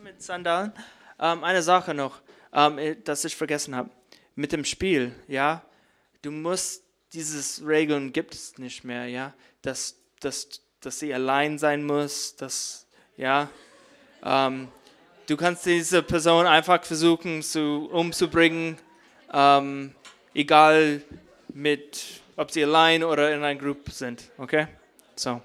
mit 0.00 0.22
Sandalen. 0.22 0.72
Ähm, 1.18 1.44
eine 1.44 1.62
Sache 1.62 1.92
noch, 1.94 2.22
ähm, 2.52 2.78
äh, 2.78 2.96
dass 2.96 3.24
ich 3.24 3.36
vergessen 3.36 3.76
habe. 3.76 3.90
Mit 4.34 4.52
dem 4.52 4.64
Spiel, 4.64 5.14
ja, 5.28 5.62
du 6.22 6.30
musst 6.30 6.84
dieses 7.12 7.62
Regeln 7.66 8.12
gibt 8.12 8.34
es 8.34 8.56
nicht 8.56 8.84
mehr, 8.84 9.06
ja, 9.06 9.34
dass, 9.60 9.96
dass, 10.20 10.48
dass 10.80 10.98
sie 10.98 11.12
allein 11.12 11.58
sein 11.58 11.84
muss, 11.84 12.36
dass, 12.36 12.86
ja, 13.18 13.50
ähm, 14.24 14.68
du 15.26 15.36
kannst 15.36 15.66
diese 15.66 16.02
Person 16.02 16.46
einfach 16.46 16.82
versuchen 16.84 17.42
zu, 17.42 17.90
umzubringen, 17.92 18.78
ähm, 19.32 19.94
egal 20.32 21.02
mit, 21.48 22.22
ob 22.36 22.50
sie 22.50 22.64
allein 22.64 23.04
oder 23.04 23.34
in 23.34 23.42
einer 23.42 23.60
Gruppe 23.60 23.90
sind, 23.90 24.30
okay? 24.38 24.68
So. 25.16 25.42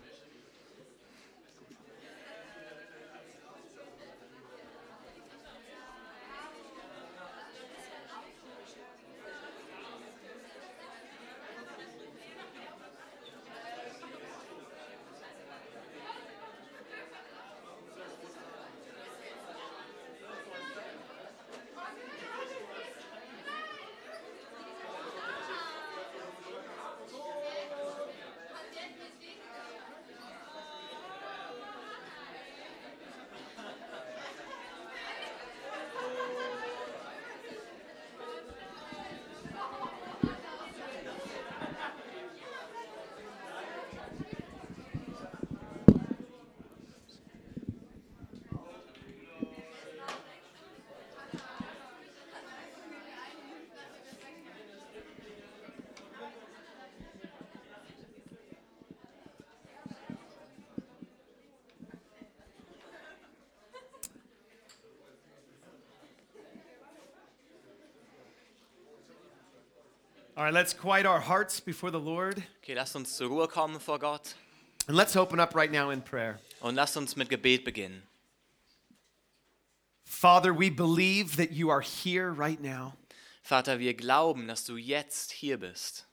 All 70.37 70.43
right, 70.43 70.53
let's 70.53 70.71
quiet 70.71 71.07
our 71.07 71.19
hearts 71.19 71.59
before 71.59 71.89
the 71.89 71.99
Lord. 71.99 72.43
Okay, 72.61 72.75
lasst 72.75 72.95
uns 72.95 73.09
zur 73.17 73.27
Ruhe 73.29 73.47
kommen 73.47 73.79
vor 73.79 73.97
Gott 73.97 74.35
And 74.87 74.95
let's 74.95 75.15
open 75.15 75.39
up 75.39 75.55
right 75.55 75.71
now 75.71 75.89
in 75.89 76.01
prayer. 76.01 76.39
und 76.61 76.75
lasst 76.75 76.95
uns 76.95 77.15
mit 77.15 77.27
Gebet 77.29 77.65
beginnen. 77.65 78.03
Father, 80.05 80.53
we 80.53 80.69
believe 80.69 81.37
that 81.37 81.51
you 81.53 81.71
are 81.71 81.81
here 81.81 82.31
right 82.31 82.61
now. 82.61 82.93
Vater, 83.41 83.79
wir 83.79 83.95
glauben, 83.95 84.47
dass 84.47 84.63
du 84.63 84.75
jetzt 84.77 85.31
hier 85.31 85.57
bist 85.57 86.05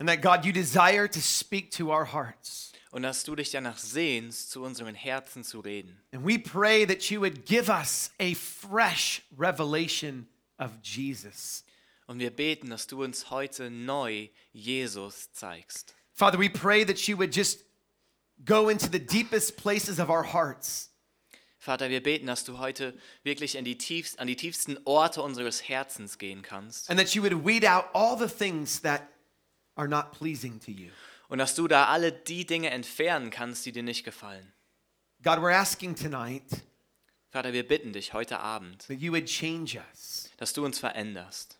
And 0.00 0.08
that 0.08 0.20
God, 0.20 0.44
you 0.44 0.52
desire 0.52 1.06
to 1.06 1.20
speak 1.20 1.70
to 1.72 1.92
our 1.92 2.06
hearts. 2.06 2.72
und 2.90 3.02
dass 3.02 3.22
du 3.22 3.36
dich 3.36 3.52
danach 3.52 3.78
sehnst, 3.78 4.50
zu 4.50 4.64
unseren 4.64 4.96
Herzen 4.96 5.44
zu 5.44 5.60
reden. 5.60 5.96
And 6.12 6.26
we 6.26 6.40
pray 6.40 6.84
that 6.84 7.08
you 7.08 7.20
would 7.20 7.46
give 7.46 7.68
us 7.70 8.10
a 8.18 8.34
fresh 8.34 9.22
revelation 9.38 10.26
of 10.58 10.72
Jesus. 10.82 11.62
Und 12.10 12.18
wir 12.18 12.30
beten, 12.32 12.70
dass 12.70 12.88
du 12.88 13.04
uns 13.04 13.30
heute 13.30 13.70
neu 13.70 14.30
Jesus 14.52 15.30
zeigst. 15.32 15.94
Father, 16.12 16.40
we 16.40 16.50
pray 16.50 16.84
that 16.84 16.98
you 17.06 17.16
would 17.16 17.32
just 17.32 17.64
go 18.44 18.68
into 18.68 18.88
the 18.90 18.98
deepest 18.98 19.56
places 19.56 20.00
of 20.00 20.10
our 20.10 20.24
hearts. 20.32 20.90
Vater, 21.60 21.88
wir 21.88 22.02
beten, 22.02 22.26
dass 22.26 22.42
du 22.42 22.58
heute 22.58 22.98
wirklich 23.22 23.54
in 23.54 23.64
die 23.64 23.78
tiefst, 23.78 24.18
an 24.18 24.26
die 24.26 24.34
tiefsten 24.34 24.76
Orte 24.86 25.22
unseres 25.22 25.68
Herzens 25.68 26.18
gehen 26.18 26.42
kannst 26.42 26.90
And 26.90 26.98
that 26.98 27.14
you 27.14 27.22
would 27.22 27.46
weed 27.46 27.64
out 27.64 27.84
all 27.92 28.18
the 28.18 28.26
things 28.26 28.80
that 28.82 29.02
are 29.76 29.86
not 29.86 30.10
pleasing 30.10 30.58
to 30.62 30.72
you. 30.72 30.90
und 31.28 31.38
dass 31.38 31.54
du 31.54 31.68
da 31.68 31.86
alle 31.86 32.10
die 32.10 32.44
Dinge 32.44 32.70
entfernen 32.70 33.30
kannst, 33.30 33.64
die 33.66 33.70
dir 33.70 33.84
nicht 33.84 34.02
gefallen. 34.02 34.52
God, 35.22 35.38
we're 35.38 35.54
asking 35.54 35.94
tonight 35.94 36.42
Vater, 37.28 37.52
wir 37.52 37.68
bitten 37.68 37.92
dich 37.92 38.14
heute 38.14 38.40
Abend, 38.40 38.88
that 38.88 38.98
you 38.98 39.12
would 39.12 39.26
change 39.26 39.78
us. 39.92 40.28
dass 40.38 40.52
du 40.52 40.64
uns 40.64 40.80
veränderst. 40.80 41.59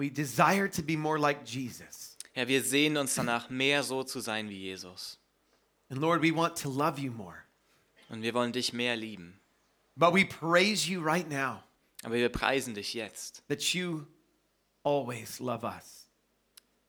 We 0.00 0.08
desire 0.08 0.66
to 0.68 0.82
be 0.82 0.96
more 0.96 1.18
like 1.18 1.44
Jesus. 1.44 2.16
Herr, 2.32 2.48
wir 2.48 2.62
sehnen 2.62 2.96
uns 2.96 3.16
danach, 3.16 3.50
mehr 3.50 3.82
so 3.82 4.02
zu 4.02 4.20
sein 4.20 4.48
wie 4.48 4.56
Jesus. 4.56 5.18
And 5.90 6.00
Lord, 6.00 6.22
we 6.22 6.34
want 6.34 6.56
to 6.62 6.70
love 6.70 6.98
you 6.98 7.12
more. 7.12 7.44
Und 8.08 8.22
wir 8.22 8.32
wollen 8.32 8.52
dich 8.52 8.72
mehr 8.72 8.96
lieben. 8.96 9.38
But 9.96 10.14
we 10.14 10.24
praise 10.24 10.88
you 10.88 11.02
right 11.02 11.28
now 11.28 11.64
Aber 12.02 12.14
wir 12.14 12.30
preisen 12.30 12.74
dich 12.74 12.94
jetzt, 12.94 13.42
that 13.48 13.74
you 13.74 14.06
always 14.84 15.38
love 15.38 15.66
us, 15.66 16.08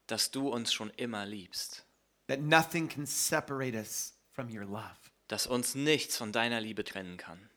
dass 0.08 0.32
du 0.32 0.48
uns 0.48 0.72
schon 0.72 0.90
immer 0.92 1.26
liebst, 1.26 1.84
that 2.28 2.40
nothing 2.40 2.88
can 2.88 3.06
separate 3.06 3.76
us 3.76 4.14
from 4.32 4.48
your 4.48 4.64
love. 4.64 5.12
dass 5.28 5.48
uns 5.48 5.76
nichts 5.76 6.16
von 6.16 6.32
deiner 6.32 6.62
Liebe 6.62 6.86
trennen 6.86 7.18
kann. 7.18 7.50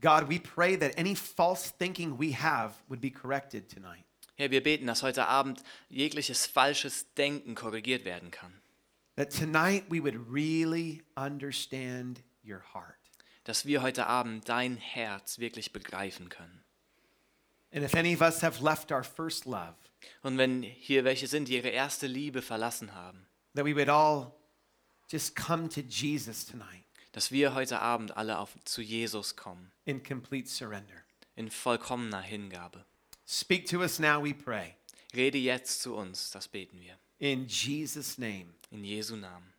God, 0.00 0.30
we 0.30 0.40
pray 0.40 0.74
that 0.78 0.96
any 0.96 1.14
false 1.14 1.70
thinking 1.70 2.18
we 2.18 2.32
have 2.32 2.72
would 2.88 3.02
be 3.02 3.10
corrected 3.10 3.68
tonight. 3.68 4.06
Herr, 4.36 4.50
wir 4.50 4.62
beten, 4.62 4.86
dass 4.86 5.02
heute 5.02 5.26
Abend 5.26 5.62
jegliches 5.88 6.46
falsches 6.46 7.12
Denken 7.14 7.54
korrigiert 7.54 8.04
werden 8.04 8.30
kann. 8.30 8.60
That 9.16 9.30
tonight 9.30 9.84
we 9.88 10.02
would 10.02 10.16
really 10.28 11.02
understand 11.16 12.22
your 12.44 12.62
heart. 12.74 12.96
Dass 13.44 13.64
wir 13.64 13.82
heute 13.82 14.06
Abend 14.06 14.48
dein 14.48 14.76
Herz 14.76 15.38
wirklich 15.38 15.72
begreifen 15.72 16.28
können. 16.28 16.64
And 17.72 17.84
if 17.84 17.94
any 17.94 18.14
of 18.14 18.20
us 18.20 18.42
have 18.42 18.62
left 18.62 18.90
our 18.90 19.04
first 19.04 19.44
love, 19.46 19.74
Und 20.22 20.36
wenn 20.38 20.62
hier 20.62 21.04
welche 21.04 21.26
sind, 21.26 21.48
die 21.48 21.54
ihre 21.54 21.68
erste 21.68 22.06
Liebe 22.06 22.42
verlassen 22.42 22.94
haben, 22.94 23.26
that 23.54 23.64
we 23.64 23.74
would 23.74 23.88
all 23.88 24.32
just 25.08 25.36
come 25.36 25.68
to 25.68 25.80
Jesus 25.80 26.44
tonight 26.44 26.84
dass 27.14 27.30
wir 27.30 27.54
heute 27.54 27.80
Abend 27.80 28.16
alle 28.16 28.38
auf, 28.38 28.56
zu 28.64 28.82
Jesus 28.82 29.36
kommen, 29.36 29.70
in 29.84 30.02
complete 30.02 30.48
surrender. 30.48 31.04
in 31.36 31.48
vollkommener 31.48 32.20
Hingabe. 32.20 32.84
Speak 33.26 33.66
to 33.68 33.82
us 33.82 33.98
now, 33.98 34.22
we 34.22 34.34
pray. 34.34 34.76
Rede 35.14 35.38
jetzt 35.38 35.80
zu 35.82 35.94
uns, 35.94 36.30
das 36.30 36.48
beten 36.48 36.80
wir. 36.80 36.98
In 37.18 37.46
Jesus' 37.46 38.18
name. 38.18 38.46
In 38.70 38.84
Jesu 38.84 39.16
Namen. 39.16 39.52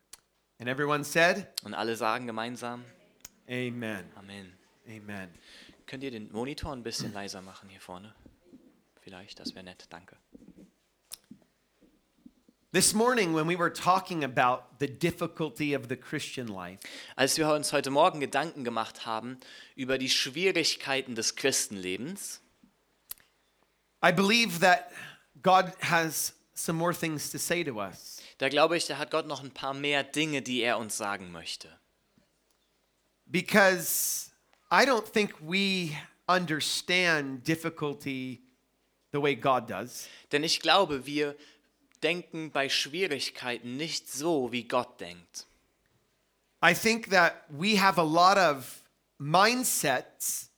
And 0.58 0.68
everyone 0.68 1.04
said, 1.04 1.48
Und 1.64 1.74
alle 1.74 1.96
sagen 1.96 2.26
gemeinsam 2.26 2.84
Amen. 3.48 4.04
Amen. 4.16 4.52
Amen. 4.88 5.28
Könnt 5.86 6.02
ihr 6.02 6.10
den 6.10 6.30
Monitor 6.32 6.72
ein 6.72 6.82
bisschen 6.82 7.12
leiser 7.12 7.42
machen 7.42 7.68
hier 7.68 7.80
vorne? 7.80 8.14
Vielleicht, 9.00 9.38
das 9.38 9.54
wäre 9.54 9.64
nett, 9.64 9.86
danke. 9.90 10.16
This 12.72 12.92
morning, 12.92 13.34
when 13.34 13.48
we 13.48 13.56
were 13.56 13.72
talking 13.72 14.24
about 14.24 14.64
the 14.80 14.88
difficulty 14.88 15.74
of 15.74 15.88
the 15.88 15.96
Christian 15.96 16.48
life, 16.48 16.80
Als 17.14 17.38
wir 17.38 17.48
uns 17.48 17.72
heute 17.72 17.90
Morgen 17.90 18.20
Gedanken 18.20 18.64
gemacht 18.64 19.06
haben 19.06 19.38
über 19.76 19.96
die 19.96 20.10
Schwierigkeiten 20.10 21.14
des 21.14 21.36
Christenlebens, 21.36 22.42
I 24.02 24.12
believe 24.12 24.60
that 24.60 24.92
God 25.42 25.72
has 25.80 26.32
some 26.54 26.76
more 26.76 26.94
things 26.94 27.30
to 27.30 27.38
say 27.38 27.64
to 27.64 27.80
us. 27.80 28.20
da 28.38 28.48
glaube 28.48 28.76
ich, 28.76 28.86
da 28.86 28.98
hat 28.98 29.10
Gott 29.10 29.26
noch 29.26 29.42
ein 29.42 29.50
paar 29.50 29.74
mehr 29.74 30.04
Dinge, 30.04 30.42
die 30.42 30.60
er 30.60 30.78
uns 30.78 30.96
sagen 30.96 31.32
möchte. 31.32 31.68
Because 33.26 34.30
I 34.70 34.84
don't 34.84 35.06
think 35.06 35.34
we 35.40 35.96
understand 36.28 37.44
difficulty 37.46 38.42
the 39.12 39.20
way 39.20 39.34
God 39.34 39.68
does. 39.68 40.08
Denn 40.32 40.44
ich 40.44 40.60
glaube, 40.60 41.06
wir 41.06 41.36
denken 42.02 42.50
bei 42.50 42.68
Schwierigkeiten 42.68 43.76
nicht 43.76 44.10
so, 44.10 44.52
wie 44.52 44.64
Gott 44.64 45.00
denkt. 45.00 45.46
I 46.62 46.74
think 46.74 47.10
that 47.10 47.44
we 47.48 47.80
have 47.80 47.98
a 47.98 48.04
lot 48.04 48.36
of 48.36 48.82
mindsets 49.18 50.50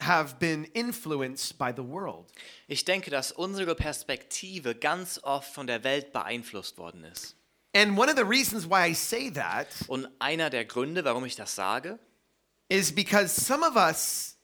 have 0.00 0.38
been 0.38 0.64
influenced 0.74 1.56
by 1.58 1.72
the 1.74 1.82
world. 1.82 2.26
Ich 2.68 2.84
denke, 2.84 3.10
dass 3.10 3.32
unsere 3.32 3.74
Perspektive 3.74 4.74
ganz 4.74 5.18
oft 5.22 5.52
von 5.52 5.66
der 5.66 5.84
Welt 5.84 6.12
beeinflusst 6.12 6.76
worden 6.78 7.04
ist. 7.04 7.34
And 7.74 7.98
one 7.98 8.10
of 8.10 8.16
the 8.16 8.24
reasons 8.24 8.68
why 8.68 8.90
I 8.90 8.94
say 8.94 9.30
that 9.32 9.68
Und 9.88 10.08
einer 10.18 10.50
der 10.50 10.64
Gründe, 10.64 11.04
warum 11.04 11.24
ich 11.24 11.36
das 11.36 11.54
sage, 11.54 11.98
is 12.68 12.94
because 12.94 13.28
some 13.40 13.64
of 13.66 13.76
us 13.76 14.36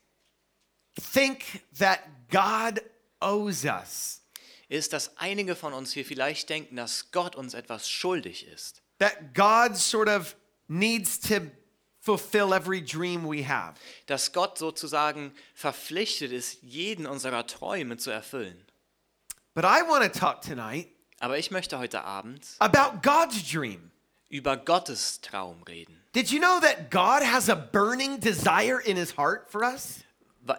think 1.12 1.62
that 1.78 2.00
God 2.30 2.82
owes 3.20 3.64
us, 3.64 4.22
ist, 4.68 4.92
dass 4.92 5.16
einige 5.18 5.54
von 5.56 5.72
uns 5.72 5.92
hier 5.92 6.04
vielleicht 6.04 6.48
denken, 6.48 6.76
dass 6.76 7.10
Gott 7.10 7.36
uns 7.36 7.54
etwas 7.54 7.88
schuldig 7.88 8.46
ist. 8.46 8.82
that 8.98 9.34
God 9.34 9.76
sort 9.76 10.08
of 10.08 10.36
needs 10.68 11.18
to 11.18 11.40
fulfill 12.02 12.52
every 12.52 12.80
dream 12.80 13.24
we 13.24 13.48
have. 13.48 13.74
dass 14.06 14.32
Gott 14.32 14.58
sozusagen 14.58 15.32
verpflichtet 15.54 16.32
ist, 16.32 16.60
jeden 16.62 17.06
unserer 17.06 17.46
Träume 17.46 17.96
zu 17.96 18.10
erfüllen. 18.10 18.66
But 19.54 19.64
I 19.64 19.82
want 19.88 20.02
to 20.12 20.18
talk 20.18 20.42
tonight 20.42 20.88
Aber 21.20 21.38
ich 21.38 21.50
möchte 21.52 21.78
heute 21.78 22.02
Abend 22.02 22.46
about 22.58 22.98
God's 23.02 23.48
dream. 23.48 23.92
über 24.28 24.56
Gottes 24.56 25.20
Traum 25.20 25.62
reden. 25.62 26.02
Did 26.14 26.30
you 26.30 26.40
know 26.40 26.58
that 26.60 26.90
God 26.90 27.22
has 27.22 27.48
a 27.48 27.54
burning 27.54 28.18
desire 28.18 28.80
in 28.80 28.96
his 28.96 29.16
heart 29.16 29.48
for 29.50 29.62
us? 29.62 30.00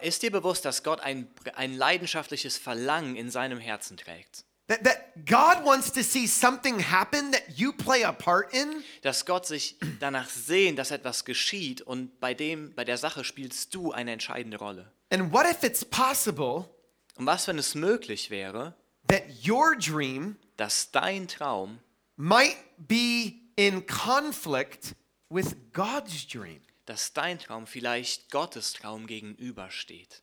Ist 0.00 0.22
dir 0.22 0.30
bewusst, 0.30 0.64
dass 0.64 0.82
Gott 0.82 1.00
ein, 1.00 1.28
ein 1.56 1.74
leidenschaftliches 1.76 2.56
Verlangen 2.56 3.16
in 3.16 3.30
seinem 3.30 3.58
Herzen 3.58 3.98
trägt? 3.98 4.44
That, 4.68 4.84
that 4.84 5.26
God 5.26 5.64
wants 5.64 5.90
to 5.92 6.02
see 6.02 6.26
something 6.26 6.78
happen 6.78 7.32
that 7.32 7.58
you 7.58 7.72
play 7.72 8.02
a 8.02 8.12
part 8.12 8.54
in? 8.54 8.82
Dass 9.02 9.26
Gott 9.26 9.46
sich 9.46 9.76
danach 10.00 10.28
sehnt, 10.28 10.78
dass 10.78 10.90
etwas 10.90 11.24
geschieht 11.24 11.82
und 11.82 12.18
bei, 12.18 12.32
dem, 12.32 12.74
bei 12.74 12.84
der 12.84 12.96
Sache 12.96 13.24
spielst 13.24 13.74
du 13.74 13.92
eine 13.92 14.12
entscheidende 14.12 14.56
Rolle. 14.56 14.90
And 15.10 15.32
what 15.32 15.46
if 15.46 15.62
it's 15.62 15.84
possible 15.84 16.70
Und 17.16 17.26
was, 17.26 17.46
wenn 17.46 17.58
es 17.58 17.74
möglich 17.74 18.30
wäre, 18.30 18.74
that 19.08 19.24
your 19.46 19.76
dream 19.76 20.36
dass 20.56 20.90
dein 20.90 21.28
Traum 21.28 21.80
might 22.16 22.56
be 22.78 23.34
in 23.56 23.84
conflict 23.86 24.94
with 25.28 25.56
God's 25.72 26.26
dream? 26.26 26.60
dass 26.86 27.12
dein 27.12 27.38
Traum 27.38 27.66
vielleicht 27.66 28.30
Gottes 28.30 28.72
Traum 28.74 29.06
gegenübersteht. 29.06 30.22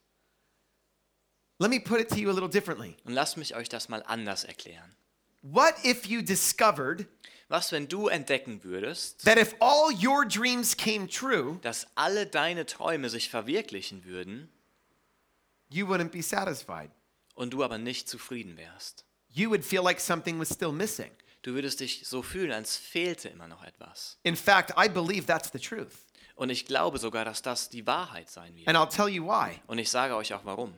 Let 1.61 1.69
me 1.69 1.79
put 1.79 1.99
it 1.99 2.09
to 2.09 2.19
you 2.19 2.31
a 2.31 2.33
little 2.33 2.49
differently. 2.49 2.97
Und 3.03 3.13
lasst 3.13 3.37
mich 3.37 3.55
euch 3.55 3.69
das 3.69 3.87
mal 3.87 4.01
anders 4.07 4.43
erklären. 4.45 4.95
What 5.43 5.75
if 5.85 6.07
you 6.07 6.23
discovered 6.23 7.05
Was, 7.49 7.71
wenn 7.71 7.87
du 7.87 8.07
entdecken 8.07 8.63
würdest, 8.63 9.25
that 9.25 9.37
if 9.37 9.53
all 9.59 9.91
your 9.93 10.25
dreams 10.25 10.75
came 10.75 11.07
true, 11.07 11.59
dass 11.61 11.85
alle 11.95 12.25
deine 12.25 12.65
Träume 12.65 13.09
sich 13.09 13.29
verwirklichen 13.29 14.05
würden 14.05 14.49
you 15.69 15.85
wouldn't 15.85 16.09
be 16.09 16.23
satisfied? 16.23 16.89
und 17.35 17.51
du 17.51 17.63
aber 17.63 17.77
nicht 17.77 18.09
zufrieden 18.09 18.57
wärst? 18.57 19.05
You 19.29 19.51
would 19.51 19.63
feel 19.63 19.83
like 19.83 19.99
something 19.99 20.39
was 20.39 20.49
still 20.49 20.71
missing. 20.71 21.11
Du 21.43 21.53
würdest 21.53 21.79
dich 21.79 22.07
so 22.07 22.23
fühlen, 22.23 22.51
als 22.51 22.75
fehlte 22.75 23.29
immer 23.29 23.47
noch 23.47 23.63
etwas. 23.63 24.17
In 24.23 24.35
fact, 24.35 24.71
I 24.77 24.89
believe 24.89 25.27
that's 25.27 25.51
the 25.51 25.59
truth. 25.59 25.93
Und 26.35 26.49
ich 26.49 26.65
glaube 26.65 26.97
sogar, 26.97 27.23
dass 27.23 27.43
das 27.43 27.69
die 27.69 27.85
Wahrheit 27.85 28.31
sein 28.31 28.55
wird. 28.55 28.67
And 28.67 28.77
I'll 28.77 28.89
tell 28.89 29.09
you 29.09 29.25
why. 29.25 29.59
Und 29.67 29.77
ich 29.77 29.91
sage 29.91 30.15
euch 30.15 30.33
auch 30.33 30.43
warum. 30.43 30.73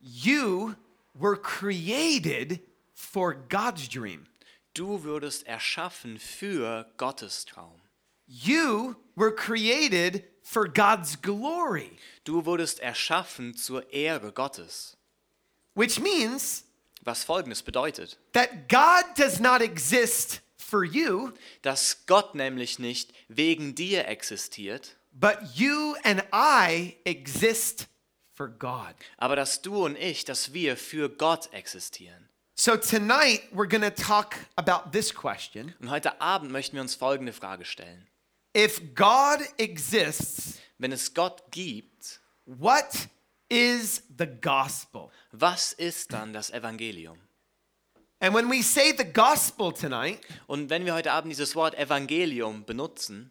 You 0.00 0.76
were 1.18 1.36
created 1.36 2.60
for 2.94 3.34
God's 3.34 3.88
dream. 3.88 4.26
Du 4.74 5.02
würdest 5.02 5.46
erschaffen 5.46 6.18
für 6.18 6.86
Gottes 6.96 7.44
Traum. 7.44 7.80
You 8.26 8.96
were 9.16 9.32
created 9.34 10.24
for 10.42 10.68
God's 10.68 11.16
glory, 11.20 11.98
Du 12.24 12.44
wurdest 12.44 12.80
erschaffen 12.80 13.54
zur 13.56 13.82
Ehre 13.92 14.32
Gottes. 14.32 14.96
which 15.74 15.98
means 16.00 16.64
Was 17.04 17.24
folgendes 17.24 17.62
bedeutet, 17.62 18.16
that 18.32 18.68
God 18.68 19.04
does 19.16 19.40
not 19.40 19.62
exist 19.62 20.40
for 20.58 20.84
you, 20.84 21.32
dass 21.62 22.04
Gott 22.06 22.34
nämlich 22.34 22.78
nicht 22.78 23.12
wegen 23.28 23.74
dir 23.74 24.06
existiert, 24.06 24.96
but 25.12 25.38
you 25.56 25.96
and 26.04 26.22
I 26.32 26.96
exist 27.06 27.86
for 28.38 28.48
God. 28.48 28.94
aber 29.18 29.36
dass 29.36 29.60
du 29.60 29.84
und 29.84 29.96
ich, 29.96 30.24
dass 30.24 30.52
wir 30.52 30.76
für 30.76 31.10
Gott 31.10 31.52
existieren. 31.52 32.28
So 32.54 32.76
tonight 32.76 33.42
we're 33.52 33.68
going 33.68 33.82
to 33.82 33.90
talk 33.90 34.36
about 34.56 34.90
this 34.92 35.14
question. 35.14 35.74
Und 35.80 35.90
heute 35.90 36.20
Abend 36.20 36.50
möchten 36.50 36.74
wir 36.76 36.82
uns 36.82 36.94
folgende 36.94 37.32
Frage 37.32 37.64
stellen. 37.64 38.06
If 38.56 38.80
God 38.94 39.40
exists, 39.58 40.58
Wenn 40.78 40.92
es 40.92 41.12
Gott 41.12 41.42
gibt, 41.50 42.20
what 42.46 43.08
is 43.48 44.02
the 44.16 44.26
gospel? 44.26 45.10
was 45.32 45.72
ist 45.72 46.12
dann 46.12 46.32
das 46.32 46.50
Evangelium? 46.50 47.18
And 48.20 48.34
when 48.34 48.50
we 48.50 48.62
say 48.62 48.92
the 48.96 49.04
gospel 49.04 49.72
tonight, 49.72 50.20
Und 50.46 50.70
wenn 50.70 50.84
wir 50.84 50.94
heute 50.94 51.12
Abend 51.12 51.30
dieses 51.32 51.54
Wort 51.54 51.76
Evangelium 51.76 52.64
benutzen, 52.64 53.30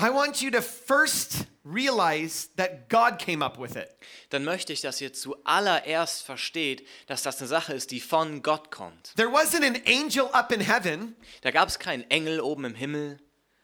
I 0.00 0.10
want 0.10 0.40
you 0.40 0.50
to 0.50 0.62
first 0.62 1.46
realize 1.72 2.48
that 2.56 2.88
God 2.88 3.18
came 3.18 3.44
up 3.44 3.58
with 3.58 3.76
it. 3.76 3.88
dann 4.30 4.44
möchte 4.44 4.72
ich, 4.72 4.80
dass 4.80 5.00
ihr 5.00 5.12
zuallererst 5.12 6.22
versteht, 6.22 6.86
dass 7.06 7.22
das 7.22 7.38
eine 7.38 7.48
Sache 7.48 7.72
ist, 7.74 7.90
die 7.90 8.00
von 8.00 8.42
Gott 8.42 8.70
kommt. 8.70 9.12
There 9.16 9.28
wasn't 9.30 9.64
an 9.66 9.76
angel 9.86 10.28
up 10.32 10.52
in 10.52 10.60
heaven 10.60 11.16
Da 11.42 11.50
gab 11.50 11.68
es 11.68 11.78
keinen 11.78 12.08
Engel 12.10 12.40
oben 12.40 12.64
im 12.64 12.74
Himmel, 12.74 13.18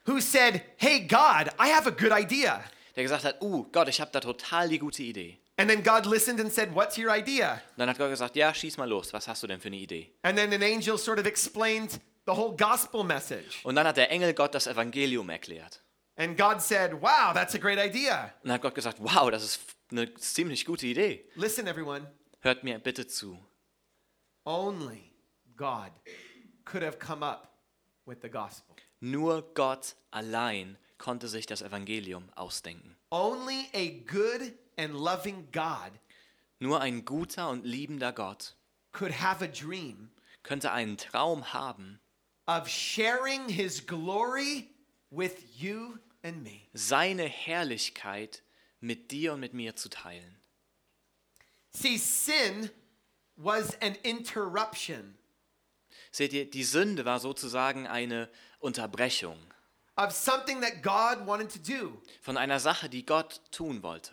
who 0.07 0.21
said, 0.21 0.61
Hey, 0.77 1.01
God, 1.01 1.49
I 1.59 1.73
have 1.73 1.89
a 1.89 1.91
good 1.91 2.13
idea. 2.13 2.63
der 2.97 3.03
gesagt 3.03 3.25
hat, 3.25 3.43
uh, 3.43 3.65
Gott, 3.73 3.89
ich 3.89 4.01
habe 4.01 4.11
da 4.13 4.21
total 4.21 4.69
die 4.69 4.79
gute 4.79 5.03
Idee. 5.03 5.39
And 5.57 5.71
then 5.71 5.85
God 5.85 6.05
listened 6.07 6.41
and 6.41 6.53
said, 6.53 6.75
What's 6.75 6.99
your 6.99 7.15
idea? 7.15 7.61
Dann 7.77 7.89
hat 7.89 7.99
Gott 7.99 8.11
gesagt, 8.11 8.35
ja, 8.35 8.53
schieß 8.53 8.77
mal 8.77 8.89
los, 8.89 9.13
was 9.13 9.29
hast 9.29 9.43
du 9.43 9.47
denn 9.47 9.61
für 9.61 9.69
eine 9.69 9.77
Idee? 9.77 10.13
And 10.23 10.37
then 10.37 10.53
an 10.53 10.63
angel 10.63 10.99
sort 10.99 11.19
of 11.21 11.27
explained 11.27 12.01
the 12.27 12.33
whole 12.33 12.57
gospel 12.57 13.05
message. 13.05 13.61
Und 13.65 13.77
dann 13.77 13.87
hat 13.87 13.97
der 13.97 14.11
Engel 14.11 14.35
Gott 14.35 14.55
das 14.55 14.67
Evangelium 14.67 15.31
erklärt. 15.31 15.81
And 16.17 16.37
God 16.37 16.61
said, 16.61 16.95
Wow, 17.01 17.33
that's 17.35 17.55
a 17.55 17.59
great 17.59 17.79
idea. 17.79 18.33
Und 18.43 18.49
dann 18.49 18.53
hat 18.55 18.63
Gott 18.63 18.75
gesagt, 18.75 18.99
wow, 19.01 19.31
das 19.31 19.43
ist 19.43 19.61
eine 19.91 20.13
ziemlich 20.15 20.65
gute 20.65 20.87
Idee. 20.87 21.25
Listen, 21.35 21.67
everyone, 21.67 22.07
Hört 22.41 22.63
mir 22.63 22.79
bitte 22.79 23.07
zu. 23.07 23.39
only 24.47 25.11
God 25.57 25.91
could 26.65 26.83
have 26.83 26.99
come 26.99 27.23
up 27.23 27.59
with 28.07 28.19
the 28.23 28.29
gospel. 28.29 28.77
Nur 29.01 29.43
Gott 29.55 29.95
allein 30.11 30.77
konnte 30.99 31.29
sich 31.29 31.47
das 31.47 31.63
Evangelium 31.63 32.29
ausdenken. 32.37 32.97
Only 33.11 33.69
a 33.75 33.89
good 34.07 34.53
and 34.77 34.95
loving 34.95 35.49
God 35.53 35.93
Nur 36.61 36.81
ein 36.81 37.05
guter 37.05 37.51
und 37.51 37.65
liebender 37.65 38.13
Gott 38.13 38.55
could 38.93 39.21
have 39.21 39.45
a 39.45 39.49
dream 39.49 40.11
könnte 40.43 40.71
einen 40.73 40.97
Traum 40.97 41.53
haben, 41.53 41.99
of 42.47 42.69
sharing 42.69 43.49
his 43.49 43.85
glory 43.85 44.69
with 45.11 45.35
you. 45.57 45.99
Seine 46.73 47.25
Herrlichkeit 47.25 48.43
mit 48.81 49.11
dir 49.11 49.35
und 49.35 49.41
mit 49.41 49.55
mir 49.55 49.77
zu 49.77 49.89
teilen. 49.89 50.37
See, 51.71 51.97
sin 51.97 52.71
was 53.37 53.81
an 53.83 53.95
interruption 54.03 55.19
Seht 56.13 56.33
ihr, 56.33 56.49
die 56.49 56.63
Sünde 56.65 57.05
war 57.05 57.19
sozusagen 57.19 57.87
eine 57.89 58.29
Unterbrechung 58.61 59.39
of 59.97 60.13
something 60.13 60.61
that 60.61 60.83
God 60.83 61.27
wanted 61.27 61.51
to 61.53 61.59
do. 61.59 62.01
von 62.21 62.37
einer 62.37 62.61
Sache, 62.61 62.89
die 62.89 63.05
Gott 63.05 63.41
tun 63.51 63.83
wollte. 63.83 64.13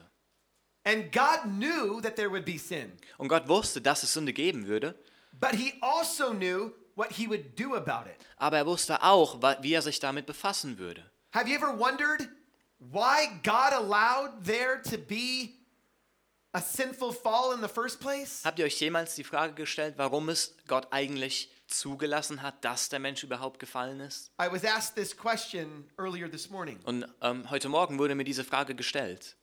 And 0.84 1.12
God 1.12 1.44
knew 1.44 2.02
that 2.02 2.16
there 2.16 2.32
would 2.32 2.46
be 2.46 2.58
sin, 2.58 2.92
Und 3.18 3.28
Gott 3.28 3.48
wusste, 3.48 3.82
dass 3.82 4.02
es 4.04 4.14
Sünde 4.14 4.34
geben 4.34 4.66
würde, 4.68 4.96
but 5.34 5.52
he 5.52 5.74
also 5.82 6.32
knew 6.34 6.72
what 6.96 7.12
he 7.12 7.28
would 7.30 7.60
do 7.60 7.76
about 7.76 8.10
it. 8.10 8.16
aber 8.38 8.58
er 8.58 8.66
wusste 8.66 9.04
auch, 9.04 9.40
wie 9.62 9.74
er 9.74 9.82
sich 9.84 10.00
damit 10.00 10.26
befassen 10.26 10.80
würde. 10.80 11.11
Have 11.34 11.48
you 11.48 11.56
ever 11.56 11.72
wondered 11.72 12.28
why 12.92 13.40
God 13.42 13.72
allowed 13.72 14.44
there 14.44 14.82
to 14.90 14.98
be 14.98 15.56
a 16.54 16.60
sinful 16.60 17.14
fall 17.14 17.54
in 17.54 17.62
the 17.62 17.70
first 17.70 18.02
place? 18.02 18.44
Habt 18.44 18.60
ihr 18.60 18.66
euch 18.66 18.78
jemals 18.82 19.16
die 19.16 19.24
Frage 19.24 19.54
gestellt, 19.54 19.94
warum 19.98 20.28
es 20.28 20.54
Gott 20.68 20.88
eigentlich 20.92 21.50
zugelassen 21.68 22.42
hat, 22.42 22.66
dass 22.66 22.90
der 22.90 23.00
Mensch 23.00 23.24
überhaupt 23.24 23.60
gefallen 23.60 24.02
ist? 24.02 24.30
I 24.42 24.52
was 24.52 24.66
asked 24.66 24.96
this 24.96 25.16
question 25.16 25.90
earlier 25.98 26.30
this 26.30 26.50
morning. 26.50 26.80
Und 26.84 27.06
ähm, 27.22 27.50
heute 27.50 27.70
Morgen 27.70 27.98
wurde 27.98 28.14
mir 28.16 28.26
diese 28.26 28.44
Frage 28.44 28.76
gestellt. 28.76 29.38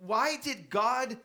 Why 0.00 0.38
did 0.42 0.70
God 0.70 1.16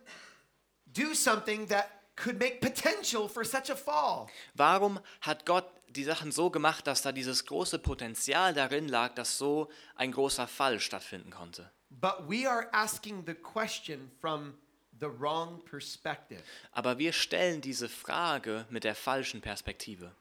do 0.85 1.15
something 1.15 1.67
that 1.69 1.89
could 2.15 2.39
make 2.39 2.59
potential 2.61 3.27
for 3.27 3.43
such 3.43 3.71
a 3.71 3.75
fall? 3.75 4.27
Warum 4.53 4.99
hat 5.21 5.47
Gott 5.47 5.65
die 5.89 6.03
Sachen 6.03 6.31
so 6.31 6.49
gemacht, 6.49 6.87
dass 6.87 7.01
da 7.01 7.11
dieses 7.11 7.45
große 7.45 7.79
Potenzial 7.79 8.53
darin 8.53 8.87
lag, 8.87 9.13
dass 9.15 9.37
so 9.37 9.69
ein 9.95 10.11
großer 10.11 10.47
Fall 10.47 10.79
stattfinden 10.79 11.31
konnte? 11.31 11.71
But 11.89 12.27
we 12.27 12.49
are 12.49 12.67
asking 12.73 13.23
the 13.25 13.33
question 13.33 14.11
from 14.19 14.57
the 14.99 15.07
wrong 15.07 15.63
perspective. 15.65 16.41
Aber 16.71 16.97
wir 16.97 17.13
stellen 17.13 17.61
diese 17.61 17.89
Frage 17.89 18.65
mit 18.69 18.83
der 18.83 18.95
falschen 18.95 19.41
Perspektive. 19.41 20.11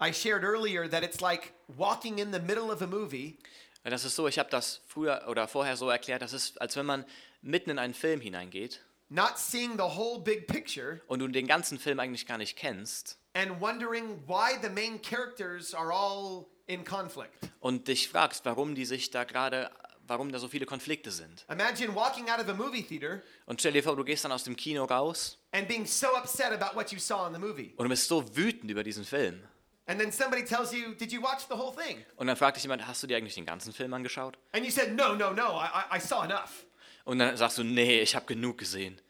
I 0.00 0.12
shared 0.12 0.44
earlier 0.44 0.88
that 0.90 1.02
it's 1.02 1.20
like 1.20 1.52
walking 1.68 2.18
in 2.18 2.32
the 2.32 2.38
middle 2.38 2.70
of 2.72 2.82
a 2.82 2.86
movie 2.86 3.38
Das 3.82 4.04
ist 4.04 4.16
so, 4.16 4.26
ich 4.26 4.38
habe 4.38 4.50
das 4.50 4.82
früher 4.86 5.24
oder 5.28 5.46
vorher 5.46 5.76
so 5.76 5.88
erklärt, 5.88 6.20
das 6.20 6.32
ist, 6.32 6.60
als 6.60 6.76
wenn 6.76 6.86
man 6.86 7.04
mitten 7.40 7.70
in 7.70 7.78
einen 7.78 7.94
Film 7.94 8.20
hineingeht 8.20 8.82
not 9.08 9.38
seeing 9.38 9.76
the 9.76 9.96
whole 9.96 10.20
big 10.20 10.46
picture 10.46 11.00
und 11.06 11.20
du 11.20 11.28
den 11.28 11.46
ganzen 11.46 11.78
Film 11.78 12.00
eigentlich 12.00 12.26
gar 12.26 12.38
nicht 12.38 12.56
kennst 12.56 13.18
and 13.36 13.60
wondering 13.60 14.18
why 14.26 14.56
the 14.62 14.70
main 14.70 14.98
characters 15.02 15.74
are 15.74 15.92
all 15.92 16.46
in 16.66 16.84
conflict. 16.84 17.32
und 17.60 17.86
dich 17.88 18.08
fragst, 18.08 18.44
warum 18.44 18.74
die 18.74 18.84
sich 18.86 19.10
da 19.10 19.24
gerade, 19.24 19.70
warum 20.06 20.32
da 20.32 20.38
so 20.38 20.48
viele 20.48 20.64
Konflikte 20.66 21.10
sind. 21.10 21.44
Imagine 21.50 21.94
walking 21.94 22.28
out 22.30 22.40
of 22.40 22.48
a 22.48 22.54
movie 22.54 22.82
theater 22.82 23.22
Und 23.46 23.60
stell 23.60 23.72
dir 23.72 23.82
vor, 23.82 23.94
du 23.96 24.04
gehst 24.04 24.24
dann 24.24 24.32
aus 24.32 24.44
dem 24.44 24.56
Kino 24.56 24.84
raus 24.84 25.38
and 25.52 25.68
being 25.68 25.84
so 25.86 26.08
upset 26.16 26.52
about 26.52 26.74
what 26.76 26.90
you 26.92 26.98
saw 26.98 27.26
in 27.26 27.34
the 27.34 27.38
movie. 27.40 27.74
und 27.76 27.84
du 27.84 27.88
bist 27.90 28.08
so 28.08 28.24
wütend 28.36 28.70
über 28.70 28.82
diesen 28.82 29.04
Film. 29.04 29.42
And 29.88 30.00
then 30.00 30.10
somebody 30.10 30.44
tells 30.44 30.72
you, 30.72 30.94
Did 30.94 31.12
you 31.12 31.22
watch 31.22 31.46
the 31.48 31.54
whole 31.54 31.72
thing? 31.72 32.04
Und 32.16 32.26
dann 32.26 32.36
fragt 32.36 32.56
dich 32.56 32.64
jemand, 32.64 32.84
hast 32.88 33.02
du 33.02 33.06
dir 33.06 33.16
eigentlich 33.18 33.34
den 33.36 33.46
ganzen 33.46 33.72
Film 33.72 33.94
angeschaut? 33.94 34.36
And 34.52 34.64
you 34.64 34.70
said, 34.72 34.94
No, 34.96 35.14
no, 35.14 35.32
no, 35.32 35.60
I, 35.60 35.96
I, 35.96 36.00
saw 36.00 36.24
enough. 36.24 36.66
Und 37.04 37.20
dann 37.20 37.36
sagst 37.36 37.58
du, 37.58 37.62
nee, 37.62 38.00
ich 38.00 38.16
habe 38.16 38.26
genug 38.26 38.58
gesehen. 38.58 39.00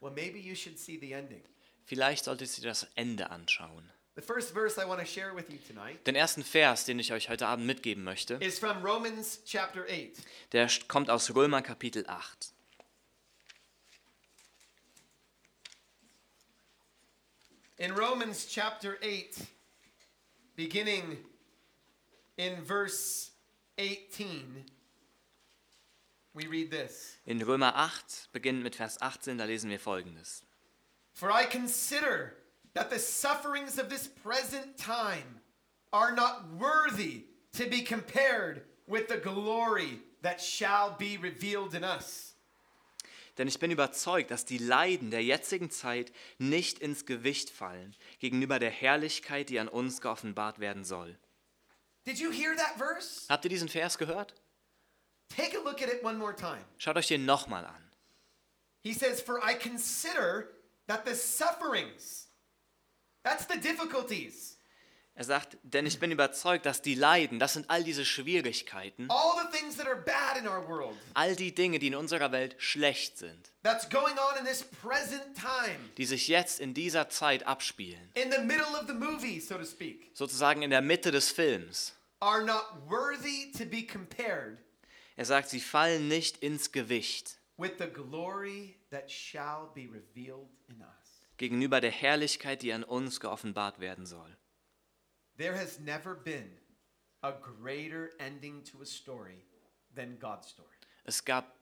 Well, 0.00 0.10
maybe 0.12 0.38
you 0.38 0.54
should 0.54 0.78
see 0.78 0.98
the 0.98 1.12
ending. 1.12 1.42
Vielleicht 1.84 2.24
solltest 2.24 2.56
du 2.56 2.62
dir 2.62 2.68
das 2.68 2.86
Ende 2.94 3.30
anschauen. 3.30 3.90
The 4.14 4.20
first 4.22 4.52
verse 4.52 4.78
I 4.78 4.84
want 4.86 5.00
to 5.00 5.06
share 5.06 5.34
with 5.34 5.48
you 5.48 5.58
tonight 5.66 6.06
Den 6.06 6.14
ersten 6.14 6.44
Vers, 6.44 6.84
den 6.84 6.98
ich 6.98 7.12
euch 7.14 7.30
heute 7.30 7.46
Abend 7.46 7.66
mitgeben 7.66 8.04
möchte, 8.04 8.34
is 8.34 8.58
from 8.58 8.84
Romans 8.84 9.40
chapter 9.46 9.84
8. 9.84 10.22
der 10.52 10.68
kommt 10.86 11.08
aus 11.08 11.34
Römer 11.34 11.62
Kapitel 11.62 12.04
8. 12.06 12.52
In 17.78 17.92
Romans 17.92 18.46
chapter 18.46 18.96
8, 19.02 19.46
beginning 20.56 21.16
in 22.36 22.62
verse 22.64 23.30
18, 23.78 24.64
we 26.34 26.46
read 26.46 26.70
this 26.70 27.16
In 27.24 27.40
Römer 27.40 27.74
8, 27.74 28.28
beginnend 28.32 28.62
mit 28.62 28.76
Vers 28.76 29.00
18, 29.00 29.38
da 29.38 29.44
lesen 29.44 29.70
wir 29.70 29.80
folgendes. 29.80 30.44
For 31.14 31.30
I 31.30 31.44
consider 31.44 32.34
that 32.74 32.90
the 32.90 32.98
sufferings 32.98 33.78
of 33.78 33.88
this 33.88 34.06
present 34.06 34.78
time 34.78 35.40
are 35.92 36.14
not 36.14 36.44
worthy 36.58 37.24
to 37.54 37.66
be 37.68 37.82
compared 37.82 38.62
with 38.86 39.08
the 39.08 39.18
glory 39.18 40.00
that 40.22 40.40
shall 40.40 40.96
be 40.98 41.18
revealed 41.18 41.74
in 41.74 41.84
us. 41.84 42.34
Denn 43.38 43.48
ich 43.48 43.58
bin 43.58 43.70
überzeugt, 43.70 44.30
dass 44.30 44.44
die 44.44 44.58
Leiden 44.58 45.10
der 45.10 45.22
jetzigen 45.22 45.70
Zeit 45.70 46.12
nicht 46.38 46.78
ins 46.78 47.06
Gewicht 47.06 47.48
fallen 47.48 47.96
gegenüber 48.18 48.58
der 48.58 48.70
Herrlichkeit, 48.70 49.48
die 49.48 49.58
an 49.58 49.68
uns 49.68 50.02
geoffenbart 50.02 50.58
werden 50.58 50.84
soll. 50.84 51.16
Did 52.04 52.18
you 52.18 52.30
hear 52.30 52.54
that 52.56 52.76
verse? 52.76 53.26
Habt 53.28 53.44
ihr 53.44 53.48
diesen 53.48 53.68
Vers 53.68 53.96
gehört? 53.96 54.34
Take 55.34 55.56
a 55.56 55.62
look 55.62 55.80
at 55.80 55.88
it 55.88 56.04
one 56.04 56.18
more 56.18 56.34
time. 56.34 56.64
Schaut 56.76 56.96
euch 56.96 57.08
den 57.08 57.24
nochmal 57.24 57.64
an. 57.64 57.90
He 58.82 58.92
says, 58.92 59.22
For 59.22 59.40
I 59.42 59.54
consider 59.54 60.48
that 60.92 61.04
the 61.06 61.14
sufferings, 61.14 62.26
that's 63.24 63.46
the 63.46 63.58
difficulties, 63.58 64.50
Er 65.14 65.24
sagt, 65.24 65.58
denn 65.62 65.84
ich 65.84 66.00
bin 66.00 66.10
überzeugt, 66.10 66.64
dass 66.64 66.80
die 66.80 66.94
Leiden, 66.94 67.38
das 67.38 67.52
sind 67.52 67.68
all 67.68 67.84
diese 67.84 68.06
Schwierigkeiten, 68.06 69.10
all 69.10 69.34
the 69.42 69.56
things 69.58 69.76
that 69.76 69.86
are 69.86 70.00
bad 70.00 70.38
in 70.38 70.48
our 70.48 70.66
world, 70.66 70.96
all 71.12 71.36
die 71.36 71.54
Dinge, 71.54 71.78
die 71.78 71.88
in 71.88 71.94
unserer 71.94 72.32
Welt 72.32 72.56
schlecht 72.58 73.18
sind, 73.18 73.52
that's 73.62 73.86
going 73.90 74.16
on 74.18 74.38
in 74.38 74.46
this 74.46 74.64
present 74.64 75.36
time, 75.36 75.76
die 75.98 76.06
sich 76.06 76.28
jetzt 76.28 76.60
in 76.60 76.72
dieser 76.72 77.10
Zeit 77.10 77.46
abspielen, 77.46 78.10
in 78.14 78.30
the 78.32 78.38
middle 78.40 78.74
of 78.80 78.86
the 78.86 78.94
movie, 78.94 79.38
so 79.38 79.58
to 79.58 79.66
speak, 79.66 80.10
sozusagen 80.14 80.62
in 80.62 80.70
der 80.70 80.80
Mitte 80.80 81.10
des 81.10 81.30
Films. 81.30 81.92
are 82.20 82.42
not 82.42 82.64
worthy 82.88 83.52
to 83.52 83.66
be 83.66 83.82
compared 83.86 84.58
Er 85.16 85.26
sagt, 85.26 85.50
sie 85.50 85.60
fallen 85.60 86.08
nicht 86.08 86.38
ins 86.38 86.72
Gewicht 86.72 87.38
with 87.58 87.72
the 87.78 87.86
glory 87.86 88.76
that 88.92 89.10
shall 89.10 89.70
be 89.74 89.88
revealed 89.92 90.48
in 90.68 90.80
us. 90.80 91.22
gegenüber 91.38 91.80
der 91.80 91.90
Herrlichkeit, 91.90 92.62
die 92.62 92.72
an 92.72 92.84
uns 92.84 93.18
geoffenbart 93.18 93.80
werden 93.80 94.06
soll. 94.06 94.36
There 95.36 95.56
has 95.58 95.80
never 95.80 96.14
been 96.14 96.58
a 97.22 97.32
greater 97.32 98.10
ending 98.18 98.62
to 98.64 98.80
a 98.82 98.84
story 98.86 99.44
than 99.94 100.18
God's 100.20 100.48
story. 100.50 100.68
Es 101.04 101.24
gab 101.24 101.56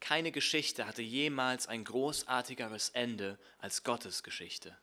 keine 0.00 0.30
Geschichte, 0.32 0.86
hatte 0.86 1.02
jemals 1.02 1.66
ein 1.66 1.84
großartigeres 1.84 2.90
Ende 2.90 3.38
als 3.58 3.82
Gottes 3.82 4.22
Geschichte. 4.22 4.76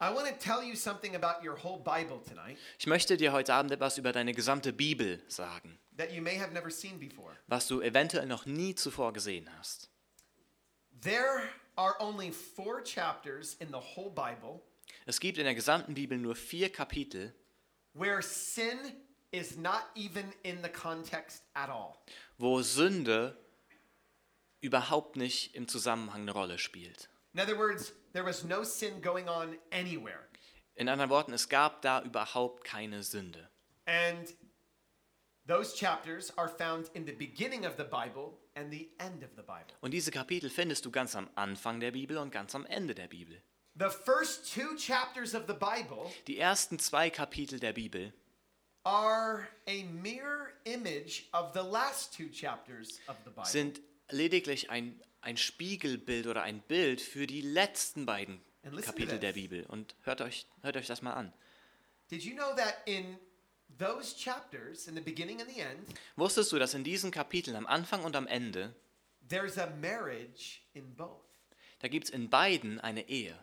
I 0.00 0.14
want 0.14 0.28
to 0.28 0.34
tell 0.38 0.62
you 0.62 0.76
something 0.76 1.16
about 1.16 1.44
your 1.44 1.56
whole 1.56 1.80
Bible 1.82 2.20
tonight 2.22 2.56
Ich 2.78 2.86
möchte 2.86 3.16
dir 3.16 3.32
heute 3.32 3.52
Abend 3.54 3.72
etwas 3.72 3.98
über 3.98 4.12
deine 4.12 4.32
gesamte 4.32 4.72
Bibel 4.72 5.20
sagen, 5.26 5.76
that 5.96 6.12
you 6.12 6.22
may 6.22 6.38
have 6.38 6.52
never 6.52 6.70
seen 6.70 7.00
before. 7.00 7.36
was 7.48 7.66
du 7.66 7.80
eventuell 7.80 8.26
noch 8.26 8.46
nie 8.46 8.76
zuvor 8.76 9.12
gesehen 9.12 9.48
hast. 9.58 9.90
There 11.02 11.48
are 11.76 11.94
only 12.00 12.30
four 12.32 12.82
chapters 12.82 13.56
in 13.60 13.70
the 13.70 13.78
whole 13.80 14.10
Bible 14.10 14.62
Es 15.06 15.20
gibt 15.20 15.38
in 15.38 15.44
der 15.44 15.54
gesamten 15.54 15.94
Bibel 15.94 16.18
nur 16.18 16.34
vier 16.34 16.70
Kapitel, 16.70 17.32
where 17.94 18.20
sin 18.22 18.78
is 19.32 19.56
not 19.56 19.84
even 19.94 20.32
in 20.42 20.62
the 20.62 20.68
context 20.68 21.42
at 21.54 21.68
all. 21.70 21.98
wo 22.38 22.60
Sünde 22.62 23.36
überhaupt 24.60 25.16
nicht 25.16 25.54
im 25.54 25.68
Zusammenhang 25.68 26.22
eine 26.22 26.32
Rolle 26.32 26.58
spielt. 26.58 27.08
In 27.34 27.40
other 27.40 27.56
words, 27.58 27.92
there 28.12 28.24
was 28.24 28.44
no 28.44 28.64
sin 28.64 29.00
going 29.00 29.28
on 29.28 29.56
anywhere. 29.70 30.26
In 30.74 30.88
anderen 30.88 31.10
Worten, 31.10 31.32
es 31.32 31.48
gab 31.48 31.82
da 31.82 32.02
überhaupt 32.02 32.64
keine 32.64 33.02
Sünde. 33.02 33.48
And 33.86 34.34
those 35.46 35.74
chapters 35.74 36.32
are 36.36 36.48
found 36.48 36.90
in 36.94 37.04
the 37.06 37.12
beginning 37.12 37.64
of 37.66 37.76
the 37.76 37.84
Bible 37.84 38.38
and 38.58 38.72
the 38.72 38.88
end 38.98 39.22
of 39.22 39.30
the 39.36 39.42
Bible. 39.42 39.74
Und 39.80 39.92
diese 39.92 40.10
Kapitel 40.10 40.50
findest 40.50 40.84
du 40.84 40.90
ganz 40.90 41.14
am 41.14 41.30
Anfang 41.34 41.80
der 41.80 41.92
Bibel 41.92 42.18
und 42.18 42.30
ganz 42.30 42.54
am 42.54 42.66
Ende 42.66 42.94
der 42.94 43.06
Bibel. 43.06 43.40
The 43.74 43.90
first 43.90 44.52
two 44.52 44.76
chapters 44.76 45.34
of 45.34 45.44
the 45.46 45.54
Bible 45.54 46.10
Die 46.26 46.38
ersten 46.38 46.78
zwei 46.78 47.10
Kapitel 47.10 47.60
der 47.60 47.72
Bibel 47.72 48.12
are 48.84 49.46
a 49.66 49.84
mirror 49.84 50.52
image 50.64 51.28
of 51.32 51.52
the 51.54 51.60
last 51.60 52.12
two 52.16 52.28
chapters 52.32 52.98
of 53.06 53.16
the 53.24 53.30
Bible. 53.30 53.44
sind 53.46 53.80
lediglich 54.10 54.70
ein, 54.70 55.00
ein 55.20 55.36
Spiegelbild 55.36 56.26
oder 56.26 56.42
ein 56.42 56.60
Bild 56.62 57.00
für 57.00 57.26
die 57.26 57.42
letzten 57.42 58.06
beiden 58.06 58.40
Kapitel 58.82 59.18
der 59.18 59.34
Bibel. 59.34 59.64
Und 59.66 59.94
hört 60.02 60.20
euch, 60.20 60.46
hört 60.62 60.76
euch 60.76 60.86
das 60.86 61.02
mal 61.02 61.12
an. 61.12 61.32
Did 62.10 62.24
you 62.24 62.34
know 62.34 62.54
that 62.56 62.78
in 62.86 63.18
those 63.76 64.14
chapters, 64.14 64.88
in 64.88 64.94
the 64.94 65.00
beginning 65.00 65.40
and 65.40 65.48
the 65.50 65.60
end, 65.60 65.86
Wusstest 66.16 66.50
du, 66.52 66.58
dass 66.58 66.74
in 66.74 66.84
diesen 66.84 67.10
Kapiteln 67.10 67.56
am 67.56 67.66
Anfang 67.66 68.04
und 68.04 68.16
am 68.16 68.26
Ende, 68.26 68.74
there's 69.28 69.58
a 69.58 69.66
marriage 69.80 70.62
in 70.74 70.94
both? 70.94 71.22
da 71.80 71.88
gibt 71.88 72.04
es 72.06 72.10
in 72.10 72.28
beiden 72.28 72.80
eine 72.80 73.08
Ehe. 73.08 73.38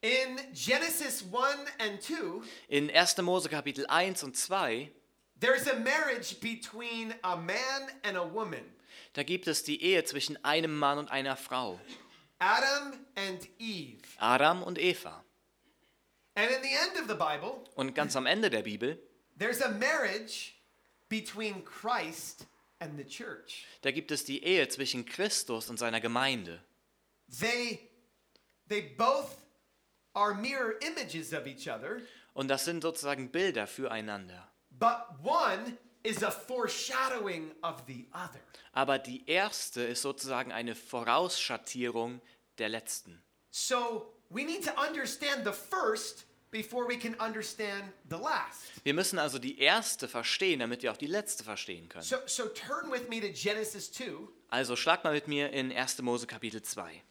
In 0.00 0.36
Genesis 0.52 1.24
1 1.32 1.70
and 1.78 2.02
2, 2.02 2.42
In 2.68 2.90
1. 2.90 3.16
Mose 3.22 3.48
Kapitel 3.48 3.86
1 3.86 4.22
und 4.22 4.36
2, 4.36 4.90
there's 5.40 5.66
a 5.68 5.78
marriage 5.78 6.38
between 6.40 7.14
a 7.22 7.36
man 7.36 7.88
and 8.02 8.16
a 8.16 8.24
woman. 8.34 8.64
da 9.14 9.22
gibt 9.22 9.46
es 9.46 9.62
die 9.62 9.82
Ehe 9.82 10.04
zwischen 10.04 10.42
einem 10.44 10.76
Mann 10.76 10.98
und 10.98 11.10
einer 11.10 11.36
Frau. 11.36 11.80
Adam 12.38 12.92
and 13.16 13.48
Eve. 13.58 14.02
Adam 14.18 14.62
und 14.62 14.78
Eva. 14.78 15.20
And 15.20 15.22
in 15.22 15.22
the 15.22 15.22
end 15.22 15.22
of 15.22 15.22
the 15.22 15.22
Bible, 15.22 16.23
Und 17.76 17.94
ganz 17.94 18.16
am 18.16 18.26
Ende 18.26 18.50
der 18.50 18.62
Bibel, 18.62 18.98
there's 19.38 19.62
a 19.62 19.68
marriage 19.70 20.52
between 21.08 21.64
Christ 21.64 22.46
and 22.80 22.98
the 22.98 23.04
church. 23.04 23.66
da 23.82 23.90
gibt 23.90 24.10
es 24.10 24.24
die 24.24 24.42
Ehe 24.42 24.68
zwischen 24.68 25.04
Christus 25.06 25.70
und 25.70 25.78
seiner 25.78 26.00
Gemeinde. 26.00 26.62
They 27.40 27.90
they 28.68 28.82
both 28.82 29.36
are 30.14 30.34
mirror 30.34 30.74
images 30.82 31.32
of 31.32 31.46
each 31.46 31.68
other, 31.68 32.00
Und 32.34 32.48
das 32.48 32.64
sind 32.64 32.82
sozusagen 32.82 33.30
Bilder 33.30 33.66
füreinander. 33.66 34.50
but 34.70 35.06
one 35.22 35.78
is 36.02 36.22
a 36.22 36.30
foreshadowing 36.30 37.52
of 37.62 37.82
the 37.86 38.06
other. 38.12 38.40
Aber 38.72 38.98
die 38.98 39.24
erste 39.28 39.82
ist 39.82 40.02
sozusagen 40.02 40.50
eine 40.52 40.74
Vorausschattierung 40.74 42.20
der 42.58 42.68
letzten. 42.68 43.22
So 43.50 44.13
we 44.34 44.44
need 44.44 44.62
to 44.64 44.72
understand 44.78 45.44
the 45.44 45.52
first 45.52 46.24
before 46.50 46.86
we 46.86 46.96
can 46.96 47.14
understand 47.20 47.84
the 48.08 48.16
last. 48.16 48.84
Wir 48.84 48.94
müssen 48.94 49.18
also 49.18 49.38
die 49.38 49.58
erste 49.58 50.08
verstehen, 50.08 50.60
damit 50.60 50.82
wir 50.82 50.92
auch 50.92 50.96
die 50.96 51.06
letzte 51.06 51.44
verstehen 51.44 51.88
können. 51.88 52.04
So 52.04 52.16
so 52.26 52.48
turn 52.48 52.90
with 52.90 53.08
me 53.08 53.20
to 53.20 53.28
Genesis 53.28 53.90
2 53.92 54.28
Also 54.50 54.76
schlag 54.76 55.02
mal 55.04 55.12
mit 55.12 55.26
mir 55.26 55.50
in 55.50 55.72
1. 55.72 56.02
Mose 56.02 56.26
Kapitel 56.26 56.62
2. 56.62 57.02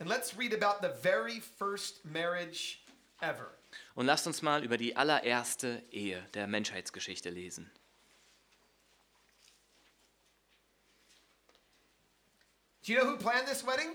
and 0.00 0.08
let's 0.08 0.36
read 0.36 0.52
about 0.52 0.80
the 0.80 0.90
very 1.02 1.40
first 1.40 2.04
marriage 2.04 2.80
ever. 3.20 3.50
Und 3.94 4.06
lasst 4.06 4.26
uns 4.26 4.42
mal 4.42 4.64
über 4.64 4.76
die 4.76 4.96
allererste 4.96 5.82
Ehe 5.90 6.24
der 6.34 6.46
Menschheitsgeschichte 6.46 7.30
lesen. 7.30 7.70
Do 12.84 12.92
you 12.92 12.98
know 13.00 13.10
who 13.10 13.16
planned 13.18 13.46
this 13.46 13.66
wedding? 13.66 13.94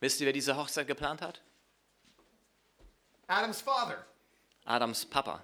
Wisst 0.00 0.20
ihr, 0.20 0.26
wer 0.26 0.32
diese 0.32 0.56
Hochzeit 0.56 0.86
geplant 0.86 1.22
hat? 1.22 1.40
Adam's 3.28 3.60
father. 3.60 4.04
Adams 4.64 5.04
Papa. 5.04 5.42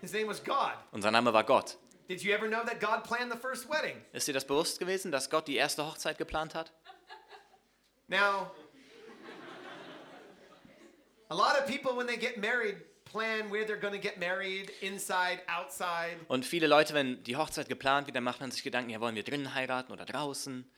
His 0.00 0.12
name 0.12 0.28
was 0.28 0.42
God. 0.42 0.74
Und 0.92 1.02
sein 1.02 1.12
Name 1.12 1.32
war 1.32 1.44
Gott. 1.44 1.76
Did 2.08 2.22
you 2.22 2.32
ever 2.32 2.48
know 2.48 2.64
that 2.64 2.80
God 2.80 3.04
planned 3.04 3.30
the 3.30 3.38
first 3.38 3.68
wedding? 3.68 3.96
Ist 4.12 4.26
dir 4.26 4.32
das 4.32 4.44
bewusst 4.44 4.80
gewesen, 4.80 5.12
dass 5.12 5.30
Gott 5.30 5.46
die 5.46 5.56
erste 5.56 5.86
Hochzeit 5.86 6.18
geplant 6.18 6.54
hat? 6.54 6.72
Now, 8.08 8.50
a 11.28 11.34
lot 11.34 11.56
of 11.56 11.66
people, 11.66 11.96
when 11.96 12.08
they 12.08 12.16
get 12.16 12.38
married, 12.38 12.76
plan 13.04 13.50
where 13.50 13.64
they're 13.64 13.80
going 13.80 13.92
to 13.92 14.00
get 14.00 14.18
married 14.18 14.72
inside, 14.80 15.40
outside. 15.46 16.16
Und 16.28 16.44
viele 16.44 16.66
Leute, 16.66 16.94
wenn 16.94 17.22
die 17.22 17.36
Hochzeit 17.36 17.68
geplant 17.68 18.06
wird, 18.06 18.16
dann 18.16 18.24
macht 18.24 18.40
man 18.40 18.50
sich 18.50 18.62
Gedanken, 18.62 18.90
ja, 18.90 19.00
wollen 19.00 19.14
wir 19.14 19.22
drinnen 19.22 19.54
heiraten 19.54 19.92
oder 19.92 20.04
draußen? 20.04 20.68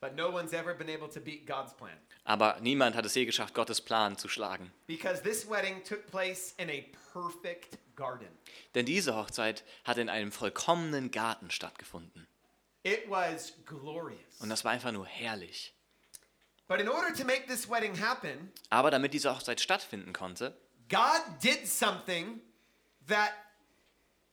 But 0.00 0.14
no 0.14 0.30
one's 0.30 0.52
ever 0.52 0.74
been 0.74 0.88
able 0.88 1.08
to 1.08 1.20
beat 1.20 1.44
God's 1.46 1.72
plan. 1.74 1.96
Aber 2.24 2.58
niemand 2.60 2.94
hat 2.94 3.04
es 3.04 3.14
je 3.14 3.24
geschafft, 3.24 3.52
Gottes 3.54 3.80
Plan 3.80 4.16
zu 4.16 4.28
schlagen. 4.28 4.70
Because 4.86 5.22
this 5.22 5.48
wedding 5.48 5.82
took 5.82 6.06
place 6.08 6.54
in 6.56 6.70
a 6.70 6.84
perfect 7.12 7.78
garden. 7.96 8.28
Denn 8.74 8.86
diese 8.86 9.16
Hochzeit 9.16 9.64
hat 9.84 9.98
in 9.98 10.08
einem 10.08 10.30
vollkommenen 10.30 11.10
Garten 11.10 11.50
stattgefunden. 11.50 12.28
It 12.84 13.10
was 13.10 13.54
glorious. 13.66 14.40
Und 14.40 14.50
das 14.50 14.64
war 14.64 14.70
einfach 14.70 14.92
nur 14.92 15.04
herrlich. 15.06 15.74
But 16.68 16.80
in 16.80 16.88
order 16.88 17.12
to 17.14 17.24
make 17.24 17.46
this 17.48 17.68
wedding 17.68 17.98
happen, 18.00 18.52
Aber 18.70 18.90
damit 18.90 19.14
diese 19.14 19.34
Hochzeit 19.34 19.60
stattfinden 19.60 20.12
konnte, 20.12 20.56
God 20.88 21.22
did 21.42 21.66
something 21.66 22.40
that 23.08 23.32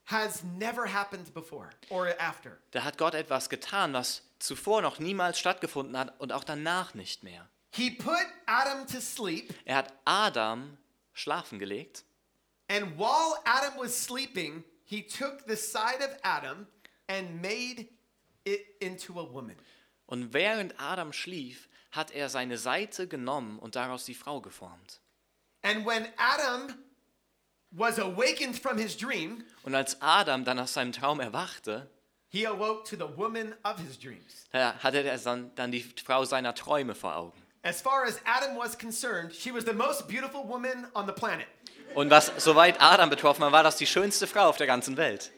has 0.04 0.44
never 0.44 0.86
happened 0.92 1.34
before 1.34 1.70
or 1.90 2.14
after. 2.20 2.58
da 2.70 2.84
hat 2.84 2.98
Gott 2.98 3.14
etwas 3.14 3.48
getan, 3.50 3.92
was 3.94 4.22
zuvor 4.38 4.82
noch 4.82 4.98
niemals 4.98 5.38
stattgefunden 5.38 5.96
hat 5.98 6.18
und 6.20 6.32
auch 6.32 6.44
danach 6.44 6.94
nicht 6.94 7.22
mehr. 7.22 7.48
He 7.72 7.90
put 7.90 8.26
Adam 8.46 8.86
to 8.86 9.00
sleep, 9.00 9.52
Er 9.64 9.76
hat 9.76 9.92
Adam 10.04 10.76
schlafen 11.12 11.58
gelegt 11.58 12.04
and 12.68 12.98
while 12.98 13.38
Adam 13.44 13.74
was 13.78 13.96
sleeping, 14.04 14.64
he 14.84 15.02
took 15.02 15.40
the 15.46 15.56
side 15.56 16.00
of 16.00 16.10
Adam 16.22 16.66
and 17.08 17.40
made 17.42 17.86
it 18.44 18.66
into 18.80 19.18
a 19.20 19.32
woman. 19.32 19.56
und 20.06 20.32
während 20.32 20.78
Adam 20.80 21.12
schlief, 21.12 21.68
hat 21.92 22.10
er 22.10 22.28
seine 22.28 22.58
Seite 22.58 23.08
genommen 23.08 23.58
und 23.58 23.76
daraus 23.76 24.04
die 24.04 24.14
Frau 24.14 24.40
geformt. 24.40 25.00
And 25.62 25.86
when 25.86 26.06
Adam 26.16 26.74
was 27.70 27.98
awakened 27.98 28.58
from 28.58 28.78
his 28.78 28.96
dream, 28.96 29.44
Und 29.62 29.74
als 29.74 30.00
Adam 30.00 30.44
dann 30.44 30.58
aus 30.58 30.74
seinem 30.74 30.92
Traum 30.92 31.20
erwachte, 31.20 31.90
he 32.28 32.46
awoke 32.46 32.84
to 32.88 32.96
the 32.96 33.08
woman 33.16 33.54
of 33.64 33.78
his 33.78 33.98
dreams. 33.98 34.46
da 34.52 34.74
hatte 34.82 35.02
er 35.02 35.18
dann, 35.18 35.54
dann 35.54 35.72
die 35.72 35.82
Frau 36.04 36.24
seiner 36.24 36.54
Träume 36.54 36.94
vor 36.94 37.16
Augen. 37.16 37.42
As 37.62 37.80
far 37.82 38.04
as 38.04 38.20
Adam 38.24 38.56
was 38.56 38.76
concerned, 38.76 39.34
she 39.34 39.52
was 39.52 39.64
the 39.64 39.72
most 39.72 40.06
beautiful 40.06 40.46
woman 40.46 40.86
on 40.94 41.06
the 41.06 41.12
planet. 41.12 41.46
Und 41.94 42.10
was 42.10 42.30
soweit 42.38 42.80
Adam 42.80 43.10
betroffen 43.10 43.42
war, 43.42 43.52
war 43.52 43.62
das 43.62 43.76
die 43.76 43.86
schönste 43.86 44.26
Frau 44.26 44.48
auf 44.48 44.56
der 44.56 44.66
ganzen 44.66 44.96
Welt. 44.96 45.32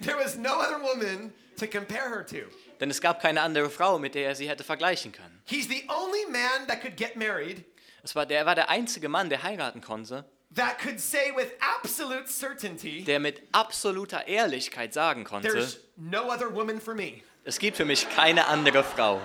There 0.00 0.16
was 0.16 0.36
no 0.36 0.50
other 0.60 0.80
woman 0.80 1.32
to 1.58 1.66
compare 1.66 2.08
her 2.10 2.26
to. 2.26 2.48
Denn 2.80 2.90
es 2.90 3.00
gab 3.00 3.20
keine 3.20 3.40
andere 3.42 3.70
Frau, 3.70 3.98
mit 3.98 4.14
der 4.14 4.28
er 4.28 4.34
sie 4.34 4.48
hätte 4.48 4.64
vergleichen 4.64 5.12
können. 5.12 5.42
He's 5.44 5.68
the 5.68 5.84
only 5.88 6.30
man 6.30 6.66
that 6.68 6.80
could 6.80 6.96
get 6.96 7.16
married 7.16 7.64
Es 8.02 8.16
war, 8.16 8.26
der 8.26 8.44
war 8.46 8.54
der 8.56 8.68
einzige 8.68 9.08
Mann, 9.08 9.28
der 9.28 9.42
heiraten 9.44 9.80
konnte, 9.80 10.24
that 10.54 10.78
could 10.78 11.00
say 11.00 11.30
with 11.34 11.52
absolute 11.60 12.28
certainty, 12.28 13.04
der 13.04 13.20
mit 13.20 13.42
absoluter 13.52 14.26
Ehrlichkeit 14.26 14.92
sagen 14.92 15.24
konnte, 15.24 15.48
there's 15.48 15.78
no 15.96 16.30
other 16.30 16.48
woman 16.52 16.80
for 16.80 16.94
me. 16.94 17.22
es 17.44 17.58
gibt 17.58 17.76
für 17.76 17.84
mich 17.84 18.08
keine 18.10 18.46
andere 18.46 18.84
Frau. 18.84 19.20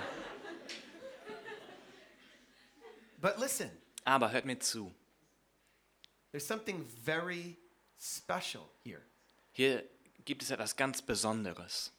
But 3.20 3.38
listen, 3.38 3.70
Aber 4.04 4.30
hört 4.30 4.44
mir 4.44 4.58
zu, 4.60 4.92
there's 6.30 6.46
something 6.46 6.84
very 7.04 7.56
special 7.98 8.68
here. 8.84 9.00
hier 9.52 9.82
gibt 10.24 10.42
es 10.42 10.50
etwas 10.50 10.76
ganz 10.76 11.02
Besonderes. 11.02 11.90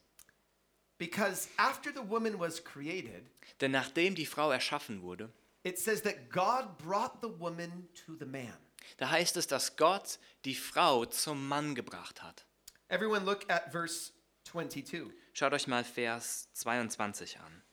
Because 0.98 1.48
after 1.58 1.92
the 1.94 2.02
woman 2.02 2.40
was 2.40 2.64
created, 2.64 3.26
Denn 3.62 3.72
nachdem 3.72 4.16
die 4.16 4.26
Frau 4.26 4.52
erschaffen 4.52 5.02
wurde, 5.02 5.30
it 5.64 5.78
says 5.78 6.02
that 6.04 6.30
God 6.30 6.78
brought 6.78 7.22
the 7.22 7.30
woman 7.30 7.88
to 8.06 8.16
the 8.18 8.26
man. 8.26 8.54
Da 8.98 9.10
heißt 9.10 9.38
es, 9.38 9.48
dass 9.48 9.76
Gott 9.76 10.20
die 10.46 10.56
Frau 10.56 11.06
zum 11.06 11.48
Mann 11.48 11.76
gebracht 11.76 12.22
hat. 12.22 12.46
Everyone 12.90 13.26
look 13.26 13.50
at 13.50 13.72
verse 13.72 14.12
22. 14.46 15.12
Schaut 15.34 15.54
euch 15.54 15.68
mal 15.68 15.84
Vers 15.84 16.50
22 16.54 17.40
an. 17.40 17.64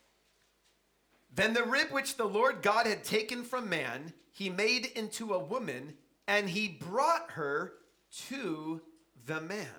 Then 1.34 1.54
the 1.54 1.62
rib 1.62 1.90
which 1.92 2.16
the 2.16 2.24
Lord 2.24 2.62
God 2.62 2.86
had 2.86 3.02
taken 3.02 3.44
from 3.44 3.68
man, 3.68 4.12
he 4.32 4.48
made 4.50 4.86
into 4.94 5.34
a 5.34 5.38
woman, 5.38 5.96
and 6.26 6.48
he 6.48 6.68
brought 6.68 7.32
her 7.36 7.72
to 8.28 8.80
the 9.26 9.40
man. 9.40 9.74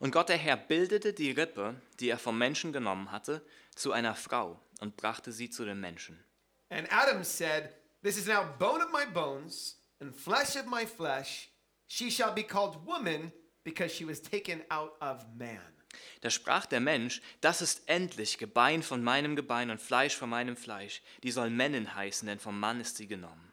Und 0.00 0.12
Gott 0.12 0.28
der 0.28 0.36
Herr 0.36 0.56
bildete 0.56 1.12
die 1.12 1.32
Rippe, 1.32 1.74
die 1.98 2.08
er 2.08 2.18
vom 2.18 2.38
Menschen 2.38 2.72
genommen 2.72 3.10
hatte, 3.10 3.44
zu 3.74 3.92
einer 3.92 4.14
Frau 4.14 4.60
und 4.80 4.96
brachte 4.96 5.32
sie 5.32 5.50
zu 5.50 5.64
dem 5.64 5.80
Menschen. 5.80 6.22
And 6.70 6.90
Adam 6.92 7.24
said, 7.24 7.74
This 8.02 8.16
is 8.16 8.26
now 8.26 8.44
bone 8.58 8.82
of 8.84 8.92
my 8.92 9.04
bones 9.06 9.77
and 10.00 10.14
flesh 10.14 10.56
of 10.56 10.66
my 10.66 10.84
flesh. 10.84 11.50
She 11.86 12.10
shall 12.10 12.32
be 12.32 12.42
called 12.42 12.86
woman 12.86 13.32
because 13.64 13.92
she 13.92 14.04
was 14.04 14.20
taken 14.20 14.62
out 14.70 14.94
of 15.00 15.24
man. 15.36 15.60
Da 16.20 16.30
sprach 16.30 16.66
der 16.66 16.80
Mensch, 16.80 17.22
das 17.40 17.62
ist 17.62 17.88
endlich 17.88 18.38
Gebein 18.38 18.82
von 18.82 19.02
meinem 19.02 19.36
Gebein 19.36 19.70
und 19.70 19.80
Fleisch 19.80 20.16
von 20.16 20.28
meinem 20.28 20.56
Fleisch. 20.56 21.02
Die 21.22 21.30
soll 21.30 21.50
Männin 21.50 21.94
heißen, 21.94 22.26
denn 22.26 22.38
vom 22.38 22.60
Mann 22.60 22.80
ist 22.80 22.96
sie 22.96 23.06
genommen. 23.06 23.52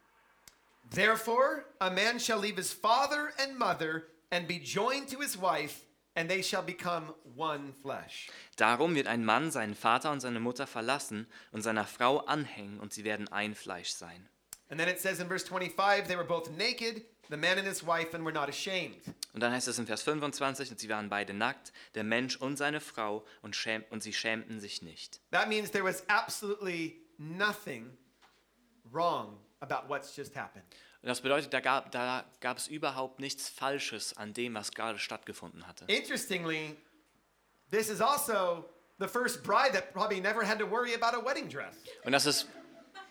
Therefore, 0.94 1.66
a 1.80 1.90
man 1.90 2.20
shall 2.20 2.40
leave 2.40 2.58
his 2.58 2.74
father 2.74 3.34
and 3.40 3.58
mother 3.58 4.08
and 4.32 4.48
be 4.48 4.60
joined 4.60 5.10
to 5.10 5.20
his 5.20 5.38
wife, 5.40 5.86
and 6.16 6.30
they 6.30 6.44
shall 6.44 6.62
become 6.64 7.14
one 7.36 7.74
flesh. 7.82 8.30
Darum 8.58 8.96
wird 8.96 9.08
ein 9.08 9.26
Mann 9.26 9.50
seinen 9.50 9.76
Vater 9.76 10.12
und 10.12 10.20
seine 10.20 10.40
Mutter 10.40 10.68
verlassen 10.68 11.28
und 11.52 11.62
seiner 11.62 11.86
Frau 11.86 12.20
anhängen, 12.20 12.80
und 12.80 12.94
sie 12.94 13.04
werden 13.04 13.28
ein 13.30 13.56
Fleisch 13.56 13.90
sein. 13.90 14.30
And 14.70 14.80
then 14.80 14.88
it 14.90 15.00
says 15.00 15.20
in 15.20 15.28
verse 15.28 15.44
25, 15.44 16.08
they 16.08 16.16
were 16.16 16.26
both 16.26 16.50
naked, 16.58 17.04
the 17.30 17.38
man 17.38 17.58
and 17.58 17.68
his 17.68 17.84
wife, 17.86 18.14
and 18.14 18.26
were 18.26 18.34
not 18.34 18.50
ashamed. 18.50 19.02
Und 19.34 19.42
dann 19.42 19.52
heißt 19.52 19.68
es 19.68 19.78
in 19.78 19.86
Vers 19.86 20.02
25, 20.04 20.72
und 20.72 20.80
sie 20.80 20.90
waren 20.90 21.10
beide 21.10 21.34
nackt, 21.34 21.72
der 21.94 22.04
Mensch 22.04 22.38
und 22.38 22.58
seine 22.58 22.80
Frau, 22.80 23.26
und, 23.42 23.56
schäm 23.56 23.84
und 23.90 24.02
sie 24.02 24.14
schämten 24.14 24.60
sich 24.60 24.82
nicht. 24.82 25.20
That 25.32 25.50
means 25.50 25.72
there 25.72 25.84
was 25.84 26.04
absolutely 26.08 27.02
nothing 27.18 27.98
wrong 28.92 29.38
about 29.60 29.88
what's 29.88 30.16
just 30.16 30.36
happened. 30.36 30.66
Und 31.02 31.10
das 31.10 31.22
bedeutet, 31.22 31.54
da 31.54 31.60
gab, 31.60 31.92
da 31.92 32.26
gab 32.40 32.58
es 32.58 32.68
überhaupt 32.68 33.20
nichts 33.20 33.48
Falsches 33.48 34.18
an 34.18 34.34
dem, 34.34 34.56
was 34.56 34.72
gerade 34.72 34.98
stattgefunden 34.98 35.68
hatte. 35.68 35.86
Interestingly, 35.88 36.76
this 37.70 37.90
is 37.90 38.02
also 38.02 38.66
the 38.98 39.08
first 39.08 39.44
bride 39.44 39.74
that 39.74 39.94
probably 39.94 40.20
never 40.20 40.44
had 40.44 40.58
to 40.58 40.66
worry 40.66 40.96
about 40.96 41.16
a 41.16 41.24
wedding 41.24 41.48
dress. 41.48 41.76
Und 42.04 42.14
das 42.14 42.26
ist 42.26 42.48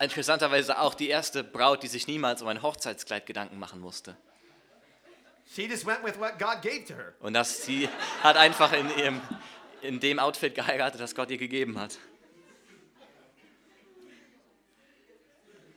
interessanterweise 0.01 0.79
auch 0.79 0.95
die 0.95 1.09
erste 1.09 1.45
Braut, 1.45 1.83
die 1.83 1.89
sich 1.89 2.07
niemals 2.07 2.43
um 2.43 2.49
ein 2.49 2.63
Hochzeitskleid 2.63 3.27
Gedanken 3.27 3.59
machen 3.59 3.81
musste. 3.81 4.17
She 5.55 5.67
just 5.67 5.87
went 5.87 6.03
with 6.03 6.19
what 6.19 6.39
God 6.39 6.63
gave 6.63 6.85
to 6.87 6.95
her. 6.95 7.15
Und 7.21 7.35
dass 7.35 7.63
sie 7.65 7.89
hat 8.23 8.37
einfach 8.37 8.73
in, 8.73 8.89
ihrem, 8.99 9.21
in 9.83 10.01
dem 10.01 10.19
Outfit 10.19 10.55
geheiratet, 10.55 11.01
das 11.01 11.15
Gott 11.15 11.31
ihr 11.31 11.39
gegeben 11.39 11.79
hat. 11.79 11.99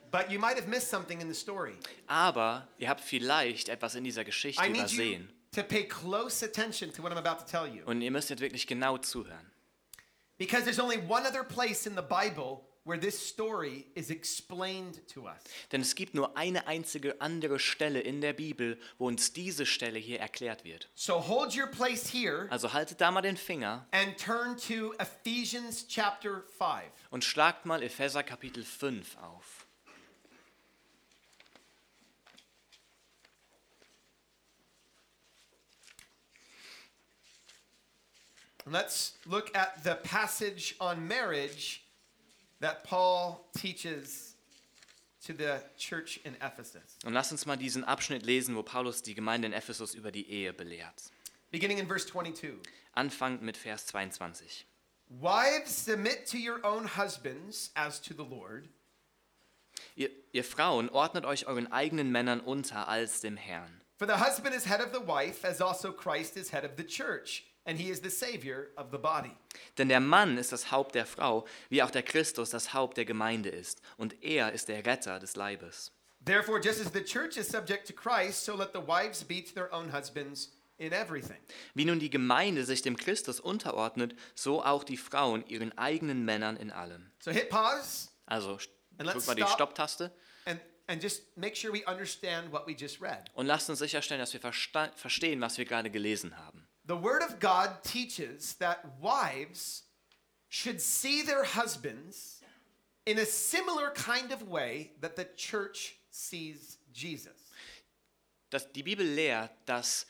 But 0.09 0.31
you 0.31 0.39
might 0.39 0.55
have 0.57 0.67
missed 0.67 0.89
something 0.89 1.19
in 1.19 1.27
the 1.27 1.35
story. 1.39 1.73
Aber 2.07 2.67
ihr 2.77 2.89
habt 2.89 3.01
vielleicht 3.01 3.69
etwas 3.69 3.95
in 3.95 4.03
dieser 4.03 4.23
Geschichte 4.23 4.63
I 4.65 4.69
übersehen. 4.69 5.29
to 5.53 5.63
pay 5.63 5.83
close 5.83 6.43
attention 6.43 6.93
to 6.93 7.03
what 7.03 7.11
I'm 7.11 7.17
about 7.17 7.43
to 7.43 7.45
tell 7.45 7.67
you. 7.67 7.83
Und 7.85 8.01
ihr 8.01 8.09
müsst 8.11 8.29
jetzt 8.29 8.39
wirklich 8.39 8.65
genau 8.67 8.97
zuhören. 8.97 9.51
Because 10.37 10.63
there's 10.63 10.79
only 10.79 10.97
one 10.97 11.27
other 11.27 11.43
place 11.43 11.85
in 11.85 11.95
the 11.95 12.01
Bible 12.01 12.61
where 12.87 12.97
this 12.97 13.19
story 13.19 13.85
is 13.95 14.09
explained 14.09 15.05
to 15.13 15.27
us. 15.27 15.43
Denn 15.71 15.81
es 15.81 15.93
gibt 15.95 16.13
nur 16.13 16.37
eine 16.37 16.67
einzige 16.67 17.19
andere 17.19 17.59
Stelle 17.59 17.99
in 17.99 18.21
der 18.21 18.33
Bibel, 18.33 18.79
wo 18.97 19.07
uns 19.07 19.33
diese 19.33 19.65
Stelle 19.65 19.99
hier 19.99 20.19
erklärt 20.19 20.63
wird. 20.63 20.87
So 20.95 21.19
hold 21.27 21.55
your 21.55 21.67
place 21.67 22.07
here 22.13 22.47
Also 22.49 22.71
haltet 22.71 23.01
da 23.01 23.11
mal 23.11 23.21
den 23.21 23.37
Finger 23.37 23.85
and 23.91 24.17
turn 24.17 24.57
to 24.57 24.93
Ephesians 24.99 25.85
chapter 25.87 26.43
5. 26.57 26.91
und 27.11 27.23
schlagt 27.23 27.65
mal 27.65 27.83
Epheser 27.83 28.23
Kapitel 28.23 28.63
5 28.63 29.17
auf. 29.17 29.65
Let's 38.69 39.13
look 39.25 39.55
at 39.55 39.81
the 39.83 39.95
passage 40.03 40.75
on 40.81 41.07
marriage 41.07 41.86
that 42.59 42.83
Paul 42.83 43.49
teaches 43.55 44.35
to 45.25 45.33
the 45.33 45.59
church 45.77 46.19
in 46.23 46.35
Ephesus. 46.41 46.97
Und 47.05 47.13
lasst 47.13 47.31
uns 47.31 47.45
mal 47.45 47.57
diesen 47.57 47.83
Abschnitt 47.83 48.23
lesen, 48.23 48.55
wo 48.55 48.63
Paulus 48.63 49.01
die 49.01 49.15
Gemeinde 49.15 49.47
in 49.47 49.53
Ephesus 49.53 49.93
über 49.93 50.11
die 50.11 50.29
Ehe 50.29 50.53
belehrt. 50.53 51.11
Beginning 51.51 51.77
in 51.77 51.87
verse 51.87 52.07
22. 52.07 52.59
Anfangend 52.93 53.41
mit 53.41 53.57
Vers 53.57 53.85
22. 53.87 54.65
Wives, 55.09 55.85
submit 55.85 56.25
to 56.27 56.37
your 56.37 56.59
own 56.65 56.85
husbands 56.97 57.71
as 57.75 58.01
to 58.01 58.13
the 58.13 58.23
Lord. 58.23 58.67
Ihr, 59.95 60.09
ihr 60.31 60.43
Frauen, 60.43 60.89
ordnet 60.89 61.25
euch 61.25 61.47
euren 61.47 61.71
eigenen 61.71 62.11
Männern 62.11 62.39
unter 62.39 62.87
als 62.87 63.21
dem 63.21 63.37
Herrn. 63.37 63.81
For 63.97 64.07
the 64.07 64.19
husband 64.19 64.53
is 64.53 64.65
head 64.65 64.81
of 64.81 64.93
the 64.93 65.07
wife, 65.07 65.47
as 65.47 65.61
also 65.61 65.91
Christ 65.91 66.37
is 66.37 66.51
head 66.51 66.63
of 66.63 66.71
the 66.77 66.85
church, 66.85 67.45
and 67.67 67.77
he 67.77 67.89
is 67.91 68.01
the 68.01 68.09
Savior 68.09 68.69
of 68.77 68.87
the 68.91 68.97
body. 68.97 69.31
Denn 69.77 69.89
der 69.89 69.99
Mann 69.99 70.37
ist 70.37 70.51
das 70.51 70.71
Haupt 70.71 70.95
der 70.95 71.05
Frau, 71.05 71.45
wie 71.69 71.83
auch 71.83 71.91
der 71.91 72.03
Christus 72.03 72.49
das 72.49 72.73
Haupt 72.73 72.97
der 72.97 73.05
Gemeinde 73.05 73.49
ist. 73.49 73.81
Und 73.97 74.23
er 74.23 74.53
ist 74.53 74.69
der 74.69 74.85
Retter 74.85 75.19
des 75.19 75.35
Leibes. 75.35 75.91
Therefore, 76.25 76.59
just 76.59 76.81
as 76.81 76.91
the 76.91 77.03
church 77.03 77.37
is 77.37 77.47
subject 77.47 77.87
to 77.87 77.93
Christ, 77.93 78.43
so 78.43 78.55
let 78.55 78.69
the 78.73 78.79
wives 78.81 79.23
be 79.23 79.43
to 79.43 79.53
their 79.53 79.71
own 79.71 79.93
husbands 79.93 80.51
in 80.77 80.91
everything. 80.93 81.37
Wie 81.73 81.85
nun 81.85 81.99
die 81.99 82.09
Gemeinde 82.09 82.65
sich 82.65 82.81
dem 82.81 82.97
Christus 82.97 83.39
unterordnet, 83.39 84.15
so 84.35 84.63
auch 84.63 84.83
die 84.83 84.97
Frauen 84.97 85.45
ihren 85.47 85.77
eigenen 85.77 86.25
Männern 86.25 86.57
in 86.57 86.71
allem. 86.71 87.11
So 87.19 87.31
hit 87.31 87.49
pause 87.49 88.09
Also 88.25 88.57
drück 88.97 89.25
mal 89.27 89.35
die 89.35 89.41
stop. 89.43 89.53
Stopptaste 89.53 90.11
and, 90.45 90.59
and 90.87 91.01
just 91.01 91.35
make 91.37 91.55
sure 91.55 91.71
we 91.73 91.85
understand 91.85 92.51
what 92.51 92.67
we 92.67 92.73
just 92.73 93.01
read. 93.01 93.29
und 93.33 93.45
lasst 93.45 93.69
uns 93.69 93.79
sicherstellen, 93.79 94.19
dass 94.19 94.33
wir 94.33 94.41
verstehen, 94.41 95.39
was 95.41 95.57
wir 95.57 95.65
gerade 95.65 95.89
gelesen 95.89 96.37
haben. 96.37 96.66
The 96.87 96.95
Word 96.95 97.21
of 97.21 97.39
God 97.39 97.83
teaches 97.83 98.55
that 98.55 98.85
wives 99.01 99.83
should 100.47 100.81
see 100.81 101.21
their 101.21 101.43
husbands 101.43 102.41
in 103.05 103.19
a 103.19 103.25
similar 103.25 103.91
kind 103.91 104.31
of 104.31 104.47
way 104.47 104.91
that 105.01 105.15
the 105.15 105.27
church 105.35 105.97
sees 106.09 106.77
Jesus. 106.93 107.51
dass 108.49 108.71
die 108.71 108.83
Bibel 108.83 109.05
lehrt, 109.05 109.51
dass 109.65 110.05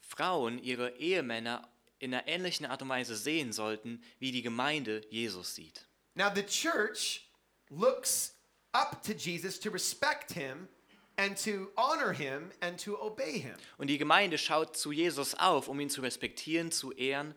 Frauen 0.00 0.58
ihre 0.58 0.96
Ehemänner 0.98 1.68
in 1.98 2.14
einer 2.14 2.26
ähnlichen 2.28 2.66
Art 2.66 2.82
und 2.82 2.88
Weise 2.88 3.16
sehen 3.16 3.52
sollten, 3.52 4.02
wie 4.18 4.30
die 4.30 4.42
Gemeinde 4.42 5.02
Jesus 5.10 5.54
sieht. 5.54 5.86
Now, 6.14 6.30
the 6.32 6.44
church 6.44 7.28
looks 7.70 8.34
up 8.72 9.02
to 9.02 9.12
Jesus 9.12 9.58
to 9.58 9.70
respect 9.70 10.32
him 10.32 10.68
and 11.16 11.36
to 11.42 11.70
honor 11.76 12.12
him 12.12 12.50
and 12.60 12.82
to 12.82 12.96
obey 13.00 13.38
him. 13.38 13.56
Und 13.78 13.88
die 13.88 13.98
Gemeinde 13.98 14.38
schaut 14.38 14.76
zu 14.76 14.92
Jesus 14.92 15.34
auf, 15.34 15.68
um 15.68 15.80
ihn 15.80 15.90
zu 15.90 16.00
respektieren, 16.00 16.70
zu 16.70 16.92
ehren, 16.92 17.34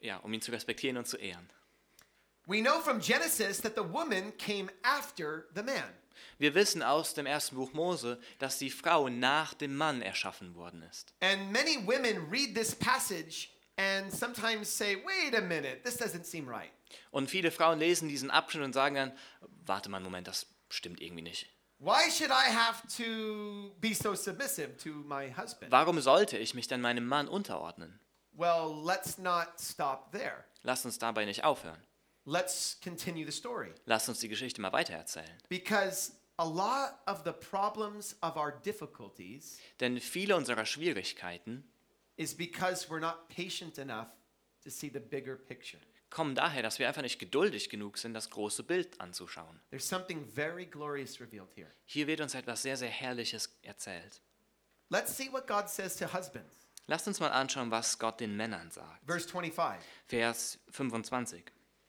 ja, 0.00 0.18
um 0.18 0.32
ihn 0.32 0.40
zu 0.40 0.52
respektieren 0.52 0.96
und 0.96 1.06
zu 1.06 1.16
ehren. 1.16 1.48
We 2.46 2.62
know 2.62 2.80
from 2.80 3.00
Genesis 3.00 3.60
that 3.60 3.74
the 3.76 3.84
woman 3.84 4.32
came 4.38 4.70
after 4.82 5.46
the 5.54 5.62
man. 5.62 5.92
Wir 6.38 6.54
wissen 6.54 6.82
aus 6.82 7.14
dem 7.14 7.26
ersten 7.26 7.56
Buch 7.56 7.72
Mose, 7.72 8.18
dass 8.38 8.58
die 8.58 8.70
Frau 8.70 9.08
nach 9.08 9.54
dem 9.54 9.76
Mann 9.76 10.02
erschaffen 10.02 10.54
worden 10.54 10.82
ist. 10.82 11.14
And 11.20 11.52
many 11.52 11.76
women 11.86 12.28
read 12.30 12.54
this 12.54 12.74
passage 12.74 13.50
and 13.76 14.12
sometimes 14.12 14.68
say, 14.68 14.96
wait 15.04 15.36
a 15.36 15.40
minute, 15.40 15.82
this 15.84 16.00
doesn't 16.00 16.24
seem 16.24 16.48
right. 16.48 16.70
Und 17.10 17.30
viele 17.30 17.50
Frauen 17.50 17.78
lesen 17.78 18.08
diesen 18.08 18.30
Abschnitt 18.30 18.64
und 18.64 18.72
sagen 18.72 18.94
dann, 18.94 19.12
warte 19.66 19.88
mal 19.88 19.98
einen 19.98 20.04
Moment, 20.04 20.26
das 20.26 20.46
stimmt 20.70 21.00
irgendwie 21.00 21.22
nicht. 21.22 21.48
Why 21.80 22.08
should 22.10 22.32
I 22.32 22.50
have 22.50 22.82
to 22.96 23.70
be 23.80 23.94
so 23.94 24.14
submissive 24.14 24.76
to 24.78 24.90
my 25.06 25.30
husband? 25.30 25.70
Warum 25.70 26.00
sollte 26.00 26.36
ich 26.36 26.54
mich 26.54 26.66
denn 26.66 26.80
meinem 26.80 27.06
Mann 27.06 27.28
unterordnen? 27.28 28.00
Well, 28.32 28.74
let's 28.84 29.18
not 29.18 29.60
stop 29.60 30.10
there. 30.12 30.44
Lasst 30.62 30.84
uns 30.84 30.98
dabei 30.98 31.24
nicht 31.24 31.44
aufhören. 31.44 31.80
Let's 32.24 32.78
continue 32.82 33.24
the 33.24 33.32
story. 33.32 33.72
Lasst 33.86 34.08
uns 34.08 34.18
die 34.18 34.28
Geschichte 34.28 34.60
mal 34.60 34.72
weitererzählen. 34.72 35.30
Because 35.48 36.12
a 36.38 36.44
lot 36.44 36.98
of 37.06 37.22
the 37.24 37.32
problems 37.32 38.16
of 38.22 38.36
our 38.36 38.50
difficulties 38.50 39.58
Denn 39.80 40.00
viele 40.00 40.36
unserer 40.36 40.66
Schwierigkeiten 40.66 41.64
is 42.16 42.34
because 42.34 42.90
we're 42.90 43.00
not 43.00 43.28
patient 43.28 43.78
enough 43.78 44.08
to 44.64 44.70
see 44.70 44.90
the 44.90 45.00
bigger 45.00 45.36
picture. 45.36 45.80
Kommen 46.10 46.34
daher, 46.34 46.62
dass 46.62 46.78
wir 46.78 46.88
einfach 46.88 47.02
nicht 47.02 47.18
geduldig 47.18 47.70
genug 47.70 47.98
sind, 47.98 48.14
das 48.14 48.30
große 48.30 48.62
Bild 48.62 49.00
anzuschauen. 49.00 49.60
There's 49.70 49.88
something 49.88 50.24
very 50.24 50.66
glorious 50.66 51.20
revealed 51.20 51.52
here. 51.54 51.70
Hier 51.84 52.06
wird 52.06 52.20
uns 52.20 52.34
etwas 52.34 52.62
sehr, 52.62 52.76
sehr 52.76 52.90
Herrliches 52.90 53.58
erzählt. 53.62 54.20
Let's 54.90 55.16
see 55.16 55.30
what 55.30 55.46
God 55.46 55.68
says 55.68 55.96
to 55.96 56.06
husbands. 56.06 56.68
Lasst 56.86 57.06
uns 57.06 57.20
mal 57.20 57.30
anschauen, 57.30 57.70
was 57.70 57.98
Gott 57.98 58.20
den 58.20 58.34
Männern 58.36 58.70
sagt. 58.70 59.04
Verse 59.06 59.28
25. 59.28 59.78
Vers 60.06 60.58
25. 60.70 61.44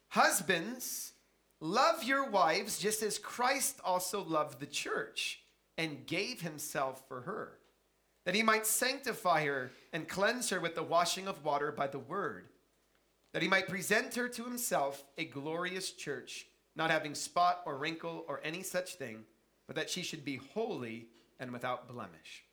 Husbands, 0.10 1.14
love 1.62 2.04
your 2.04 2.30
wives 2.30 2.80
just 2.80 3.02
as 3.02 3.18
Christ 3.18 3.80
also 3.84 4.22
loved 4.22 4.60
the 4.60 4.66
church 4.66 5.42
and 5.78 6.06
gave 6.06 6.42
himself 6.42 7.08
for 7.08 7.22
her, 7.22 7.60
that 8.26 8.36
he 8.36 8.44
might 8.44 8.66
sanctify 8.66 9.46
her 9.46 9.72
and 9.94 10.10
cleanse 10.10 10.50
her 10.50 10.60
with 10.60 10.76
the 10.76 10.84
washing 10.84 11.28
of 11.28 11.46
water 11.46 11.72
by 11.72 11.88
the 11.88 12.00
word, 12.00 12.50
that 13.34 13.42
he 13.42 13.48
might 13.48 13.68
present 13.68 14.15
her 14.15 14.28
to 14.28 14.44
himself 14.44 15.04
a 15.18 15.26
glorious 15.26 15.92
church, 15.92 16.48
not 16.76 16.92
having 16.92 17.15
spot 17.15 17.62
or 17.65 17.78
wrinkle 17.78 18.26
or 18.28 18.42
any 18.44 18.63
such 18.63 18.96
thing, 18.96 19.26
but 19.68 19.76
that 19.76 19.89
she 19.89 20.04
should 20.04 20.26
be 20.26 20.39
holy 20.54 21.08
and 21.39 21.52
without 21.52 21.88
blemish. 21.88 22.44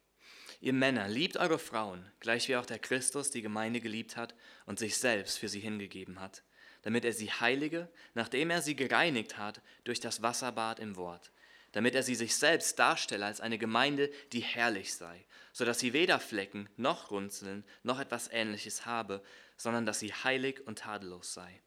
Ihr 0.61 0.73
Männer, 0.73 1.09
liebt 1.09 1.37
eure 1.37 1.59
Frauen, 1.59 2.05
gleich 2.21 2.49
wie 2.49 2.57
auch 2.57 2.67
der 2.67 2.79
Christus 2.79 3.31
die 3.31 3.43
Gemeinde 3.43 3.81
geliebt 3.81 4.17
hat 4.17 4.35
und 4.65 4.79
sich 4.79 4.97
selbst 4.97 5.39
für 5.39 5.49
sie 5.49 5.61
hingegeben 5.61 6.21
hat, 6.21 6.43
damit 6.83 7.05
er 7.05 7.13
sie 7.13 7.31
heilige, 7.31 7.89
nachdem 8.15 8.51
er 8.51 8.63
sie 8.63 8.75
gereinigt 8.75 9.37
hat 9.39 9.61
durch 9.85 10.01
das 10.01 10.23
Wasserbad 10.23 10.79
im 10.79 10.97
Wort, 10.97 11.31
damit 11.73 11.95
er 11.95 12.03
sie 12.03 12.15
sich 12.15 12.37
selbst 12.37 12.79
darstelle 12.79 13.27
als 13.27 13.41
eine 13.41 13.59
Gemeinde, 13.59 14.11
die 14.33 14.41
herrlich 14.41 14.95
sei, 14.95 15.27
so 15.53 15.65
dass 15.65 15.79
sie 15.79 15.93
weder 15.93 16.19
Flecken 16.19 16.69
noch 16.77 17.11
Runzeln 17.11 17.65
noch 17.83 18.01
etwas 18.01 18.29
Ähnliches 18.33 18.87
habe, 18.87 19.23
sondern 19.57 19.87
dass 19.87 19.99
sie 20.01 20.13
heilig 20.13 20.67
und 20.67 20.79
tadellos 20.79 21.35
sei. 21.35 21.63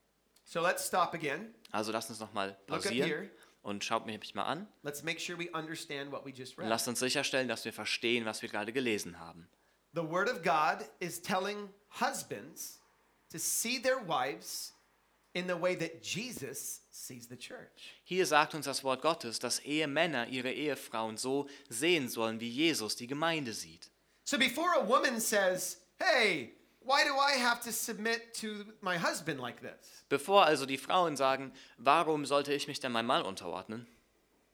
So 0.46 0.62
let's 0.62 0.88
stop 0.88 1.14
again. 1.14 1.54
Also 1.72 1.92
lasst 1.92 2.10
uns 2.10 2.20
nochmal 2.20 2.58
pausieren 2.68 3.30
und 3.62 3.84
schaut 3.84 4.06
mich 4.06 4.36
mal 4.36 4.44
an 4.44 4.68
sure 4.84 6.68
lasst 6.68 6.88
uns 6.88 7.00
sicherstellen, 7.00 7.48
dass 7.48 7.66
wir 7.66 7.74
verstehen, 7.74 8.26
was 8.26 8.42
wir 8.42 8.50
gerade 8.50 8.74
gelesen 8.74 9.20
haben. 9.20 9.48
The 9.94 10.04
Word 10.04 10.30
of 10.30 10.44
God 10.44 10.88
is 11.00 11.22
telling 11.22 11.70
husbands 12.00 12.80
to 13.32 13.40
see 13.40 13.80
their 13.80 14.00
wives 14.08 14.74
in 15.34 15.48
the 15.48 15.60
way 15.60 15.76
that 15.76 16.02
Jesus 16.04 16.82
sees 16.92 17.28
the 17.28 17.38
church. 17.38 17.96
Hier 18.04 18.26
sagt 18.26 18.54
uns 18.54 18.66
das 18.66 18.84
Wort 18.84 19.02
Gottes, 19.02 19.40
dass 19.40 19.60
Ehemänner 19.60 20.28
ihre 20.28 20.52
Ehefrauen 20.52 21.18
so 21.18 21.48
sehen 21.70 22.10
sollen, 22.10 22.40
wie 22.40 22.50
Jesus 22.50 22.96
die 22.96 23.08
Gemeinde 23.08 23.54
sieht. 23.54 23.90
So 24.26 24.38
before 24.38 24.76
a 24.76 24.88
woman 24.88 25.20
says, 25.20 25.82
Hey, 25.98 26.54
why 26.82 27.04
do 27.04 27.14
I 27.18 27.34
have 27.40 27.62
to 27.62 27.72
submit 27.72 28.34
to 28.42 28.66
my 28.82 28.98
husband 28.98 29.40
like 29.40 29.62
this? 29.62 30.04
Bevor 30.10 30.46
also 30.46 30.66
die 30.66 30.78
Frauen 30.78 31.16
sagen, 31.18 31.52
warum 31.78 32.26
sollte 32.26 32.54
ich 32.54 32.68
mich 32.68 32.80
denn 32.80 32.92
meinem 32.92 33.08
Mann 33.08 33.24
unterordnen, 33.24 33.88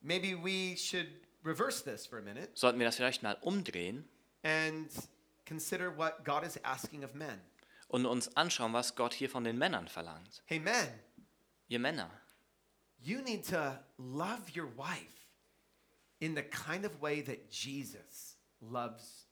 Maybe 0.01 0.35
we 0.35 0.75
should 0.77 1.07
reverse 1.43 1.83
this 1.83 2.05
for 2.05 2.19
a 2.19 2.21
minute 2.21 2.49
sollten 2.53 2.77
wir 2.79 2.85
das 2.85 2.95
vielleicht 2.97 3.23
mal 3.23 3.37
umdrehen 3.41 4.07
and 4.43 4.89
consider 5.47 5.95
what 5.97 6.23
God 6.23 6.43
is 6.43 6.57
asking 6.63 7.03
of 7.03 7.13
men. 7.15 7.41
und 7.87 8.05
uns 8.05 8.35
anschauen, 8.35 8.73
was 8.73 8.95
Gott 8.95 9.13
hier 9.13 9.29
von 9.29 9.43
den 9.43 9.57
Männern 9.57 9.87
verlangt. 9.87 10.43
Hey, 10.45 10.59
men, 10.59 10.87
Ihr 11.67 11.79
Männer, 11.79 12.09
you 12.99 13.21
need 13.21 13.47
to 13.47 13.79
love 13.97 14.41
your 14.55 14.67
wife 14.77 15.29
in 16.19 16.35
the 16.35 16.43
kind 16.43 16.85
of 16.85 17.01
way 17.01 17.21
that 17.23 17.49
Jesus 17.51 18.37
loves. 18.59 19.24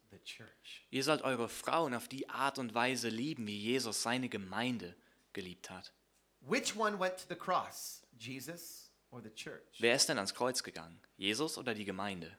Ihr 0.90 1.04
sollt 1.04 1.22
eure 1.24 1.50
Frauen 1.50 1.94
auf 1.94 2.08
die 2.08 2.30
Art 2.30 2.60
und 2.60 2.74
Weise 2.74 3.10
lieben, 3.10 3.48
wie 3.48 3.58
Jesus 3.60 4.04
seine 4.04 4.30
Gemeinde 4.30 4.96
geliebt 5.34 5.70
hat. 5.70 5.94
Which 6.42 6.76
one 6.76 7.00
went 7.00 7.18
to 7.18 7.26
the 7.30 7.36
cross, 7.36 8.04
Jesus 8.18 8.92
or 9.12 9.22
the 9.22 9.30
church? 9.34 9.80
Wer 9.80 9.96
ist 9.96 10.10
denn 10.10 10.18
ans 10.18 10.34
Kreuz 10.34 10.62
gegangen? 10.64 11.00
Jesus 11.18 11.58
oder 11.58 11.74
die 11.74 11.86
Gemeinde? 11.86 12.38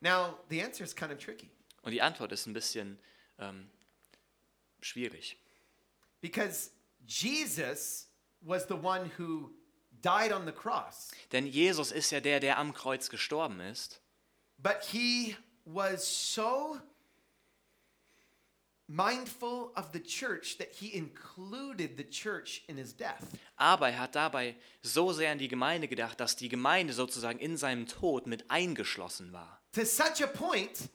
Now, 0.00 0.38
the 0.48 0.62
answer 0.62 0.84
is 0.84 0.94
kind 0.94 1.12
of 1.12 1.18
tricky 1.18 1.50
Und 1.82 1.92
die 1.92 2.02
Antwort 2.02 2.32
ist 2.32 2.46
ein 2.46 2.52
bisschen 2.52 2.98
ähm, 3.38 3.70
schwierig. 4.80 5.36
because 6.20 6.70
Jesus 7.06 8.08
was 8.42 8.66
the 8.66 8.74
one 8.74 9.10
who 9.18 9.50
died 10.02 10.32
on 10.32 10.44
the 10.46 10.52
cross, 10.52 11.10
Denn 11.32 11.46
Jesus 11.46 11.92
ist 11.92 12.10
ja 12.10 12.20
der, 12.20 12.40
der 12.40 12.58
am 12.58 12.72
Kreuz 12.72 13.08
gestorben 13.08 13.60
ist. 13.60 14.00
But 14.58 14.84
he 14.84 15.36
was 15.64 16.06
so 16.06 16.80
mindful 18.88 19.72
of 19.74 19.92
the 19.92 20.00
church 20.00 20.58
that 20.58 20.72
he 20.72 20.94
included 20.94 21.96
the 21.96 22.04
church 22.04 22.62
in 22.68 22.76
his 22.76 22.92
death. 22.92 23.24
Aber 23.56 23.88
er 23.88 23.98
hat 23.98 24.14
dabei 24.14 24.54
so 24.82 25.12
sehr 25.12 25.32
an 25.32 25.38
die 25.38 25.48
Gemeinde 25.48 25.88
gedacht, 25.88 26.20
dass 26.20 26.36
die 26.36 26.48
Gemeinde 26.48 26.92
sozusagen 26.92 27.38
in 27.38 27.56
seinem 27.56 27.86
Tod 27.86 28.26
mit 28.26 28.50
eingeschlossen 28.50 29.32
war. 29.32 29.60
To 29.72 29.84
such 29.84 30.22
a 30.22 30.26
point 30.26 30.88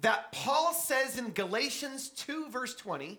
that 0.00 0.32
Paul 0.32 0.74
says 0.74 1.18
in 1.18 1.32
Galatians 1.32 2.14
2, 2.14 2.50
verse 2.50 2.76
20, 2.76 3.18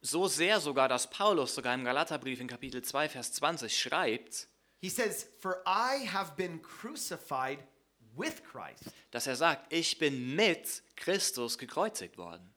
So 0.00 0.28
sehr 0.28 0.60
sogar, 0.60 0.88
dass 0.88 1.10
Paulus 1.10 1.54
sogar 1.54 1.74
im 1.74 1.84
Galaterbrief 1.84 2.40
in 2.40 2.46
Kapitel 2.46 2.82
2, 2.82 3.08
Vers 3.08 3.32
20 3.32 3.76
schreibt, 3.76 4.46
he 4.80 4.88
says, 4.88 5.26
For 5.40 5.60
I 5.66 6.06
have 6.06 6.36
been 6.36 6.62
crucified 6.62 7.58
with 8.18 8.42
Christ. 8.44 8.84
dass 9.10 9.26
er 9.26 9.36
sagt, 9.36 9.72
ich 9.72 9.98
bin 9.98 10.34
mit 10.34 10.82
Christus 10.96 11.56
gekreuzigt 11.58 12.18
worden. 12.18 12.52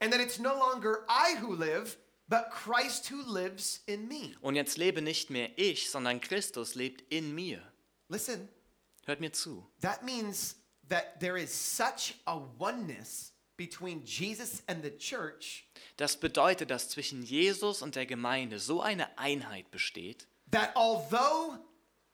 And 0.00 0.12
that 0.12 0.20
it's 0.20 0.38
no 0.38 0.54
longer 0.56 1.04
I 1.08 1.36
who 1.40 1.54
live, 1.54 1.96
but 2.28 2.50
Christ 2.50 3.10
who 3.10 3.22
lives 3.22 3.82
in 3.86 4.08
me. 4.08 4.34
Und 4.40 4.54
jetzt 4.56 4.76
lebe 4.78 5.02
nicht 5.02 5.30
mehr 5.30 5.50
ich, 5.56 5.90
sondern 5.90 6.20
Christus 6.20 6.74
lebt 6.74 7.02
in 7.12 7.34
mir. 7.34 7.62
Listen, 8.08 8.48
Hört 9.06 9.20
mir 9.20 9.32
zu. 9.32 9.66
that 9.80 10.02
means 10.04 10.56
that 10.88 11.18
there 11.20 11.36
is 11.36 11.50
such 11.52 12.14
a 12.26 12.38
oneness 12.58 13.32
between 13.56 14.02
Jesus 14.04 14.62
and 14.66 14.82
the 14.82 14.90
church 14.96 15.64
Das 15.96 16.16
bedeutet, 16.16 16.70
dass 16.70 16.88
zwischen 16.88 17.22
Jesus 17.22 17.82
und 17.82 17.94
der 17.96 18.06
Gemeinde 18.06 18.58
so 18.58 18.80
eine 18.80 19.16
Einheit 19.18 19.70
besteht, 19.70 20.26
that 20.50 20.74
although 20.74 21.58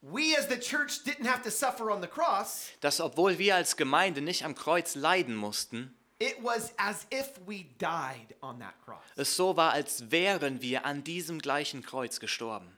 we 0.03 0.35
as 0.37 0.47
the 0.49 0.59
church 0.59 1.05
didn't 1.05 1.27
have 1.27 1.43
to 1.43 1.51
suffer 1.51 1.91
on 1.91 2.01
the 2.01 2.09
cross, 2.09 2.71
dass 2.81 3.01
obwohl 3.01 3.39
wir 3.39 3.57
als 3.57 3.77
Gemeinde 3.77 4.21
nicht 4.21 4.45
am 4.45 4.55
Kreuz 4.55 4.95
leiden 4.95 5.35
mussten, 5.35 5.95
it 6.21 6.37
was 6.43 6.73
as 6.77 7.07
if 7.13 7.39
we 7.47 7.65
died 7.79 8.35
on 8.41 8.59
that 8.61 8.75
cross. 8.85 9.03
es 9.17 9.37
so 9.37 9.57
war, 9.57 9.73
als 9.73 10.11
wären 10.11 10.61
wir 10.63 10.85
an 10.85 11.05
diesem 11.05 11.39
gleichen 11.41 11.83
Kreuz 11.83 12.21
gestorben. 12.21 12.77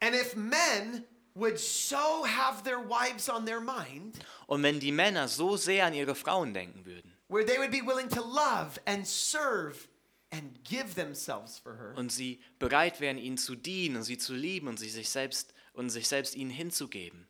And 0.00 0.14
if 0.14 0.34
men 0.34 1.04
would 1.34 1.58
so 1.58 2.24
have 2.26 2.62
their 2.64 2.78
wives 2.78 3.28
on 3.28 3.46
their 3.46 3.60
mind, 3.60 4.18
Und 4.46 4.62
wenn 4.62 4.80
die 4.80 4.92
Männer 4.92 5.28
so 5.28 5.56
sehr 5.56 5.86
an 5.86 5.94
ihre 5.94 6.14
Frauen 6.14 6.52
denken 6.54 6.84
würden 6.84 7.12
where 7.28 7.44
they 7.44 7.58
would 7.58 7.70
be 7.70 7.80
willing 7.80 8.08
to 8.08 8.20
love 8.20 8.78
and 8.86 9.06
serve 9.06 9.86
and 10.32 10.62
give 10.64 10.94
themselves 10.94 11.58
for 11.58 11.76
her, 11.76 11.94
und 11.96 12.10
sie 12.10 12.40
bereit 12.58 13.00
wären, 13.00 13.18
ihnen 13.18 13.38
zu 13.38 13.54
dienen 13.54 13.96
und 13.96 14.02
sie 14.02 14.18
zu 14.18 14.34
lieben 14.34 14.66
und 14.68 14.78
sie 14.78 14.88
sich 14.90 15.08
selbst 15.08 15.54
und 15.72 15.90
sich 15.90 16.08
selbst 16.08 16.34
ihnen 16.34 16.50
hinzugeben, 16.50 17.28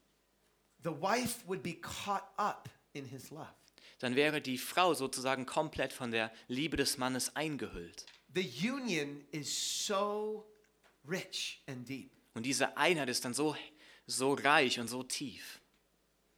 the 0.83 0.91
wife 0.91 1.47
would 1.47 1.63
be 1.63 1.75
caught 1.75 2.25
up 2.37 2.69
in 2.93 3.05
his 3.05 3.31
love. 3.31 3.55
dann 4.01 4.17
wäre 4.17 4.41
die 4.41 4.59
Frau 4.59 4.95
sozusagen 4.95 5.47
komplett 5.47 5.93
von 5.93 6.11
der 6.11 6.33
Liebe 6.49 6.77
des 6.77 6.99
Mannes 6.99 7.37
eingehüllt. 7.37 8.07
The 8.35 8.49
union 8.71 9.25
is 9.33 9.87
so 9.87 10.47
rich 11.09 11.63
and 11.67 11.89
deep. 11.89 12.11
Und 12.35 12.45
diese 12.45 12.77
Einheit 12.77 13.09
ist 13.09 13.25
dann 13.25 13.35
so, 13.35 13.57
so 14.07 14.35
reich 14.35 14.79
und 14.79 14.89
so 14.89 15.03
tief. 15.03 15.61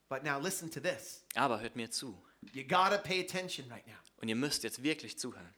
But 0.09 0.25
now 0.25 0.39
listen 0.39 0.71
to 0.71 0.81
this. 0.81 1.25
Aber 1.35 1.61
hört 1.61 1.77
mir 1.77 1.91
zu. 1.91 2.21
Right 2.55 3.87
now. 3.87 3.95
Und 4.17 4.29
ihr 4.29 4.37
müsst 4.37 4.65
jetzt 4.65 4.83
wirklich 4.83 5.19
zuhören. 5.19 5.55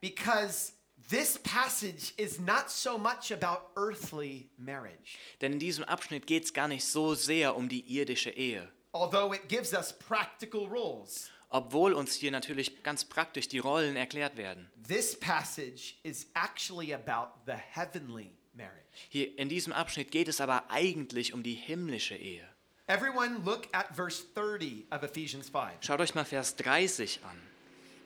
Because 0.00 0.72
this 1.08 1.38
passage 1.38 2.12
is 2.16 2.38
not 2.38 2.70
so 2.70 2.96
much 2.98 3.30
about 3.32 3.62
earthly 3.76 4.48
marriage, 4.56 5.18
Denn 5.40 5.52
in 5.54 5.58
diesem 5.58 5.84
Abschnitt 5.84 6.26
geht 6.26 6.44
es 6.44 6.52
gar 6.52 6.68
nicht 6.68 6.84
so 6.84 7.14
sehr 7.14 7.56
um 7.56 7.68
die 7.68 7.80
irdische 7.96 8.30
Ehe. 8.30 8.68
although 8.92 9.32
it 9.34 9.48
gives 9.48 9.72
us 9.72 9.92
practical 9.92 10.66
roles. 10.66 11.30
Obwohl 11.50 11.92
uns 11.92 12.14
hier 12.14 12.32
natürlich 12.32 12.82
ganz 12.82 13.04
praktisch 13.04 13.46
die 13.48 13.58
Rollen 13.60 13.94
erklärt 13.96 14.36
werden. 14.36 14.68
This 14.88 15.18
passage 15.18 15.94
is 16.02 16.26
actually 16.34 16.92
about 16.92 17.28
the 17.46 17.52
heavenly 17.52 18.32
marriage. 18.54 18.72
Hier 19.08 19.38
in 19.38 19.48
diesem 19.48 19.72
Abschnitt 19.72 20.10
geht 20.10 20.26
es 20.28 20.40
aber 20.40 20.68
eigentlich 20.70 21.32
um 21.32 21.42
die 21.44 21.54
himmlische 21.54 22.16
Ehe. 22.16 22.48
Everyone, 22.86 23.38
look 23.44 23.68
at 23.72 23.94
verse 23.94 24.24
30 24.34 24.86
of 24.90 25.02
Ephesians 25.04 25.48
5. 25.48 25.74
Schaut 25.80 26.00
euch 26.00 26.14
mal 26.14 26.24
Vers 26.24 26.56
30 26.56 27.20
an. 27.24 27.40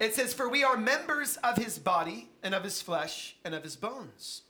It 0.00 0.14
says, 0.14 0.32
For 0.32 0.48
we 0.48 0.62
are 0.62 0.76
members 0.76 1.38
of 1.38 1.56
his 1.56 1.78
body 1.78 2.28
and 2.42 2.54
of 2.54 2.62
his 2.62 2.80
flesh 2.80 3.36
and 3.44 3.54
of 3.54 3.64
his 3.64 3.76
bones. 3.76 4.42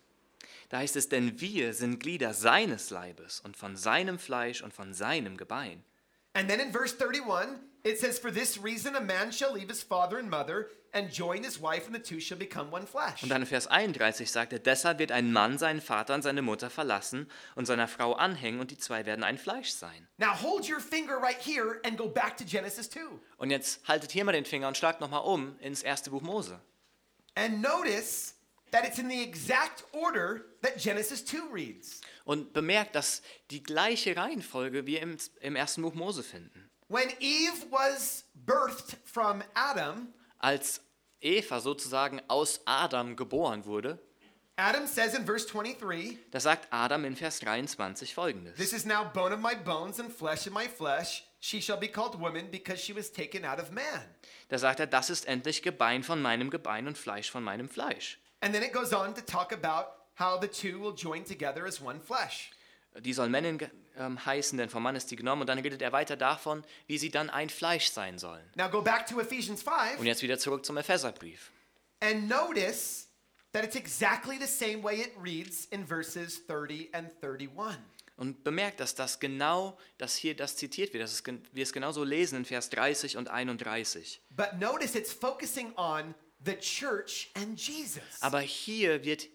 Da 0.68 0.78
heißt 0.78 0.96
es, 0.96 1.08
denn 1.08 1.40
wir 1.40 1.72
sind 1.72 1.98
Glieder 2.00 2.34
seines 2.34 2.90
Leibes 2.90 3.40
und 3.40 3.56
von 3.56 3.74
seinem 3.74 4.18
Fleisch 4.18 4.62
und 4.62 4.74
von 4.74 4.92
seinem 4.92 5.38
Gebein. 5.38 5.82
And 6.34 6.48
then 6.48 6.60
in 6.60 6.72
verse 6.72 6.92
31, 6.92 7.58
it 7.84 7.98
says, 7.98 8.18
For 8.18 8.30
this 8.30 8.58
reason 8.62 8.94
a 8.94 9.00
man 9.00 9.32
shall 9.32 9.54
leave 9.54 9.68
his 9.70 9.82
father 9.82 10.18
and 10.18 10.28
mother 10.28 10.68
and 10.92 11.10
join 11.12 11.42
his 11.44 11.60
wife, 11.60 11.86
and 11.86 11.94
the 11.94 12.02
two 12.02 12.20
shall 12.20 12.38
become 12.38 12.70
one 12.72 12.86
flesh. 12.86 13.22
Und 13.22 13.28
dann 13.28 13.42
in 13.42 13.46
Vers 13.46 13.66
31 13.66 14.30
sagt 14.30 14.52
er, 14.52 14.58
deshalb 14.58 14.98
wird 14.98 15.12
ein 15.12 15.32
Mann 15.32 15.58
seinen 15.58 15.80
Vater 15.80 16.14
und 16.14 16.22
seine 16.22 16.42
Mutter 16.42 16.70
verlassen 16.70 17.30
und 17.54 17.66
seiner 17.66 17.88
Frau 17.88 18.14
anhängen 18.14 18.60
und 18.60 18.70
die 18.70 18.78
zwei 18.78 19.06
werden 19.06 19.24
ein 19.24 19.38
Fleisch 19.38 19.70
sein. 19.70 20.08
Now 20.18 20.34
hold 20.40 20.68
your 20.68 20.80
finger 20.80 21.16
right 21.16 21.40
here 21.40 21.80
and 21.84 21.96
go 21.96 22.08
back 22.08 22.36
to 22.36 22.44
Genesis 22.44 22.90
2. 22.90 23.00
Und 23.36 23.50
jetzt 23.50 23.86
haltet 23.86 24.12
hier 24.12 24.24
mal 24.24 24.32
den 24.32 24.44
Finger 24.44 24.68
und 24.68 24.76
schlagt 24.76 25.00
nochmal 25.00 25.22
um 25.22 25.58
ins 25.60 25.82
erste 25.82 26.10
Buch 26.10 26.22
Mose. 26.22 26.60
And 27.34 27.62
notice 27.62 28.34
that 28.70 28.84
it's 28.84 28.98
in 28.98 29.08
the 29.08 29.22
exact 29.22 29.84
order 29.92 30.44
that 30.62 30.78
Genesis 30.78 31.24
2 31.24 31.52
reads. 31.52 32.00
Und 32.24 32.52
bemerkt, 32.52 32.94
dass 32.94 33.22
die 33.50 33.62
gleiche 33.62 34.16
Reihenfolge 34.16 34.86
wir 34.86 35.00
im, 35.00 35.16
im 35.40 35.56
ersten 35.56 35.82
Buch 35.82 35.94
Mose 35.94 36.22
finden. 36.22 36.68
When 36.88 37.10
Eve 37.20 37.70
was 37.70 38.24
birthed 38.34 38.96
from 39.04 39.42
Adam, 39.54 40.08
Als 40.38 40.80
Eva 41.20 41.60
sozusagen 41.60 42.20
aus 42.28 42.60
Adam 42.64 43.16
geboren 43.16 43.64
wurde, 43.64 43.98
Adam 44.56 44.88
says 44.88 45.14
in 45.14 45.24
verse 45.24 45.46
23, 45.46 46.18
da 46.32 46.40
sagt 46.40 46.66
Adam 46.72 47.04
in 47.04 47.14
Vers 47.14 47.38
23 47.40 48.12
folgendes. 48.12 48.56
This 48.56 48.72
is 48.72 48.84
now 48.84 49.04
bone 49.04 49.32
of 49.32 49.40
my 49.40 49.54
bones 49.54 50.00
and 50.00 50.12
flesh 50.12 50.48
of 50.48 50.52
my 50.52 50.66
flesh. 50.68 51.22
She 51.38 51.60
shall 51.60 51.78
be 51.78 51.86
called 51.86 52.18
woman 52.20 52.50
because 52.50 52.82
she 52.82 52.92
was 52.92 53.12
taken 53.12 53.44
out 53.44 53.60
of 53.60 53.70
man. 53.70 54.02
Da 54.48 54.58
sagt 54.58 54.80
er, 54.80 54.88
das 54.88 55.10
ist 55.10 55.26
endlich 55.28 55.62
Gebein 55.62 56.02
von 56.02 56.20
meinem 56.20 56.50
Gebein 56.50 56.88
und 56.88 56.98
Fleisch 56.98 57.30
von 57.30 57.44
meinem 57.44 57.68
Fleisch. 57.68 58.18
And 58.40 58.52
then 58.52 58.64
it 58.64 58.72
goes 58.72 58.92
on 58.92 59.14
to 59.14 59.20
talk 59.20 59.52
about 59.52 59.90
how 60.18 60.40
the 60.40 60.48
two 60.48 60.80
will 60.80 60.92
join 60.94 61.24
together 61.24 61.64
as 61.64 61.80
one 61.80 62.00
flesh. 62.00 62.50
Die 63.00 63.12
soll 63.12 63.28
Männin 63.28 63.58
ge- 63.58 63.70
ähm, 63.98 64.24
heißen, 64.24 64.56
denn 64.58 64.68
vom 64.70 64.82
Mann 64.82 64.96
ist 64.96 65.10
die 65.10 65.16
genommen. 65.16 65.42
Und 65.42 65.48
dann 65.48 65.58
redet 65.58 65.82
er 65.82 65.92
weiter 65.92 66.16
davon, 66.16 66.64
wie 66.86 66.98
sie 66.98 67.10
dann 67.10 67.28
ein 67.30 67.50
Fleisch 67.50 67.90
sein 67.90 68.18
sollen. 68.18 68.44
Now 68.56 68.68
go 68.68 68.80
back 68.82 69.06
to 69.06 69.20
Ephesians 69.20 69.62
5 69.62 69.98
Und 69.98 70.06
jetzt 70.06 70.22
wieder 70.22 70.38
zurück 70.38 70.64
zum 70.64 70.76
Epheserbrief. 70.76 71.50
and 72.00 72.28
notice 72.28 73.08
that 73.52 73.64
it's 73.64 73.74
exactly 73.76 74.38
the 74.38 74.46
same 74.46 74.82
way 74.82 75.00
it 75.00 75.12
reads 75.20 75.66
in 75.70 75.84
verses 75.86 76.40
30 76.46 76.90
and 76.94 77.10
31. 77.22 77.78
Und 78.16 78.42
bemerkt, 78.42 78.80
dass 78.80 78.94
das 78.96 79.20
genau, 79.20 79.78
dass 79.96 80.16
hier 80.16 80.34
das 80.34 80.56
zitiert 80.56 80.92
wird, 80.92 81.04
dass 81.04 81.12
es, 81.12 81.22
wir 81.52 81.62
es 81.62 81.72
genauso 81.72 82.02
lesen 82.02 82.38
in 82.38 82.44
Vers 82.44 82.68
30 82.70 83.16
und 83.16 83.28
31. 83.28 84.20
But 84.30 84.54
notice 84.58 84.96
it's 84.96 85.12
focusing 85.12 85.72
on 85.76 86.14
the 86.44 86.56
church 86.56 87.30
and 87.34 87.58
Jesus. 87.60 88.02
Aber 88.20 88.40
hier 88.40 89.04
wird 89.04 89.28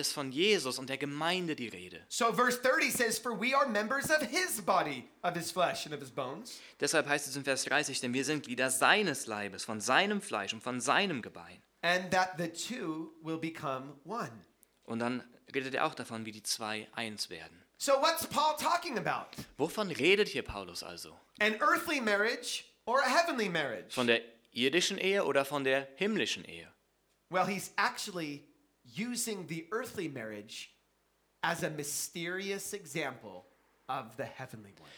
ist 0.00 0.12
von 0.12 0.32
Jesus 0.32 0.78
und 0.78 0.88
der 0.88 0.98
Gemeinde 0.98 1.54
die 1.54 1.68
Rede. 1.68 2.04
So 2.08 2.32
verse 2.32 2.60
30 2.60 2.90
says, 2.90 3.18
For 3.18 3.38
we 3.38 3.56
are 3.56 3.68
members 3.68 4.10
of 4.10 4.22
his 4.22 4.60
body, 4.60 5.08
of 5.22 5.34
his 5.36 5.52
flesh, 5.52 5.86
and 5.86 5.94
of 5.94 6.00
his 6.00 6.10
bones. 6.10 6.60
Deshalb 6.80 7.06
heißt 7.06 7.28
es 7.28 7.36
in 7.36 7.44
Vers 7.44 7.64
30, 7.64 8.00
denn 8.00 8.12
wir 8.12 8.24
sind 8.24 8.44
Glieder 8.44 8.70
seines 8.70 9.26
Leibes, 9.26 9.64
von 9.64 9.80
seinem 9.80 10.20
Fleisch 10.20 10.52
und 10.52 10.62
von 10.62 10.80
seinem 10.80 11.22
Gebein. 11.22 11.62
And 11.82 12.10
that 12.10 12.32
the 12.38 12.48
two 12.48 13.12
will 13.22 13.38
become 13.38 13.94
one. 14.04 14.44
Und 14.84 14.98
dann 14.98 15.22
redet 15.54 15.74
er 15.74 15.86
auch 15.86 15.94
davon, 15.94 16.26
wie 16.26 16.32
die 16.32 16.42
zwei 16.42 16.88
eins 16.92 17.30
werden. 17.30 17.62
So 17.78 17.92
what's 17.92 18.26
Paul 18.26 18.56
talking 18.58 18.98
about? 18.98 19.30
Wovon 19.56 19.90
redet 19.90 20.28
hier 20.28 20.42
Paulus 20.42 20.82
also? 20.82 21.18
An 21.38 21.54
earthly 21.60 22.00
marriage 22.00 22.64
or 22.84 23.00
a 23.00 23.08
heavenly 23.08 23.48
marriage? 23.48 23.94
Von 23.94 24.06
der 24.06 24.20
irdischen 24.52 24.98
Ehe 24.98 25.24
oder 25.24 25.44
von 25.44 25.64
der 25.64 25.88
himmlischen 25.96 26.44
Ehe? 26.44 26.68
Well, 27.30 27.46
he's 27.46 27.72
actually 27.76 28.44
using 28.94 29.46
the 29.46 29.66
earthly 29.72 30.08
marriage 30.08 30.74
as 31.42 31.62
a 31.62 31.70
mysterious 31.70 32.72
example 32.72 33.46
of 33.88 34.16
the 34.16 34.24
heavenly 34.24 34.74
one. 34.78 34.90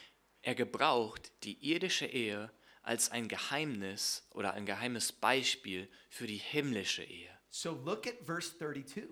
Er 0.44 0.54
gebraucht 0.54 1.30
die 1.44 1.56
irdische 1.60 2.06
Ehe 2.06 2.50
als 2.82 3.10
ein 3.10 3.28
Geheimnis 3.28 4.26
oder 4.32 4.54
ein 4.54 4.66
geheimes 4.66 5.12
Beispiel 5.12 5.88
für 6.10 6.26
die 6.26 6.36
himmlische 6.38 7.04
Ehe. 7.04 7.30
So 7.50 7.72
look 7.72 8.06
at 8.06 8.24
verse 8.24 8.50
32. 8.58 9.04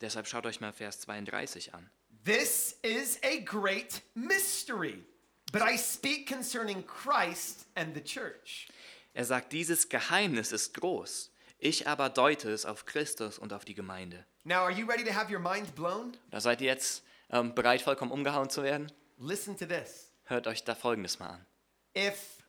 Deshalb 0.00 0.26
schaut 0.26 0.46
euch 0.46 0.60
mal 0.60 0.72
Vers 0.72 1.00
32 1.00 1.74
an. 1.74 1.90
This 2.24 2.78
is 2.82 3.18
a 3.22 3.40
great 3.40 4.02
mystery, 4.14 5.04
but 5.52 5.62
I 5.62 5.76
speak 5.76 6.26
concerning 6.26 6.84
Christ 6.84 7.66
and 7.74 7.94
the 7.94 8.02
church. 8.02 8.68
Er 9.14 9.24
sagt, 9.24 9.52
dieses 9.52 9.88
Geheimnis 9.88 10.52
ist 10.52 10.74
groß. 10.74 11.30
Ich 11.58 11.88
aber 11.88 12.08
deute 12.08 12.50
es 12.50 12.64
auf 12.64 12.86
Christus 12.86 13.38
und 13.38 13.52
auf 13.52 13.64
die 13.64 13.74
Gemeinde. 13.74 14.24
Now, 14.44 14.60
are 14.60 14.70
you 14.70 14.86
ready 14.86 15.04
to 15.04 15.12
have 15.12 15.32
your 15.32 15.40
mind 15.40 15.74
blown? 15.74 16.16
Da 16.30 16.40
seid 16.40 16.60
ihr 16.60 16.68
jetzt 16.68 17.02
ähm, 17.30 17.54
bereit, 17.54 17.82
vollkommen 17.82 18.12
umgehauen 18.12 18.48
zu 18.48 18.62
werden? 18.62 18.92
Listen 19.18 19.56
to 19.56 19.66
this. 19.66 20.12
Hört 20.24 20.46
euch 20.46 20.62
da 20.62 20.76
Folgendes 20.76 21.18
mal 21.18 21.30
an. 21.30 21.46
If 21.96 22.44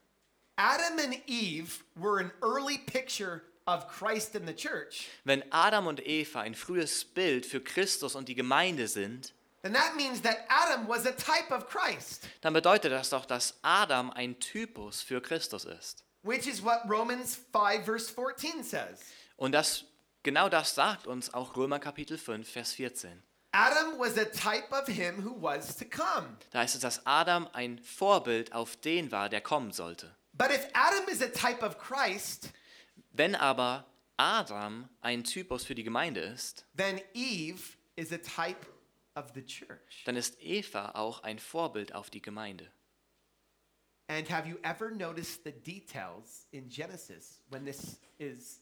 Adam 0.57 0.99
and 0.99 1.17
Eve 1.27 1.83
were 1.95 2.19
an 2.19 2.31
early 2.43 2.77
picture 2.77 3.41
of 3.65 3.87
Christ 3.87 4.35
and 4.35 4.47
the 4.47 4.53
church, 4.53 5.07
Wenn 5.23 5.43
Adam 5.51 5.87
und 5.87 6.05
Eva 6.05 6.41
ein 6.41 6.53
frühes 6.53 7.03
Bild 7.03 7.45
für 7.45 7.61
Christus 7.61 8.13
und 8.13 8.29
die 8.29 8.35
Gemeinde 8.35 8.87
sind, 8.87 9.33
then 9.63 9.73
that 9.73 9.95
means 9.95 10.21
that 10.21 10.37
Adam 10.49 10.87
was 10.87 11.07
a 11.07 11.11
type 11.11 11.51
of 11.51 11.67
Christ, 11.67 12.27
dann 12.41 12.53
bedeutet 12.53 12.91
das 12.91 13.09
doch, 13.09 13.25
dass 13.25 13.57
Adam 13.63 14.11
ein 14.11 14.39
Typus 14.39 15.01
für 15.01 15.19
Christus 15.21 15.65
ist. 15.65 16.03
Which 16.29 16.45
is 16.45 16.61
what 16.63 16.87
Romans 16.87 17.35
5, 17.51 17.83
verse 17.83 18.07
14 18.07 18.63
says. 18.63 18.99
Und 19.35 19.53
das, 19.53 19.85
genau 20.21 20.47
das 20.47 20.75
sagt 20.75 21.07
uns 21.07 21.33
auch 21.33 21.55
Römer 21.55 21.79
Kapitel 21.79 22.17
5, 22.17 22.47
Vers 22.47 22.73
14. 22.73 23.23
Adam 23.51 23.97
was 23.97 24.15
a 24.17 24.25
type 24.25 24.71
of 24.71 24.87
him 24.87 25.23
who 25.23 25.35
was 25.41 25.75
to 25.75 25.85
come. 25.85 26.37
Da 26.51 26.59
heißt 26.59 26.75
es, 26.75 26.81
dass 26.81 27.05
Adam 27.07 27.47
ein 27.53 27.79
Vorbild 27.79 28.53
auf 28.53 28.75
den 28.75 29.11
war, 29.11 29.27
der 29.27 29.41
kommen 29.41 29.71
sollte. 29.71 30.15
But 30.33 30.51
if 30.51 30.67
Adam 30.73 31.07
is 31.09 31.21
a 31.23 31.29
type 31.29 31.65
of 31.65 31.79
Christ, 31.79 32.51
Wenn 33.11 33.33
aber 33.33 33.85
Adam 34.17 34.87
ein 35.01 35.23
Typus 35.23 35.65
für 35.65 35.73
die 35.73 35.83
Gemeinde 35.83 36.19
ist, 36.19 36.67
then 36.77 37.01
Eve 37.13 37.59
is 37.95 38.11
a 38.13 38.17
type 38.17 38.67
of 39.15 39.31
the 39.33 39.43
church. 39.43 40.03
dann 40.05 40.15
ist 40.15 40.39
Eva 40.41 40.91
auch 40.93 41.23
ein 41.23 41.39
Vorbild 41.39 41.95
auf 41.95 42.11
die 42.11 42.21
Gemeinde. 42.21 42.71
And 44.09 44.27
have 44.27 44.47
you 44.47 44.57
ever 44.63 44.89
noticed 44.89 45.43
the 45.43 45.51
details 45.51 46.47
in 46.51 46.67
Genesis 46.67 47.41
when 47.49 47.63
this 47.63 47.97
is 48.19 48.59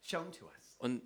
shown 0.00 0.30
to 0.32 0.46
us? 0.46 0.76
Und 0.78 1.02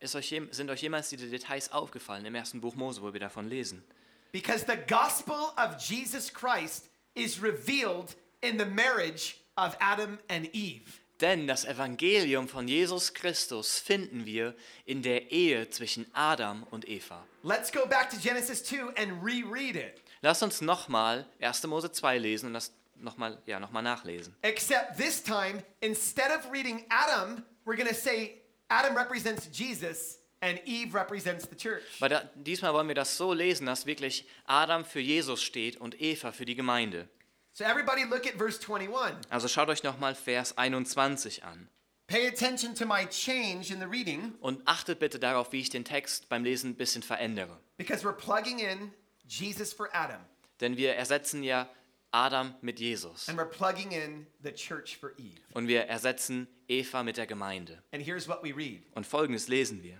ist 0.00 0.14
euch, 0.14 0.34
sind 0.50 0.70
euch 0.70 0.80
jemals 0.80 1.10
diese 1.10 1.28
Details 1.28 1.70
aufgefallen 1.70 2.24
im 2.24 2.34
ersten 2.34 2.62
Buch 2.62 2.74
Mose, 2.76 3.02
wo 3.02 3.12
wir 3.12 3.20
davon 3.20 3.46
lesen? 3.46 3.84
Because 4.32 4.64
the 4.66 4.78
gospel 4.88 5.52
of 5.58 5.78
Jesus 5.78 6.32
Christ 6.32 6.88
is 7.14 7.42
revealed 7.42 8.16
in 8.40 8.58
the 8.58 8.64
marriage 8.64 9.36
of 9.56 9.76
Adam 9.80 10.18
and 10.28 10.46
Eve. 10.54 11.00
Denn 11.20 11.46
das 11.46 11.64
Evangelium 11.64 12.48
von 12.48 12.68
Jesus 12.68 13.12
Christus 13.12 13.80
finden 13.80 14.24
wir 14.24 14.54
in 14.86 15.02
der 15.02 15.32
Ehe 15.32 15.68
zwischen 15.68 16.06
Adam 16.14 16.62
und 16.70 16.88
Eva. 16.88 17.26
Let's 17.42 17.72
go 17.72 17.86
back 17.86 18.08
to 18.10 18.16
Genesis 18.16 18.64
2 18.64 18.94
and 18.96 19.22
reread 19.22 19.76
it. 19.76 20.00
Lass 20.20 20.42
uns 20.42 20.60
nochmal 20.60 21.26
1. 21.40 21.66
Mose 21.66 21.90
2 21.90 22.18
lesen 22.18 22.46
und 22.46 22.54
das 22.54 22.72
nochmal 23.00 23.40
ja, 23.46 23.58
noch 23.60 23.70
mal 23.70 23.82
nachlesen. 23.82 24.34
Except 24.42 24.96
this 24.96 25.22
time, 25.22 25.62
instead 25.80 26.30
of 26.30 26.50
reading 26.52 26.84
Adam, 26.90 27.42
we're 27.64 27.76
going 27.76 27.88
to 27.88 27.94
say 27.94 28.42
Adam 28.68 28.96
represents 28.96 29.48
Jesus 29.52 30.18
and 30.40 30.60
Eve 30.66 30.94
represents 30.94 31.46
the 31.48 31.56
church. 31.56 31.82
Weil 32.00 32.10
da, 32.10 32.22
diesmal 32.34 32.72
wollen 32.72 32.88
wir 32.88 32.94
das 32.94 33.16
so 33.16 33.32
lesen, 33.32 33.66
dass 33.66 33.86
wirklich 33.86 34.26
Adam 34.46 34.84
für 34.84 35.00
Jesus 35.00 35.42
steht 35.42 35.76
und 35.78 36.00
Eva 36.00 36.32
für 36.32 36.44
die 36.44 36.54
Gemeinde. 36.54 37.08
So 37.54 37.64
everybody 37.64 38.04
look 38.04 38.24
at 38.26 38.34
verse 38.38 38.60
21. 38.60 39.30
Also 39.30 39.48
schaut 39.48 39.68
euch 39.68 39.82
nochmal 39.82 40.14
Vers 40.14 40.56
21 40.56 41.42
an. 41.44 41.68
Pay 42.06 42.28
attention 42.28 42.74
to 42.74 42.86
my 42.86 43.04
change 43.06 43.70
in 43.72 43.80
the 43.80 43.86
reading 43.86 44.32
Und 44.40 44.62
achtet 44.66 44.98
bitte 45.00 45.18
darauf, 45.18 45.52
wie 45.52 45.60
ich 45.60 45.68
den 45.70 45.84
Text 45.84 46.28
beim 46.28 46.42
Lesen 46.44 46.70
ein 46.70 46.74
bisschen 46.76 47.02
verändere. 47.02 47.58
because 47.76 48.02
we're 48.06 48.12
plugging 48.16 48.60
in 48.60 48.92
Jesus 49.26 49.72
for 49.74 49.88
Adam 49.92 50.20
Denn 50.60 50.76
wir 50.76 50.94
ersetzen 50.94 51.42
ja 51.42 51.68
Adam 52.12 52.54
mit 52.62 52.78
Jesus. 52.78 53.28
and 53.28 53.36
we're 53.36 53.44
plugging 53.44 53.92
in 53.92 54.26
the 54.42 54.52
church 54.52 54.96
for 54.96 55.12
Eve. 55.18 55.40
Und 55.54 55.68
wir 55.68 55.86
ersetzen 55.86 56.48
Eva 56.68 57.02
mit 57.02 57.16
der 57.16 57.26
Gemeinde. 57.26 57.82
And 57.92 58.02
here's 58.02 58.26
what 58.28 58.42
we 58.42 58.52
read. 58.52 58.82
Und 58.94 59.06
folgendes 59.06 59.48
lesen 59.48 59.82
wir. 59.82 59.98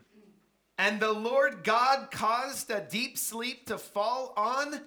And 0.76 1.00
the 1.00 1.12
Lord 1.12 1.64
God 1.64 2.10
caused 2.10 2.70
a 2.70 2.80
deep 2.80 3.18
sleep 3.18 3.66
to 3.66 3.78
fall 3.78 4.32
on 4.36 4.80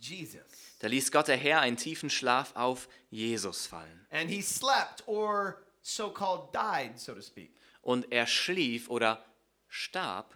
Jesus. 0.00 0.42
Da 0.78 0.88
ließ 0.88 1.10
Gott 1.10 1.26
der 1.28 1.36
Herr 1.36 1.60
einen 1.60 1.76
tiefen 1.76 2.10
Schlaf 2.10 2.54
auf 2.54 2.88
Jesus 3.10 3.66
fallen. 3.66 4.06
And 4.10 4.30
he 4.30 4.40
slept 4.40 5.02
or 5.06 5.62
so 5.82 6.10
called 6.10 6.52
died, 6.54 6.98
so 6.98 7.14
to 7.14 7.22
speak. 7.22 7.50
Und 7.82 8.12
er 8.12 8.26
schlief 8.26 8.88
oder 8.88 9.24
starb, 9.68 10.34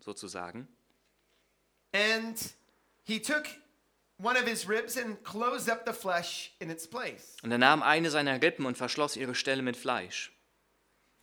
sozusagen. 0.00 0.68
And 1.92 2.54
he 3.04 3.20
took 3.20 3.46
one 4.22 4.36
of 4.38 4.46
his 4.46 4.68
ribs 4.68 4.96
and 4.96 5.22
closed 5.24 5.68
up 5.68 5.82
the 5.86 5.92
flesh 5.92 6.52
in 6.60 6.70
its 6.70 6.86
place. 6.88 7.36
Und 7.42 7.50
er 7.52 7.58
nahm 7.58 7.82
eine 7.82 8.10
seiner 8.10 8.40
Rippen 8.40 8.66
und 8.66 8.76
verschloss 8.76 9.16
ihre 9.16 9.34
Stelle 9.34 9.62
mit 9.62 9.76
Fleisch. 9.76 10.32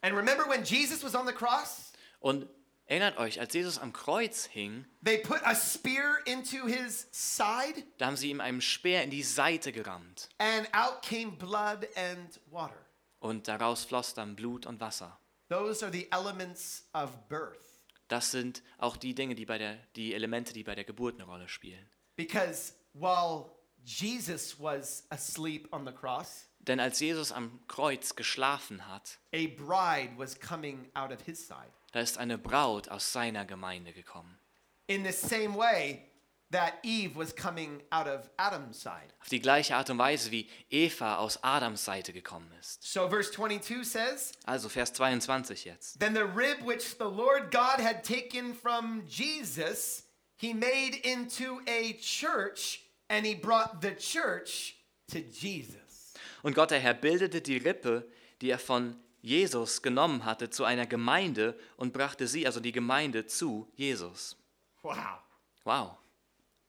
And 0.01 0.15
remember 0.15 0.45
when 0.49 0.63
Jesus 0.63 1.03
was 1.03 1.15
on 1.15 1.25
the 1.27 1.33
cross? 1.33 1.91
Und 2.19 2.47
erinnert 2.85 3.17
euch, 3.17 3.39
als 3.39 3.53
Jesus 3.53 3.77
am 3.77 3.93
Kreuz 3.93 4.45
hing, 4.45 4.85
They 5.03 5.17
put 5.19 5.41
a 5.43 5.55
spear 5.55 6.19
into 6.25 6.65
his 6.67 7.07
side, 7.11 7.83
da 7.97 8.07
haben 8.07 8.17
sie 8.17 8.29
ihm 8.29 8.41
einen 8.41 8.61
Speer 8.61 9.03
in 9.03 9.09
die 9.09 9.23
Seite 9.23 9.71
gerammt. 9.71 10.29
and 10.39 10.67
out 10.73 11.01
came 11.01 11.31
blood 11.31 11.87
and 11.95 12.39
water. 12.49 12.85
Und 13.19 13.47
daraus 13.47 13.83
floss 13.83 14.13
dann 14.13 14.35
Blut 14.35 14.65
und 14.65 14.79
Wasser. 14.79 15.19
Those 15.49 15.83
are 15.85 15.91
the 15.91 16.07
elements 16.11 16.87
of 16.93 17.09
birth. 17.27 17.57
Das 18.07 18.31
sind 18.31 18.63
auch 18.77 18.97
die 18.97 19.13
Dinge, 19.13 19.35
die 19.35 19.45
bei 19.45 19.57
der, 19.57 19.77
die 19.95 20.13
Elemente, 20.13 20.53
die 20.53 20.63
bei 20.63 20.73
der 20.75 20.83
Geburt 20.85 21.15
eine 21.15 21.25
Rolle 21.25 21.47
spielen. 21.49 21.89
Because 22.15 22.73
while 22.93 23.51
Jesus 23.85 24.59
was 24.59 25.05
asleep 25.09 25.67
on 25.71 25.85
the 25.85 25.91
cross, 25.91 26.45
Denn 26.59 26.79
als 26.79 26.99
Jesus 26.99 27.31
am 27.31 27.59
Kreuz 27.67 28.15
geschlafen 28.15 28.87
hat, 28.87 29.17
a 29.33 29.47
bride 29.47 30.11
was 30.17 30.37
coming 30.39 30.89
out 30.93 31.11
of 31.11 31.21
his 31.25 31.45
side. 31.47 31.71
da 31.93 32.01
ist 32.01 32.17
eine 32.17 32.37
Braut 32.37 32.89
aus 32.89 33.11
seiner 33.11 33.45
Gemeinde 33.45 33.93
gekommen. 33.93 34.37
In 34.87 35.03
the 35.05 35.11
same 35.11 35.55
way 35.57 36.03
that 36.51 36.73
Eve 36.83 37.15
was 37.15 37.33
coming 37.35 37.81
out 37.91 38.07
of 38.07 38.29
Adam's 38.37 38.81
side. 38.81 39.13
Auf 39.21 39.29
die 39.29 39.39
gleiche 39.39 39.75
Art 39.75 39.89
und 39.91 39.97
Weise, 39.99 40.31
wie 40.31 40.49
Eva 40.69 41.17
aus 41.17 41.41
Adams 41.43 41.85
Seite 41.85 42.11
gekommen 42.11 42.51
ist. 42.59 42.83
So 42.83 43.07
verse 43.07 43.31
22 43.31 43.83
says, 43.87 44.31
Also 44.45 44.67
Vers 44.67 44.91
22 44.93 45.65
jetzt. 45.65 45.99
Then 45.99 46.13
the 46.15 46.21
rib 46.23 46.65
which 46.65 46.97
the 46.99 47.05
Lord 47.05 47.51
God 47.51 47.79
had 47.79 48.03
taken 48.03 48.53
from 48.55 49.03
Jesus, 49.07 50.03
he 50.39 50.53
made 50.53 50.95
into 51.03 51.59
a 51.67 51.93
church, 51.99 52.81
and 53.09 53.25
he 53.25 53.35
brought 53.35 53.81
the 53.81 53.95
church 53.95 54.75
to 55.11 55.19
Jesus. 55.19 56.13
Und 56.43 56.55
Gott 56.55 56.71
der 56.71 56.79
Herr 56.79 56.93
bildete 56.93 57.41
die 57.41 57.57
Rippe, 57.57 58.07
die 58.41 58.49
er 58.49 58.59
von 58.59 58.95
Jesus 59.21 59.81
genommen 59.81 60.23
hatte, 60.23 60.49
zu 60.49 60.63
einer 60.63 60.85
Gemeinde 60.85 61.59
und 61.75 61.91
brachte 61.91 62.27
sie, 62.27 62.45
also 62.45 62.59
die 62.61 62.71
Gemeinde, 62.71 63.25
zu 63.27 63.67
Jesus. 63.75 64.37
Wow. 64.81 64.95
Wow, 65.65 65.97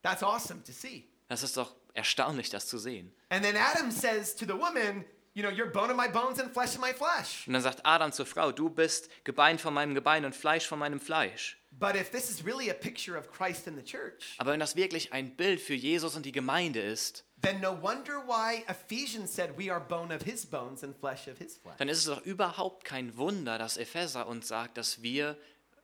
That's 0.03 0.23
awesome 0.23 0.63
to 0.65 0.73
see. 0.73 1.05
das 1.29 1.43
ist 1.45 1.57
doch 1.57 1.75
erstaunlich, 1.95 2.51
das 2.51 2.67
zu 2.67 2.77
sehen. 2.79 3.13
And 3.29 3.45
then 3.45 3.57
Adam 3.57 3.91
says 3.93 4.35
to 4.35 4.45
the 4.45 4.55
woman, 4.55 5.05
You 5.33 5.45
know, 5.45 5.51
you're 5.51 5.71
bone 5.71 5.91
of 5.93 5.97
my 5.97 6.09
bones 6.09 6.41
and 6.41 6.53
flesh 6.53 6.75
of 6.75 6.81
my 6.81 6.93
flesh. 6.93 7.47
Und 7.47 7.53
dann 7.53 7.63
sagt 7.63 7.87
Adam 7.87 8.11
zur 8.11 8.27
Frau, 8.27 8.51
du 8.51 8.69
bist 8.69 9.09
Gebein 9.25 9.61
von 9.61 9.73
meinem 9.73 9.95
Gebein 9.95 10.25
und 10.25 10.35
Fleisch 10.35 10.67
von 10.67 10.81
meinem 10.81 10.99
Fleisch. 10.99 11.57
But 11.73 11.95
if 11.95 12.11
this 12.11 12.31
is 12.31 12.45
really 12.45 12.69
a 12.69 12.75
picture 12.75 13.17
of 13.17 13.31
Christ 13.31 13.67
in 13.67 13.77
the 13.77 13.83
church, 13.83 14.35
Aber 14.39 14.53
wenn 14.53 14.61
das 14.61 14.77
wirklich 14.77 15.13
ein 15.13 15.37
Bild 15.37 15.61
für 15.61 15.75
Jesus 15.75 16.17
und 16.17 16.27
die 16.27 16.33
Gemeinde 16.33 16.81
ist, 16.81 17.25
then 17.43 17.61
no 17.61 17.81
wonder 17.81 18.23
why 18.27 18.65
Ephesians 18.69 19.35
said 19.35 19.57
we 19.57 19.71
are 19.73 19.81
bone 19.81 20.15
of 20.15 20.23
his 20.23 20.45
bones 20.45 20.83
and 20.83 20.95
flesh 20.99 21.27
of 21.29 21.39
his 21.39 21.57
flesh. 21.57 21.77
dann 21.79 21.89
ist 21.89 21.99
es 21.99 22.05
doch 22.07 22.23
überhaupt 22.23 22.85
kein 22.85 23.17
Wunder, 23.17 23.57
dass 23.57 23.77
Epheser 23.77 24.27
uns 24.27 24.49
sagt, 24.49 24.77
dass 24.79 25.03
wir 25.03 25.39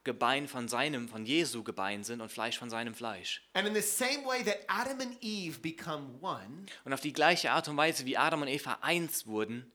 Gebein 0.04 0.46
von 0.48 0.68
seinem, 0.68 1.08
von 1.08 1.24
Jesu 1.26 1.64
Gebein 1.64 2.04
sind 2.04 2.20
und 2.20 2.30
Fleisch 2.30 2.58
von 2.58 2.68
seinem 2.70 2.94
Fleisch. 2.94 3.42
And 3.54 3.66
in 3.66 3.74
the 3.74 3.80
same 3.80 4.24
way 4.24 4.44
that 4.44 4.58
Adam 4.68 5.00
and 5.00 5.16
Eve 5.20 5.58
become 5.60 6.18
one, 6.20 6.66
Und 6.84 6.92
auf 6.92 7.00
die 7.00 7.12
gleiche 7.12 7.50
Art 7.52 7.66
und 7.68 7.76
Weise, 7.76 8.04
wie 8.06 8.16
Adam 8.16 8.42
und 8.42 8.48
Eva 8.48 8.78
eins 8.82 9.26
wurden, 9.26 9.72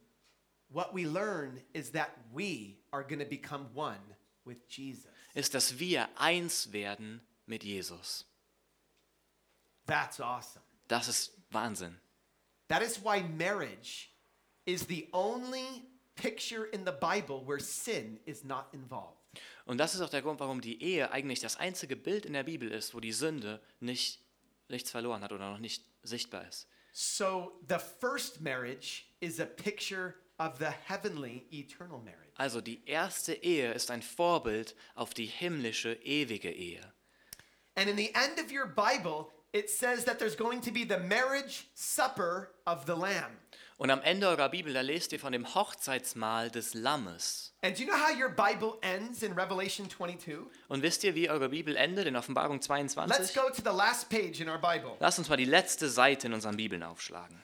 what 0.70 0.94
we 0.94 1.04
learn 1.04 1.62
is 1.74 1.92
that 1.92 2.10
we 2.34 2.76
are 2.92 3.04
going 3.04 3.20
to 3.20 3.26
become 3.26 3.70
one 3.74 4.00
with 4.46 4.58
Jesus. 4.70 5.11
Ist, 5.34 5.54
dass 5.54 5.80
wir 5.80 6.10
eins 6.18 6.72
werden 6.72 7.22
mit 7.46 7.64
Jesus. 7.64 8.26
That's 9.86 10.20
awesome. 10.20 10.64
Das 10.88 11.08
ist 11.08 11.34
Wahnsinn. 11.50 12.00
That 12.68 12.82
is 12.82 13.04
why 13.04 13.22
marriage 13.22 14.10
is 14.66 14.86
the 14.88 15.10
only 15.12 15.84
picture 16.16 16.66
in 16.66 16.86
the 16.86 16.92
Bible 16.92 17.46
where 17.46 17.60
sin 17.60 18.20
is 18.26 18.44
not 18.44 18.66
involved. 18.74 19.18
Und 19.66 19.78
das 19.78 19.96
ist 19.96 20.02
auch 20.02 20.10
der 20.10 20.22
Grund, 20.22 20.40
warum 20.40 20.62
die 20.62 20.82
Ehe 20.82 21.12
eigentlich 21.12 21.40
das 21.40 21.56
einzige 21.56 21.96
Bild 21.96 22.26
in 22.26 22.34
der 22.34 22.44
Bibel 22.44 22.70
ist, 22.70 22.94
wo 22.94 23.00
die 23.00 23.14
Sünde 23.14 23.62
nicht 23.80 24.20
nichts 24.68 24.92
verloren 24.92 25.22
hat 25.22 25.32
oder 25.32 25.50
noch 25.52 25.60
nicht 25.60 25.84
sichtbar 26.04 26.48
ist. 26.48 26.68
So 26.94 27.60
the 27.68 27.78
first 27.78 28.42
marriage 28.42 29.06
is 29.20 29.40
a 29.40 29.46
picture 29.46 30.16
of 30.42 30.58
the 30.58 30.72
heavenly 30.88 31.46
eternal 31.52 32.00
marriage. 32.00 32.34
Also 32.38 32.62
die 32.62 32.82
erste 32.88 33.34
Ehe 33.34 33.72
ist 33.74 33.92
ein 33.92 34.02
Vorbild 34.02 34.76
auf 34.96 35.14
die 35.14 35.28
himmlische 35.28 35.94
ewige 36.04 36.52
Ehe. 36.52 36.82
And 37.76 37.88
in 37.88 37.96
the 37.96 38.12
end 38.16 38.40
of 38.40 38.52
your 38.52 38.66
Bible, 38.66 39.28
it 39.54 39.70
says 39.70 40.04
that 40.06 40.18
there's 40.20 40.36
going 40.36 40.62
to 40.62 40.72
be 40.72 40.84
the 40.84 40.98
marriage 40.98 41.68
supper 41.76 42.50
of 42.66 42.86
the 42.86 42.96
Lamb. 42.96 43.38
Und 43.78 43.90
am 43.90 44.02
Ende 44.02 44.28
eurer 44.28 44.50
Bibel, 44.50 44.74
da 44.74 44.82
lest 44.82 45.12
ihr 45.12 45.20
von 45.20 45.32
dem 45.32 45.56
Hochzeitsmahl 45.56 46.52
des 46.52 46.76
Lammes. 46.76 47.54
And 47.64 47.76
do 47.76 47.84
you 47.84 47.90
know 47.90 47.98
how 47.98 48.16
your 48.16 48.30
Bible 48.30 48.78
ends 48.82 49.24
in 49.24 49.34
Revelation 49.34 49.90
22? 49.90 50.46
Und 50.68 50.84
wisst 50.84 51.04
ihr, 51.04 51.16
wie 51.16 51.30
eure 51.30 51.50
Bibel 51.50 51.76
endet 51.76 52.06
in 52.06 52.16
Offenbarung 52.16 52.58
Let's 52.58 52.68
22? 52.68 53.36
go 53.36 53.50
to 53.50 53.62
the 53.64 53.76
last 53.76 54.10
page 54.10 54.40
in 54.40 54.50
our 54.50 54.60
Bible. 54.60 54.98
Lasst 55.00 55.18
uns 55.18 55.30
mal 55.30 55.38
die 55.38 55.46
letzte 55.46 55.90
Seite 55.90 56.28
in 56.28 56.34
unseren 56.34 56.58
Bibeln 56.58 56.84
aufschlagen. 56.84 57.42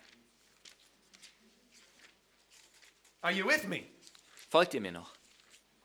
Are 3.22 3.34
you 3.34 3.46
with 3.46 3.68
me? 3.68 3.84
Folgt 4.50 4.74
ihr 4.74 4.82
mir 4.82 4.92
noch? 4.92 5.14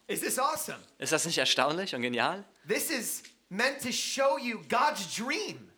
Is 0.07 0.21
this 0.21 0.39
awesome? 0.39 0.79
Ist 0.99 1.13
das 1.13 1.25
nicht 1.25 1.39
erstaunlich 1.39 1.95
und 1.95 2.03
genial? 2.03 2.45
This 2.69 2.91
is 2.91 3.23
meant 3.49 3.81
to 3.83 3.93
show 3.93 4.39
you 4.39 4.63
God's 4.69 5.15
dream. 5.15 5.73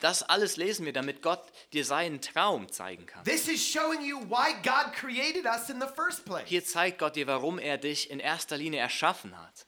Das 0.00 0.22
alles 0.22 0.56
lesen 0.56 0.86
wir, 0.86 0.92
damit 0.92 1.22
Gott 1.22 1.42
dir 1.72 1.84
seinen 1.84 2.20
Traum 2.20 2.70
zeigen 2.70 3.06
kann. 3.06 3.24
This 3.24 3.48
is 3.48 3.60
showing 3.64 4.00
you 4.02 4.20
why 4.28 4.54
God 4.62 4.92
created 4.92 5.44
us 5.44 5.70
in 5.70 5.80
the 5.80 5.88
first 5.96 6.24
place. 6.24 6.46
Hier 6.46 6.64
zeigt 6.64 6.98
Gott 6.98 7.16
dir, 7.16 7.26
warum 7.26 7.58
er 7.58 7.78
dich 7.78 8.10
in 8.10 8.20
erster 8.20 8.56
Linie 8.56 8.80
erschaffen 8.80 9.36
hat. 9.36 9.66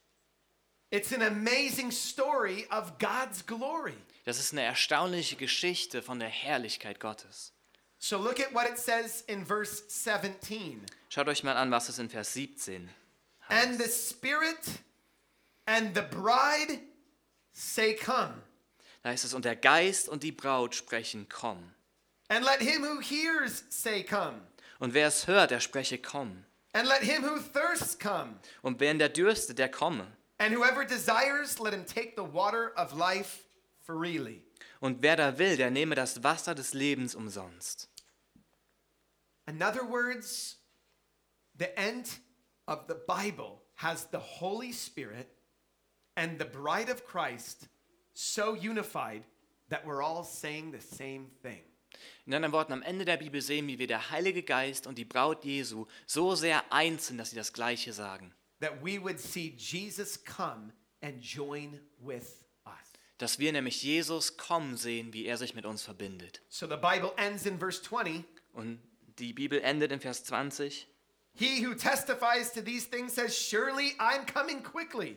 It's 0.90 1.12
an 1.12 1.22
amazing 1.22 1.90
story 1.90 2.66
of 2.70 2.98
God's 2.98 3.44
glory. 3.44 3.96
Das 4.24 4.38
ist 4.38 4.52
eine 4.52 4.62
erstaunliche 4.62 5.36
Geschichte 5.36 6.02
von 6.02 6.18
der 6.20 6.28
Herrlichkeit 6.28 7.00
Gottes. 7.00 7.52
So 7.98 8.16
look 8.18 8.40
at 8.40 8.54
what 8.54 8.68
it 8.68 8.78
says 8.78 9.22
in 9.22 9.44
verse 9.44 9.84
17. 9.88 10.86
Schaut 11.12 11.26
euch 11.26 11.42
mal 11.42 11.56
an, 11.56 11.72
was 11.72 11.88
es 11.88 11.98
in 11.98 12.08
Vers 12.08 12.32
17 12.34 12.88
And 13.48 13.78
the 13.78 13.84
heißt. 13.84 14.10
Spirit 14.10 14.80
and 15.66 15.92
the 15.94 16.02
bride 16.02 16.78
say, 17.52 17.96
Come. 17.96 18.34
Da 19.02 19.10
heißt 19.10 19.24
es, 19.24 19.34
und 19.34 19.44
der 19.44 19.56
Geist 19.56 20.08
und 20.08 20.22
die 20.22 20.30
Braut 20.30 20.74
sprechen, 20.74 21.28
komm. 21.28 21.74
And 22.28 22.44
let 22.44 22.60
him 22.60 22.84
who 22.84 23.00
hears 23.00 23.64
say, 23.70 24.04
Come. 24.04 24.40
Und 24.78 24.94
wer 24.94 25.08
es 25.08 25.26
hört, 25.26 25.50
der 25.50 25.58
spreche, 25.58 25.98
komm. 25.98 26.44
And 26.72 26.86
let 26.86 27.02
him 27.02 27.24
who 27.24 27.40
thirsts 27.40 27.98
come. 27.98 28.38
Und 28.62 28.78
wer 28.78 28.92
in 28.92 29.00
der 29.00 29.08
dürstet, 29.08 29.58
der 29.58 29.68
komme. 29.68 30.06
And 30.38 30.54
whoever 30.54 30.84
desires, 30.84 31.58
let 31.58 31.72
him 31.74 31.84
take 31.84 32.14
the 32.16 32.22
water 32.22 32.72
of 32.76 32.92
life 32.92 33.44
freely. 33.84 34.44
Und 34.78 35.02
wer 35.02 35.16
da 35.16 35.38
will, 35.38 35.56
der 35.56 35.72
nehme 35.72 35.96
das 35.96 36.22
Wasser 36.22 36.54
des 36.54 36.72
Lebens 36.72 37.16
umsonst. 37.16 37.88
In 39.48 39.60
other 39.60 39.82
words, 39.82 40.59
the 41.60 41.78
end 41.78 42.08
of 42.66 42.86
the 42.88 42.96
Bible 43.06 43.62
has 43.76 44.06
the 44.06 44.18
Holy 44.18 44.72
Spirit 44.72 45.28
and 46.16 46.38
the 46.38 46.46
bride 46.46 46.88
of 46.88 47.04
Christ 47.04 47.68
so 48.14 48.54
unified 48.54 49.24
that 49.68 49.86
we're 49.86 50.02
all 50.02 50.24
saying 50.24 50.72
the 50.72 50.80
same 50.80 51.26
thing. 51.42 51.60
In 52.26 52.32
anderen 52.32 52.52
Worten, 52.52 52.72
am 52.72 52.82
Ende 52.82 53.04
der 53.04 53.18
Bibel 53.18 53.42
sehen 53.42 53.66
wir, 53.66 53.78
wie 53.78 53.86
der 53.86 54.10
Heilige 54.10 54.42
Geist 54.42 54.86
und 54.86 54.96
die 54.96 55.04
Braut 55.04 55.44
Jesu 55.44 55.86
so 56.06 56.34
sehr 56.34 56.72
eins 56.72 57.08
sind, 57.08 57.18
dass 57.18 57.30
sie 57.30 57.36
das 57.36 57.52
Gleiche 57.52 57.92
sagen. 57.92 58.32
That 58.60 58.82
we 58.82 59.00
would 59.00 59.20
see 59.20 59.54
Jesus 59.56 60.22
come 60.24 60.72
and 61.02 61.22
join 61.22 61.80
with 61.98 62.44
us. 62.64 62.92
Dass 63.18 63.38
wir 63.38 63.52
nämlich 63.52 63.82
Jesus 63.82 64.38
kommen 64.38 64.76
sehen, 64.76 65.12
wie 65.12 65.26
er 65.26 65.36
sich 65.36 65.54
mit 65.54 65.66
uns 65.66 65.82
verbindet. 65.82 66.40
So 66.48 66.66
the 66.66 66.76
Bible 66.76 67.12
ends 67.16 67.44
in 67.44 67.58
verse 67.58 67.82
20. 67.82 68.24
Und 68.52 68.80
die 69.18 69.32
Bibel 69.32 69.60
endet 69.60 69.92
in 69.92 70.00
Vers 70.00 70.24
20. 70.24 70.86
He 71.40 71.62
who 71.62 71.74
testifies 71.74 72.50
to 72.50 72.60
these 72.60 72.84
things 72.84 73.14
says, 73.14 73.34
Surely 73.34 73.94
I'm 73.98 74.26
coming 74.26 74.62
quickly. 74.62 75.16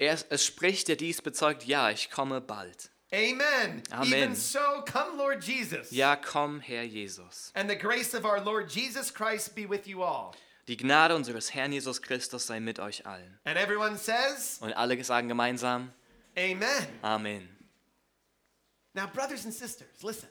Er, 0.00 0.16
es 0.30 0.46
spricht, 0.46 0.88
der 0.88 0.96
dies 0.96 1.20
bezeugt, 1.20 1.66
ja, 1.66 1.90
ich 1.90 2.10
komme 2.10 2.40
bald. 2.40 2.88
Amen. 3.12 3.82
Amen. 3.90 4.06
Even 4.06 4.34
so, 4.34 4.82
come, 4.86 5.18
Lord 5.18 5.44
Jesus. 5.44 5.90
Ja, 5.90 6.16
komm, 6.16 6.60
Herr 6.60 6.84
Jesus. 6.84 7.52
And 7.54 7.68
the 7.68 7.76
grace 7.76 8.14
of 8.14 8.24
our 8.24 8.40
Lord 8.40 8.70
Jesus 8.70 9.10
Christ 9.10 9.54
be 9.54 9.66
with 9.66 9.86
you 9.86 10.02
all. 10.02 10.34
Die 10.68 10.76
Gnade 10.78 11.14
unseres 11.14 11.52
Herrn 11.52 11.72
Jesus 11.72 12.00
Christus 12.00 12.46
sei 12.46 12.58
mit 12.58 12.78
euch 12.78 13.04
allen. 13.04 13.38
And 13.44 13.58
everyone 13.58 13.98
says, 13.98 14.56
Und 14.62 14.72
alle 14.72 15.04
sagen 15.04 15.28
gemeinsam, 15.28 15.92
Amen. 16.34 16.86
Amen. 17.02 17.46
Now, 18.94 19.06
brothers 19.06 19.44
and 19.44 19.52
sisters, 19.52 20.02
listen. 20.02 20.28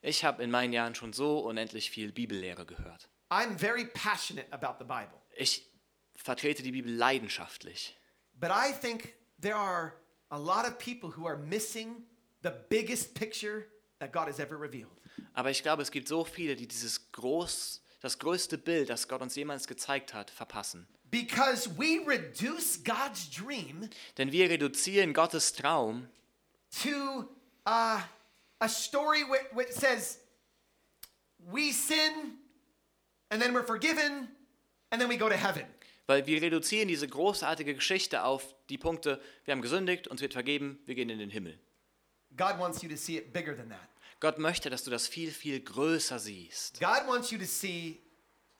Ich 0.02 0.24
habe 0.24 0.42
in 0.42 0.50
meinen 0.50 0.72
Jahren 0.72 0.94
schon 0.94 1.12
so 1.12 1.38
unendlich 1.40 1.90
viel 1.90 2.12
Bibellehre 2.12 2.66
gehört. 2.66 3.08
I'm 3.30 3.58
very 3.58 3.84
passionate 3.86 4.52
about 4.52 4.78
the 4.78 4.84
Bible. 4.84 5.20
Ich 5.36 5.70
vertrete 6.16 6.62
die 6.62 6.72
Bibel 6.72 6.92
leidenschaftlich. 6.92 7.96
But 8.34 8.50
I 8.50 8.72
think 8.72 9.14
there 9.40 9.56
are 9.56 9.94
a 10.30 10.38
lot 10.38 10.66
of 10.66 10.78
people 10.78 11.10
who 11.16 11.26
are 11.26 11.36
missing 11.36 12.04
the 12.42 12.52
biggest 12.68 13.14
picture 13.14 13.66
that 13.98 14.12
God 14.12 14.28
has 14.28 14.38
ever 14.38 14.58
revealed. 14.58 14.90
Aber 15.34 15.50
ich 15.50 15.62
glaube, 15.62 15.82
es 15.82 15.90
gibt 15.90 16.08
so 16.08 16.24
viele, 16.24 16.56
die 16.56 16.66
dieses 16.66 17.12
groß, 17.12 17.82
das 18.00 18.18
größte 18.18 18.58
Bild, 18.58 18.88
das 18.88 19.08
Gott 19.08 19.20
uns 19.22 19.34
jemals 19.34 19.66
gezeigt 19.66 20.14
hat, 20.14 20.30
verpassen. 20.30 20.88
Because 21.10 21.70
we 21.78 22.00
reduce 22.06 22.82
God's 22.84 23.30
dream 23.30 23.88
Denn 24.18 24.30
wir 24.30 24.50
reduzieren 24.50 25.14
Gottes 25.14 25.54
Traum 25.54 26.08
to 26.82 27.24
uh, 27.68 28.00
a 28.60 28.68
story 28.68 29.24
which, 29.24 29.68
it 29.68 29.74
says 29.74 30.18
we 31.52 31.72
sin 31.72 32.38
and 33.30 33.40
then 33.40 33.52
we're 33.52 33.66
forgiven 33.66 34.28
and 34.90 35.00
then 35.00 35.08
we 35.08 35.16
go 35.16 35.28
to 35.28 35.36
heaven. 35.36 35.66
Weil 36.06 36.26
wir 36.26 36.40
reduzieren 36.40 36.88
diese 36.88 37.06
großartige 37.06 37.74
Geschichte 37.74 38.24
auf 38.24 38.54
die 38.70 38.78
Punkte, 38.78 39.20
wir 39.44 39.52
haben 39.52 39.60
gesündigt, 39.60 40.08
uns 40.08 40.22
wird 40.22 40.32
vergeben, 40.32 40.78
wir 40.86 40.94
gehen 40.94 41.10
in 41.10 41.18
den 41.18 41.28
Himmel. 41.28 41.58
God 42.34 42.58
wants 42.58 42.82
you 42.82 42.88
to 42.88 42.96
see 42.96 43.18
it 43.18 43.32
bigger 43.32 43.54
than 43.54 43.68
that. 43.68 43.88
Gott 44.20 44.38
möchte, 44.38 44.70
dass 44.70 44.84
du 44.84 44.90
das 44.90 45.06
viel, 45.06 45.30
viel 45.30 45.60
größer 45.60 46.18
siehst. 46.18 46.80
God 46.80 47.06
wants 47.06 47.30
you 47.30 47.38
to 47.38 47.44
see 47.44 48.00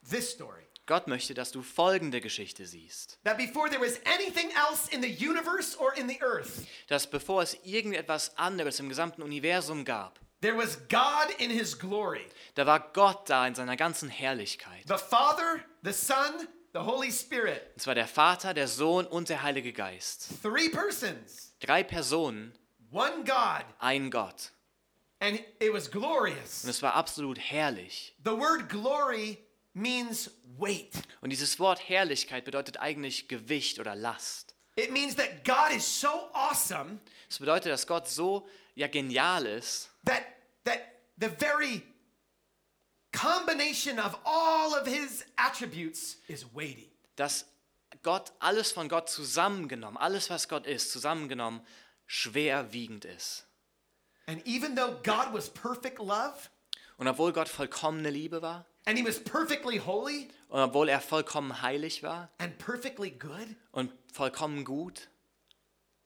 this 0.08 0.30
story. 0.30 0.67
Gott 0.88 1.06
möchte, 1.06 1.34
dass 1.34 1.52
du 1.52 1.62
folgende 1.62 2.20
Geschichte 2.20 2.66
siehst. 2.66 3.18
That 3.22 3.36
before 3.38 3.70
there 3.70 3.80
was 3.80 4.00
anything 4.04 4.50
else 4.56 4.88
in 4.92 5.00
the 5.02 5.08
universe 5.28 5.78
or 5.78 5.96
in 5.96 6.08
the 6.08 6.20
earth, 6.20 6.66
Dass 6.88 7.08
bevor 7.08 7.42
es 7.42 7.54
irgendetwas 7.62 8.36
anderes 8.36 8.80
im 8.80 8.88
gesamten 8.88 9.22
Universum 9.22 9.84
gab, 9.84 10.18
there 10.40 10.56
was 10.56 10.78
God 10.88 11.30
in 11.38 11.50
his 11.50 11.78
glory. 11.78 12.26
da 12.56 12.66
war 12.66 12.80
Gott 12.92 13.30
da 13.30 13.46
in 13.46 13.54
seiner 13.54 13.76
ganzen 13.76 14.08
Herrlichkeit. 14.08 14.82
The 14.88 14.96
Father, 14.98 15.60
the 15.84 15.92
Son, 15.92 16.48
the 16.72 16.80
Holy 16.80 17.12
Spirit. 17.12 17.62
Und 17.74 17.82
zwar 17.82 17.94
der 17.94 18.08
Vater, 18.08 18.52
der 18.54 18.66
Sohn 18.66 19.06
und 19.06 19.28
der 19.28 19.42
Heilige 19.42 19.72
Geist. 19.72 20.28
Three 20.42 20.68
persons, 20.70 21.54
Drei 21.60 21.82
Personen, 21.84 22.52
one 22.90 23.24
God. 23.24 23.64
ein 23.78 24.10
Gott. 24.10 24.52
And 25.20 25.40
it 25.60 25.72
was 25.72 25.90
glorious. 25.90 26.62
Und 26.64 26.70
es 26.70 26.80
war 26.80 26.94
absolut 26.94 27.38
herrlich. 27.38 28.14
The 28.24 28.30
word 28.30 28.68
glory 28.68 29.38
means 29.78 30.30
weight. 30.58 30.92
Und 31.20 31.30
dieses 31.30 31.58
Wort 31.58 31.88
Herrlichkeit 31.88 32.44
bedeutet 32.44 32.78
eigentlich 32.78 33.28
Gewicht 33.28 33.78
oder 33.78 33.94
Last. 33.94 34.54
It 34.76 34.92
means 34.92 35.16
that 35.16 35.44
God 35.44 35.74
is 35.74 36.00
so 36.00 36.30
awesome 36.32 37.00
Es 37.28 37.38
bedeutet, 37.38 37.72
dass 37.72 37.86
Gott 37.86 38.08
so 38.08 38.48
ja 38.74 38.86
genial 38.86 39.44
ist, 39.46 39.90
that 40.04 40.22
that 40.64 40.80
the 41.20 41.28
very 41.28 41.82
combination 43.12 43.98
of 43.98 44.18
all 44.24 44.74
of 44.80 44.86
his 44.86 45.24
attributes 45.36 46.18
is 46.28 46.46
weighty. 46.54 46.90
dass 47.16 47.46
Gott 48.02 48.32
alles 48.38 48.72
von 48.72 48.88
Gott 48.88 49.10
zusammengenommen, 49.10 49.96
alles 49.96 50.30
was 50.30 50.48
Gott 50.48 50.66
ist, 50.66 50.92
zusammengenommen, 50.92 51.60
schwerwiegend 52.06 53.04
ist. 53.04 53.46
And 54.26 54.46
even 54.46 54.76
though 54.76 54.92
God 55.02 55.32
was 55.32 55.50
perfect 55.50 55.98
love 55.98 56.50
Und 56.98 57.08
obwohl 57.08 57.32
Gott 57.32 57.48
vollkommene 57.48 58.10
Liebe 58.10 58.42
war 58.42 58.66
and 58.88 58.96
he 58.98 59.04
was 59.04 59.18
perfectly 59.18 59.78
holy 59.78 60.28
und 60.48 60.60
obwohl 60.60 60.88
er 60.88 61.00
vollkommen 61.00 61.60
heilig 61.62 62.02
war 62.02 62.30
and 62.38 62.56
perfectly 62.58 63.10
good, 63.10 63.54
und 63.70 63.92
vollkommen 64.12 64.64
gut, 64.64 65.08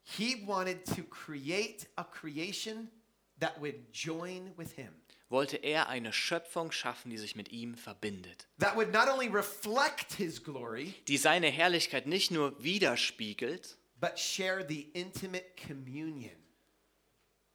he 0.03 0.45
wanted 0.45 0.85
to 0.85 1.05
create 1.05 1.87
a 1.97 2.05
creation 2.05 2.91
that 3.39 3.61
would 3.61 3.93
join 3.93 4.53
with 4.57 4.73
him. 4.73 4.93
wollte 5.29 5.57
er 5.57 5.89
eine 5.89 6.13
Schöpfung 6.13 6.73
schaffen, 6.73 7.11
die 7.11 7.19
sich 7.19 7.37
mit 7.37 7.53
ihm 7.53 7.77
verbindet, 7.77 8.49
That 8.59 8.77
would 8.77 8.93
not 8.93 9.09
only 9.09 9.29
reflect 9.29 10.15
his 10.15 10.43
glory, 10.43 10.95
die 11.07 11.17
seine 11.19 11.47
Herrlichkeit 11.49 12.07
nicht 12.07 12.33
nur 12.33 12.63
widerspiegelt, 12.63 13.79
but 14.01 14.19
share 14.19 14.67
the 14.69 14.91
intimate 14.93 15.57
communion 15.57 16.37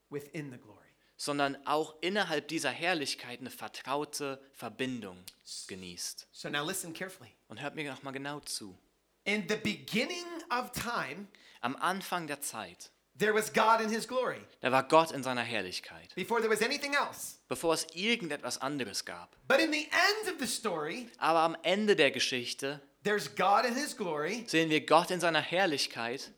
within 0.09 0.51
the 0.51 0.57
glory. 0.57 0.76
Sondern 1.17 1.57
auch 1.65 1.95
innerhalb 2.01 2.47
dieser 2.47 2.69
Herrlichkeit 2.69 3.39
eine 3.41 3.49
vertraute 3.49 4.39
Verbindung 4.53 5.17
genießt. 5.67 6.27
So 6.31 6.49
now 6.49 6.65
listen 6.65 6.93
carefully. 6.93 7.31
Und 7.47 7.61
hört 7.61 7.75
mir 7.75 7.89
noch 7.91 8.03
mal 8.03 8.11
genau 8.11 8.39
zu. 8.41 8.77
In 9.23 9.43
the 9.49 9.55
beginning 9.55 10.25
of 10.49 10.71
time, 10.71 11.27
Am 11.61 11.75
Anfang 11.77 12.27
der 12.27 12.39
Zeit, 12.39 12.91
there 13.17 13.33
was 13.33 13.51
God 13.51 13.81
in 13.81 13.89
his 13.89 14.07
glory. 14.07 14.39
da 14.61 14.71
war 14.71 14.83
Gott 14.87 15.11
in 15.11 15.23
seiner 15.23 15.41
Herrlichkeit, 15.41 16.13
Before 16.15 16.39
there 16.39 16.53
was 16.53 16.61
anything 16.61 16.93
else. 16.93 17.37
bevor 17.49 17.73
es 17.73 17.87
irgendetwas 17.95 18.59
anderes 18.61 19.03
gab. 19.05 19.35
But 19.47 19.59
in 19.59 19.71
the 19.73 19.85
end 19.89 20.33
of 20.33 20.39
the 20.39 20.45
story, 20.47 21.09
Aber 21.17 21.39
am 21.39 21.57
Ende 21.63 21.95
der 21.95 22.11
Geschichte 22.11 22.79
there's 23.03 23.33
God 23.35 23.65
in 23.65 23.73
his 23.75 23.97
glory 23.97 24.43
sehen 24.47 24.69
wir 24.69 24.85
Gott 24.85 25.09
in 25.11 25.19
seiner 25.19 25.41
Herrlichkeit. 25.41 26.31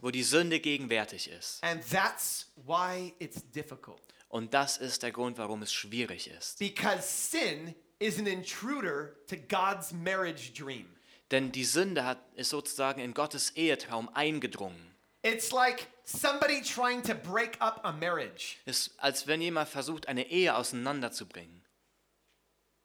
Wo 0.00 0.10
die 0.10 0.22
Sünde 0.22 0.60
gegenwärtig 0.60 1.28
ist. 1.28 1.62
And 1.64 1.82
that's 1.88 2.50
why 2.66 3.14
it's 3.18 3.42
difficult. 3.52 4.02
Und 4.28 4.54
das 4.54 4.76
ist 4.76 5.02
der 5.02 5.10
Grund, 5.10 5.38
warum 5.38 5.62
es 5.62 5.72
schwierig 5.72 6.28
ist. 6.28 6.58
Because 6.58 7.02
sin 7.02 7.74
is 7.98 8.18
an 8.18 8.26
intruder 8.26 9.16
to 9.26 9.36
God's 9.36 9.92
marriage 9.92 10.52
dream. 10.52 10.86
Denn 11.30 11.52
die 11.52 11.64
Sünde 11.64 12.04
hat, 12.04 12.18
ist 12.34 12.50
sozusagen 12.50 13.00
in 13.00 13.14
Gottes 13.14 13.50
Ehetraum 13.50 14.08
eingedrungen. 14.14 14.94
It's 15.22 15.50
like 15.52 15.86
somebody 16.04 16.62
trying 16.62 17.02
to 17.02 17.14
break 17.14 17.56
up 17.60 17.80
a 17.84 17.92
marriage. 17.92 18.56
Ist, 18.64 18.94
als 18.98 19.26
wenn 19.26 19.40
jemand 19.40 19.68
versucht, 19.68 20.08
eine 20.08 20.28
Ehe 20.30 20.54
auseinanderzubringen. 20.54 21.62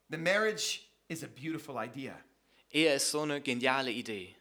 The 0.10 0.18
marriage 0.18 0.82
is 1.08 1.24
a 1.24 1.28
beautiful 1.28 1.78
idea, 1.78 2.20
Ehe 2.72 2.94
ist 2.94 3.10
so 3.10 3.22
eine 3.22 3.42
geniale 3.42 3.92
Idee. 3.92 4.36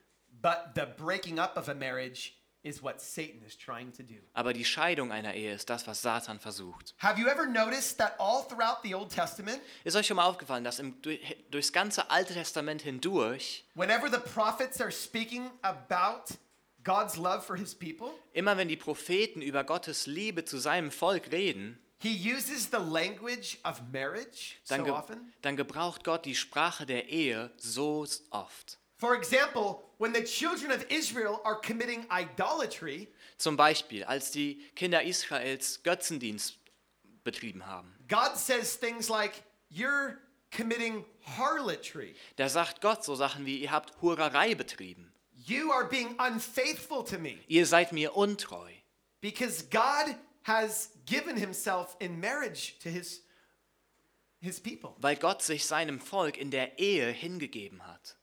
But 0.45 0.75
the 0.75 0.87
breaking 1.03 1.39
up 1.39 1.57
of 1.57 1.71
a 1.71 1.75
marriage 1.75 2.37
is 2.63 2.83
what 2.83 3.01
Satan 3.01 3.43
is 3.47 3.57
trying 3.57 3.93
to 3.93 4.03
do. 4.03 4.17
Aber 4.35 4.53
die 4.53 4.65
Scheidung 4.65 5.11
einer 5.11 5.35
Ehe 5.35 5.55
ist 5.55 5.71
das, 5.71 5.87
was 5.87 6.03
Satan 6.03 6.39
versucht. 6.39 6.95
Have 6.99 7.19
you 7.19 7.29
ever 7.29 7.47
noticed 7.47 7.97
that 7.99 8.15
all 8.19 8.47
throughout 8.47 8.83
the 8.83 8.95
Old 8.95 9.11
Testament, 9.11 9.61
Ist 9.85 9.97
euch 9.97 10.07
schon 10.07 10.17
mal 10.17 10.27
aufgefallen, 10.27 10.63
dass 10.63 10.79
im, 10.79 11.01
durch, 11.01 11.21
durchs 11.51 11.73
ganze 11.73 12.11
Alte 12.11 12.35
Testament 12.35 12.83
hindurch, 12.83 13.65
whenever 13.75 14.11
the 14.11 14.19
prophets 14.19 14.81
are 14.81 14.93
speaking 14.93 15.51
about 15.63 16.37
God's 16.85 17.17
love 17.17 17.43
for 17.43 17.57
his 17.57 17.75
people, 17.75 18.11
immer 18.35 18.59
wenn 18.59 18.69
die 18.69 18.77
Propheten 18.77 19.41
über 19.41 19.65
Gottes 19.65 20.07
Liebe 20.07 20.45
zu 20.45 20.59
seinem 20.59 20.91
Volk 20.91 21.33
reden, 21.33 21.79
he 22.01 22.11
uses 22.31 22.69
the 22.71 22.79
language 22.79 23.59
of 23.65 23.81
marriage 23.91 24.57
dann, 24.69 24.81
so 24.81 24.85
ge 24.85 24.93
often? 24.93 25.33
dann 25.41 25.57
gebraucht 25.57 26.05
Gott 26.05 26.27
die 26.27 26.35
Sprache 26.35 26.85
der 26.85 27.09
Ehe 27.09 27.51
so 27.57 28.07
oft. 28.31 28.79
For 29.05 29.15
example, 29.15 29.83
when 29.99 30.15
the 30.15 30.25
children 30.25 30.71
of 30.71 30.87
Israel 30.89 31.43
are 31.45 31.57
committing 31.61 32.07
idolatry, 32.11 33.09
Zum 33.37 33.55
Beispiel, 33.55 34.03
als 34.05 34.31
die 34.31 34.63
Kinder 34.75 35.03
Israels 35.03 35.83
Götzendienst 35.83 36.57
betrieben 37.23 37.67
haben. 37.67 37.93
God 38.09 38.39
says 38.39 38.77
things 38.77 39.11
like, 39.11 39.43
You're 39.71 40.17
committing 40.51 41.05
harlotry. 41.37 42.15
Da 42.37 42.49
sagt 42.49 42.81
Gott 42.81 43.05
so 43.05 43.15
Sachen 43.15 43.45
wie, 43.45 43.59
ihr 43.59 43.73
habt 43.73 43.93
Hurerei 44.01 44.55
betrieben. 44.55 45.13
You 45.35 45.71
are 45.71 45.87
being 45.87 46.17
unfaithful 46.19 47.05
to 47.05 47.19
me 47.19 47.37
Ihr 47.47 47.67
seid 47.67 47.93
mir 47.93 48.17
untreu, 48.17 48.71
because 49.21 49.69
God 49.69 50.17
has 50.45 50.93
given 51.05 51.37
himself 51.37 51.95
in 52.01 52.19
marriage 52.21 52.79
to 52.83 52.89
his, 52.89 53.23
his 54.41 54.59
people. 54.61 54.97
weil 55.03 55.17
Gott 55.17 55.43
sich 55.43 55.67
seinem 55.67 56.01
Volk 56.01 56.39
in 56.39 56.51
der 56.51 56.79
Ehe 56.79 57.11
hingegeben 57.11 57.87
hat. 57.87 58.17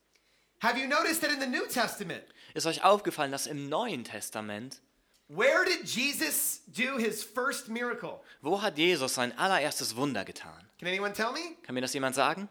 Have 0.62 0.78
you 0.80 0.88
noticed 0.88 1.22
that 1.22 1.32
in 1.32 1.40
the 1.40 1.48
New 1.48 1.66
Testament, 1.68 2.24
Ist 2.54 2.66
euch 2.68 2.84
aufgefallen, 2.84 3.32
dass 3.32 3.48
im 3.48 3.70
Neuen 3.70 4.04
Testament, 4.04 4.80
where 5.28 5.66
did 5.66 5.86
Jesus 5.86 6.62
do 6.68 6.98
his 6.98 7.24
first 7.24 7.68
miracle? 7.70 8.22
wo 8.42 8.62
hat 8.62 8.78
Jesus 8.78 9.16
sein 9.16 9.38
allererstes 9.38 9.96
Wunder 9.96 10.24
getan? 10.26 10.68
Can 10.78 10.88
anyone 10.88 11.14
tell 11.14 11.32
me? 11.32 11.56
Kann 11.64 11.74
mir 11.76 11.82
das 11.82 11.94
jemand 11.94 12.16
sagen? 12.16 12.48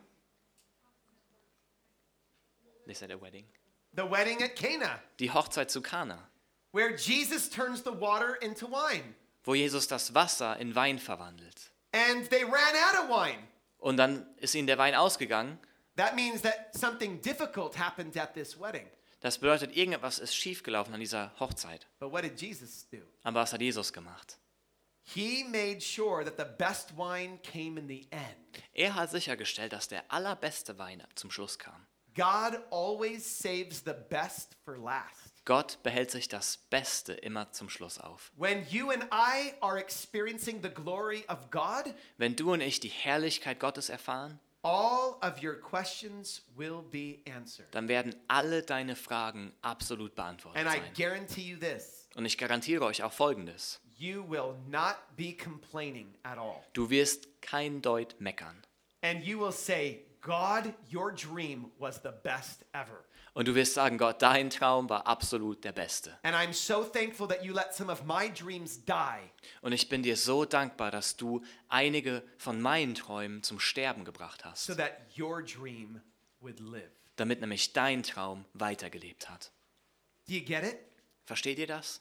They 2.87 2.95
said 2.95 3.11
a 3.13 3.17
wedding. 3.21 3.45
The 3.95 4.05
wedding 4.11 4.43
at 4.43 4.57
Cana, 4.57 5.01
Die 5.19 5.31
Hochzeit 5.31 5.71
zu 5.71 5.81
Kana, 5.81 6.19
where 6.73 6.91
Jesus 6.97 7.49
turns 7.49 7.83
the 7.83 7.93
water 7.93 8.37
into 8.41 8.67
wine. 8.67 9.15
wo 9.45 9.55
Jesus 9.55 9.87
das 9.89 10.15
Wasser 10.15 10.57
in 10.59 10.75
Wein 10.75 10.99
verwandelt. 10.99 11.71
And 11.93 12.29
they 12.31 12.45
ran 12.45 12.75
out 12.77 13.05
of 13.05 13.09
wine. 13.09 13.39
Und 13.79 13.97
dann 13.97 14.27
ist 14.39 14.55
ihnen 14.55 14.67
der 14.67 14.79
Wein 14.79 14.95
ausgegangen. 14.95 15.59
That 16.01 16.15
means 16.17 16.41
that 16.43 16.75
something 16.75 17.21
difficult 17.21 17.77
happened 17.77 18.17
at 18.17 18.33
this 18.33 18.59
wedding. 18.59 18.87
Das 19.21 19.37
bedeutet, 19.37 19.77
irgendetwas 19.77 20.19
ist 20.19 20.35
schiefgelaufen 20.35 20.95
an 20.95 21.01
dieser 21.01 21.39
Hochzeit. 21.39 21.87
But 21.99 22.11
what 22.11 22.23
did 22.23 22.41
Jesus 22.41 22.89
do? 22.89 23.03
Aber 23.23 23.41
was 23.41 23.53
hat 23.53 23.61
Jesus 23.61 23.93
gemacht? 23.93 24.39
He 25.03 25.45
made 25.45 25.83
sure 25.83 26.25
that 26.25 26.39
the 26.39 26.47
best 26.57 26.97
wine 26.97 27.39
came 27.43 27.79
in 27.79 27.87
the 27.87 28.09
end. 28.11 28.65
Er 28.73 28.95
hat 28.95 29.11
sichergestellt, 29.11 29.75
dass 29.75 29.89
der 29.89 30.11
allerbeste 30.11 30.79
Wein 30.79 31.03
zum 31.17 31.31
Schluss 31.31 31.59
kam. 31.59 31.87
God 32.15 32.61
always 32.71 33.23
saves 33.23 33.83
the 33.85 33.93
best 34.09 34.57
for 34.65 34.79
last. 34.79 35.45
Gott 35.45 35.83
behält 35.83 36.11
sich 36.11 36.29
das 36.29 36.57
Beste 36.71 37.13
immer 37.13 37.53
zum 37.53 37.69
Schluss 37.69 37.99
auf. 37.99 38.33
When 38.37 38.67
you 38.71 38.91
and 38.91 39.05
I 39.13 39.53
are 39.61 39.79
experiencing 39.79 40.63
the 40.63 40.71
glory 40.71 41.25
of 41.29 41.51
God, 41.51 41.95
Wenn 42.17 42.37
du 42.37 42.55
und 42.55 42.63
ich 42.63 42.81
die 42.81 42.89
Herrlichkeit 42.89 43.61
Gottes 43.61 43.91
erfahren, 43.91 44.41
all 44.63 45.19
of 45.23 45.43
your 45.43 45.55
questions 45.61 46.43
will 46.57 46.83
be 46.91 47.21
answered. 47.31 47.69
dann 47.73 47.89
werden 47.89 48.15
alle 48.29 48.63
deine 48.63 48.97
Fragen 48.97 49.53
absolut 49.63 50.15
beantwortet 50.15 50.61
And 50.61 50.69
I 50.69 50.81
sein. 50.81 50.93
guarantee 50.97 51.43
you 51.43 51.57
this 51.59 52.09
Und 52.17 52.25
ich 52.27 52.37
garantiere 52.39 52.85
euch 52.85 53.03
auch 53.03 53.13
Folgendes. 53.13 53.81
you 53.99 54.23
will 54.29 54.55
not 54.69 54.97
be 55.17 55.33
complaining 55.37 56.15
at 56.25 56.39
all. 56.39 56.63
Du 56.73 56.91
wirst 56.91 57.29
kein 57.43 57.81
Deut 57.83 58.15
meckern. 58.21 58.57
And 59.03 59.23
you 59.25 59.39
will 59.39 59.53
say, 59.53 60.05
God, 60.21 60.75
your 60.93 61.11
dream 61.13 61.71
was 61.79 62.01
the 62.03 62.13
best 62.23 62.65
ever. 62.75 63.05
Und 63.33 63.47
du 63.47 63.55
wirst 63.55 63.75
sagen, 63.75 63.97
Gott, 63.97 64.23
dein 64.23 64.51
Traum 64.51 64.89
war 64.89 65.07
absolut 65.07 65.63
der 65.65 65.73
beste. 65.73 66.19
And 66.23 66.35
I'm 66.35 66.53
so 66.53 66.83
thankful 66.83 67.29
that 67.29 67.45
you 67.45 67.55
let 67.55 67.73
some 67.73 67.91
of 67.91 68.05
my 68.05 68.31
dreams 68.33 68.85
die 68.85 69.31
Und 69.63 69.73
ich 69.73 69.89
bin 69.89 70.03
dir 70.03 70.17
so 70.17 70.45
dankbar, 70.45 70.91
dass 70.91 71.17
du 71.17 71.43
einige 71.69 72.23
von 72.39 72.61
meinen 72.61 72.95
Träumen 72.95 73.43
zum 73.43 73.61
Sterben 73.61 74.05
gebracht 74.05 74.43
so 74.43 74.51
hast, 74.51 74.79
that 74.79 74.93
your 75.19 75.43
dream 75.43 76.01
would 76.41 76.59
live. 76.59 76.91
damit 77.17 77.41
nämlich 77.41 77.73
dein 77.73 78.03
Traum 78.03 78.45
weitergelebt 78.55 79.29
hat. 79.31 79.53
Do 80.27 80.35
you 80.35 80.45
get 80.45 80.65
it? 80.65 80.79
Versteht 81.25 81.59
ihr 81.59 81.67
das? 81.67 82.01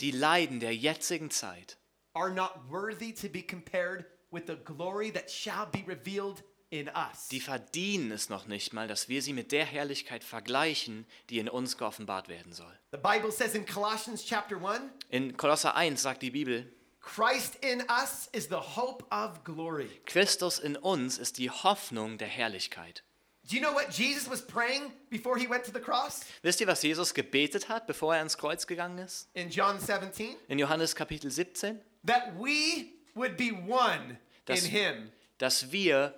Die 0.00 0.10
Leiden 0.10 0.60
der 0.60 0.76
jetzigen 0.76 1.30
Zeit 1.30 1.78
are 2.14 2.30
not 2.30 2.52
worthy 2.70 3.12
to 3.12 3.28
be 3.28 3.42
compared 3.42 4.06
with 4.30 4.44
the 4.46 4.56
glory 4.64 5.10
that 5.10 5.30
shall 5.30 5.66
be 5.66 5.84
revealed 5.86 6.42
in 6.70 6.88
us. 6.88 7.28
Die 7.28 7.40
verdienen 7.40 8.10
es 8.10 8.28
noch 8.28 8.46
nicht 8.46 8.72
mal, 8.72 8.88
dass 8.88 9.08
wir 9.08 9.22
sie 9.22 9.32
mit 9.32 9.52
der 9.52 9.64
Herrlichkeit 9.64 10.24
vergleichen, 10.24 11.06
die 11.30 11.38
in 11.38 11.48
uns 11.48 11.76
geoffenbart 11.78 12.28
werden 12.28 12.52
soll. 12.52 12.72
The 12.92 12.98
Bible 12.98 13.30
says 13.30 13.54
in 13.54 13.64
Colossians 13.66 14.24
chapter 14.24 14.56
1, 14.56 14.80
In 15.10 15.36
Kolosser 15.36 15.74
1 15.76 16.00
sagt 16.02 16.22
die 16.22 16.30
Bibel, 16.30 16.72
Christ 17.00 17.56
in 17.64 17.82
us 17.88 18.28
is 18.32 18.48
the 18.48 18.56
hope 18.56 19.04
of 19.12 19.44
glory. 19.44 19.88
Christus 20.06 20.58
in 20.58 20.76
uns 20.76 21.18
ist 21.18 21.38
die 21.38 21.50
Hoffnung 21.50 22.18
der 22.18 22.26
Herrlichkeit. 22.28 23.04
Do 23.48 23.54
you 23.54 23.62
know 23.62 23.72
what 23.72 23.92
Jesus 23.96 24.28
was 24.28 24.44
praying 24.44 24.92
before 25.08 25.38
he 25.38 25.48
went 25.48 25.64
to 25.64 25.70
the 25.72 25.78
cross? 25.78 26.22
Wisst 26.42 26.60
ihr, 26.60 26.66
was 26.66 26.82
Jesus 26.82 27.14
gebetet 27.14 27.68
hat, 27.68 27.86
bevor 27.86 28.12
er 28.14 28.18
ans 28.18 28.36
Kreuz 28.36 28.66
gegangen 28.66 28.98
ist? 28.98 29.28
In 29.34 29.50
John 29.50 29.78
17, 29.78 30.34
In 30.48 30.58
Johannes 30.58 30.96
Kapitel 30.96 31.30
17, 31.30 31.78
that 32.04 32.32
we 32.36 32.86
would 33.14 33.36
be 33.36 33.52
one 33.52 34.18
Das- 34.46 34.64
in 34.64 34.70
him, 34.72 35.12
dass 35.38 35.70
wir 35.70 36.12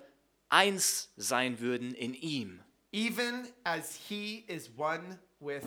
eins 0.49 1.09
sein 1.15 1.59
würden 1.59 1.93
in 1.93 2.13
ihm, 2.13 2.61
even 2.91 3.47
as 3.63 3.95
he 4.07 4.43
is 4.47 4.69
one 4.77 5.19
with 5.39 5.63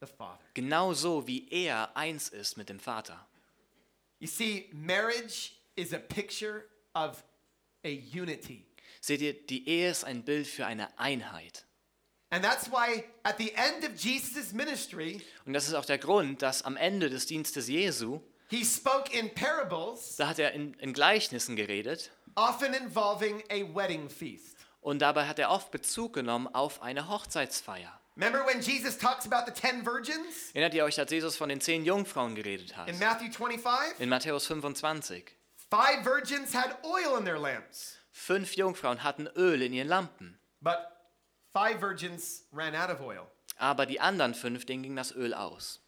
the 0.00 0.06
Father. 0.06 0.40
genauso 0.54 1.26
wie 1.26 1.48
er 1.50 1.96
eins 1.96 2.28
ist 2.28 2.56
mit 2.56 2.68
dem 2.68 2.80
Vater. 2.80 3.26
You 4.18 4.26
see, 4.26 4.68
marriage 4.72 5.52
is 5.76 5.92
a 5.94 5.98
picture 5.98 6.64
of 6.94 7.22
a 7.84 7.88
unity. 7.88 8.66
Seht 9.00 9.22
ihr, 9.22 9.32
die 9.32 9.66
Ehe 9.66 9.90
ist 9.90 10.04
ein 10.04 10.22
Bild 10.24 10.46
für 10.46 10.66
eine 10.66 10.98
Einheit. 10.98 11.64
And 12.32 12.44
that's 12.44 12.70
why 12.70 13.04
at 13.24 13.38
the 13.38 13.52
end 13.54 13.84
of 13.84 13.96
Jesus' 13.96 14.52
ministry, 14.52 15.22
Und 15.46 15.52
das 15.54 15.66
ist 15.66 15.74
auch 15.74 15.86
der 15.86 15.98
Grund, 15.98 16.42
dass 16.42 16.62
am 16.62 16.76
Ende 16.76 17.08
des 17.10 17.26
Dienstes 17.26 17.66
Jesu, 17.68 18.20
he 18.50 18.64
spoke 18.64 19.10
in 19.16 19.30
parables, 19.34 20.16
da 20.16 20.28
hat 20.28 20.38
er 20.38 20.52
in, 20.52 20.74
in 20.74 20.92
Gleichnissen 20.92 21.56
geredet 21.56 22.10
often 22.36 22.74
involving 22.74 23.42
a 23.50 23.62
wedding 23.74 24.08
feast. 24.10 24.56
und 24.80 25.00
dabei 25.00 25.26
hat 25.26 25.38
er 25.38 25.50
oft 25.50 25.70
Bezug 25.70 26.12
genommen 26.14 26.46
auf 26.54 26.82
eine 26.82 27.08
Hochzeitsfeier. 27.08 27.92
Remember 28.16 28.44
when 28.46 28.60
Jesus 28.60 28.98
talks 28.98 29.24
about 29.26 29.46
the 29.46 29.52
10 29.54 29.84
virgins 29.86 30.50
Erinnert 30.52 30.74
ihr 30.74 30.84
euch, 30.84 30.98
als 30.98 31.10
Jesus 31.10 31.36
von 31.36 31.48
den 31.48 31.60
zehn 31.60 31.84
Jungfrauen 31.84 32.34
geredet 32.34 32.76
hat? 32.76 32.88
in 32.88 32.98
Matthew 32.98 33.30
25? 33.32 34.00
In 34.00 34.08
Matthäus 34.08 34.46
25. 34.46 35.24
Five 35.70 36.04
virgins 36.04 36.52
had 36.54 36.76
oil 36.84 37.16
in 37.18 37.24
their 37.24 37.38
lamps, 37.38 37.96
Fünf 38.12 38.54
Jungfrauen 38.56 39.02
hatten 39.04 39.28
Öl 39.36 39.62
in 39.62 39.72
ihren 39.72 39.88
Lampen, 39.88 40.38
but 40.60 40.76
five 41.52 41.80
virgins 41.80 42.44
ran 42.52 42.74
out 42.74 42.90
of 42.90 43.00
oil. 43.00 43.26
aber 43.56 43.86
die 43.86 44.00
anderen 44.00 44.34
fünf, 44.34 44.66
denen 44.66 44.82
ging 44.82 44.96
das 44.96 45.12
Öl 45.14 45.32
aus. 45.32 45.80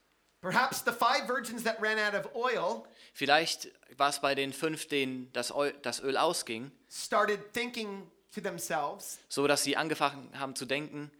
Perhaps 0.42 0.82
the 0.84 0.90
five 0.92 1.26
virgins 1.26 1.62
that 1.62 1.80
ran 1.80 1.98
out 1.98 2.14
of 2.14 2.34
oil 2.34 2.84
Vielleicht 3.14 3.68
war 3.96 4.08
es 4.10 4.18
bei 4.20 4.34
den 4.34 4.52
fünf, 4.52 4.88
denen 4.88 5.32
das 5.32 5.50
Öl, 5.50 5.72
das 5.82 6.00
Öl 6.02 6.16
ausging, 6.16 6.70
started 6.90 7.52
thinking 7.52 8.10
to 8.34 8.40
themselves, 8.40 9.18
so 9.28 9.46
dass 9.46 9.62
sie 9.62 9.76
angefangen 9.76 10.28
haben 10.38 10.54
zu 10.56 10.66
denken, 10.66 11.10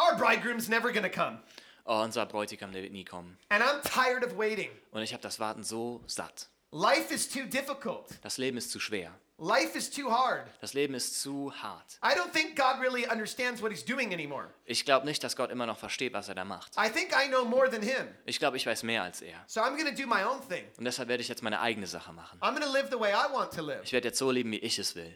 Our 0.00 0.16
bridegroom's 0.16 0.68
never 0.68 0.90
gonna 0.92 1.08
come, 1.10 1.40
oh, 1.84 2.00
unser 2.02 2.26
Bräutigam, 2.26 2.72
der 2.72 2.82
wird 2.82 2.92
nie 2.92 3.04
kommen. 3.04 3.38
and 3.50 3.62
I'm 3.62 3.80
tired 3.82 4.24
of 4.24 4.36
waiting. 4.36 4.70
Und 4.90 5.02
ich 5.02 5.12
habe 5.12 5.22
das 5.22 5.38
Warten 5.38 5.62
so 5.62 6.02
satt. 6.06 6.48
Life 6.72 7.12
is 7.14 7.28
too 7.28 7.44
difficult. 7.44 8.06
Das 8.22 8.38
Leben 8.38 8.56
ist 8.56 8.70
zu 8.72 8.80
schwer. 8.80 9.14
Life 9.44 9.76
is 9.76 9.90
too 9.90 10.08
hard. 10.08 10.46
Das 10.60 10.72
Leben 10.72 10.94
ist 10.94 11.20
zu 11.20 11.52
hart. 11.52 11.98
I 12.00 12.14
don't 12.16 12.30
think 12.32 12.54
God 12.54 12.80
really 12.80 13.08
understands 13.08 13.60
what 13.60 13.72
he's 13.72 13.84
doing 13.84 14.12
anymore. 14.12 14.50
Ich 14.66 14.84
glaube 14.84 15.04
nicht, 15.04 15.24
dass 15.24 15.34
Gott 15.34 15.50
immer 15.50 15.66
noch 15.66 15.78
versteht, 15.78 16.12
was 16.12 16.28
er 16.28 16.36
da 16.36 16.44
macht. 16.44 16.76
I 16.78 16.88
think 16.88 17.10
I 17.12 17.26
know 17.28 17.44
more 17.44 17.68
than 17.68 17.82
him. 17.82 18.06
Ich 18.24 18.38
glaube, 18.38 18.56
ich 18.56 18.64
weiß 18.64 18.84
mehr 18.84 19.02
als 19.02 19.20
er. 19.20 19.42
So 19.48 19.60
I'm 19.60 19.76
to 19.76 19.90
do 20.00 20.06
my 20.06 20.22
own 20.22 20.40
thing. 20.48 20.64
Und 20.78 20.84
deshalb 20.84 21.08
werde 21.08 21.22
ich 21.22 21.28
jetzt 21.28 21.42
meine 21.42 21.58
eigene 21.58 21.88
Sache 21.88 22.12
machen. 22.12 22.38
I'm 22.40 22.54
to 22.60 22.70
live 22.72 22.86
the 22.92 23.00
way 23.00 23.10
I 23.10 23.32
want 23.32 23.52
to 23.54 23.62
live. 23.62 23.80
Ich 23.82 23.92
werde 23.92 24.06
jetzt 24.06 24.18
so 24.18 24.30
leben, 24.30 24.52
wie 24.52 24.58
ich 24.58 24.78
es 24.78 24.94
will. 24.94 25.12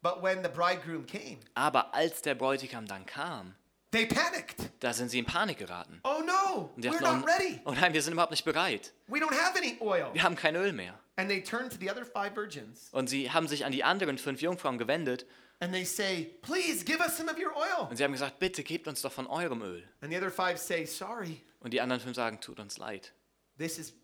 But 0.00 0.22
when 0.22 0.42
the 0.42 0.48
bridegroom 0.48 1.04
came, 1.04 1.40
Aber 1.52 1.92
als 1.92 2.22
der 2.22 2.34
Bräutigam 2.34 2.86
dann 2.86 3.04
kam, 3.04 3.56
they 3.90 4.06
panicked. 4.06 4.70
da 4.80 4.94
sind 4.94 5.10
sie 5.10 5.18
in 5.18 5.26
Panik 5.26 5.58
geraten. 5.58 6.00
Oh 6.02 6.22
no, 6.24 6.70
we're 6.78 6.98
dachten, 6.98 7.02
not 7.20 7.26
ready. 7.28 7.60
oh, 7.66 7.72
oh 7.72 7.74
nein, 7.74 7.92
wir 7.92 8.00
sind 8.00 8.14
überhaupt 8.14 8.30
nicht 8.30 8.46
bereit. 8.46 8.94
We 9.06 9.18
don't 9.18 9.38
have 9.38 9.54
any 9.58 9.76
oil. 9.80 10.08
Wir 10.14 10.22
haben 10.22 10.34
kein 10.36 10.56
Öl 10.56 10.72
mehr. 10.72 10.98
And 11.18 11.30
they 11.30 11.42
turned 11.42 11.72
to 11.72 11.78
the 11.78 11.90
other 11.90 12.04
five 12.04 12.34
virgins 12.34 12.88
Und 12.92 13.08
sie 13.08 13.30
haben 13.30 13.48
sich 13.48 13.64
an 13.64 13.72
die 13.72 13.82
anderen 13.84 14.18
fünf 14.18 14.40
Jungfrauen 14.42 14.76
gewendet 14.78 15.26
and 15.60 15.72
they 15.72 15.84
say, 15.86 16.24
Please 16.42 16.84
give 16.84 17.00
us 17.00 17.16
some 17.16 17.30
of 17.30 17.38
your 17.38 17.56
oil. 17.56 17.88
und 17.88 17.96
sie 17.96 18.04
haben 18.04 18.12
gesagt, 18.12 18.38
bitte 18.38 18.62
gebt 18.62 18.86
uns 18.86 19.00
doch 19.02 19.12
von 19.12 19.26
eurem 19.26 19.62
Öl. 19.62 19.82
And 20.02 20.12
the 20.12 20.18
other 20.18 20.30
five 20.30 20.58
say, 20.58 20.84
Sorry, 20.84 21.40
Und 21.60 21.72
die 21.72 21.80
anderen 21.80 22.02
fünf 22.02 22.16
sagen, 22.16 22.40
tut 22.40 22.60
uns 22.60 22.76
leid. 22.76 23.12
this 23.58 23.78
has 23.78 23.94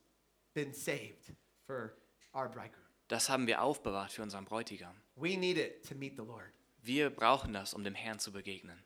been 0.54 0.72
saved 0.72 1.32
for 1.66 1.92
our 2.34 2.48
bridegroom. 2.48 2.80
Das 3.08 3.28
haben 3.28 3.46
wir 3.46 3.60
aufbewahrt 3.60 4.12
für 4.12 4.22
unseren 4.22 4.46
Bräutigam. 4.46 4.94
We 5.16 5.36
need 5.36 5.58
it 5.58 5.86
to 5.86 5.94
meet 5.94 6.16
the 6.16 6.24
Lord. 6.24 6.50
Wir 6.80 7.10
brauchen 7.10 7.52
das, 7.52 7.74
um 7.74 7.84
dem 7.84 7.94
Herrn 7.94 8.18
zu 8.18 8.32
begegnen. 8.32 8.82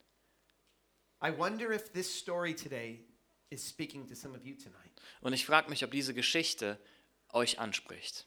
I 1.23 1.31
wonder 1.31 1.71
if 1.71 1.93
this 1.93 2.13
story 2.13 2.55
today 2.55 3.05
is 3.51 3.67
speaking 3.67 4.07
to 4.09 4.15
some 4.17 4.37
of 4.37 4.45
you 4.45 4.57
tonight. 4.57 4.91
Und 5.21 5.33
ich 5.33 5.47
frage 5.47 5.71
mich, 5.71 5.85
ob 5.85 5.93
diese 5.93 6.13
Geschichte 6.13 6.79
euch 7.37 7.61
anspricht. 7.61 8.27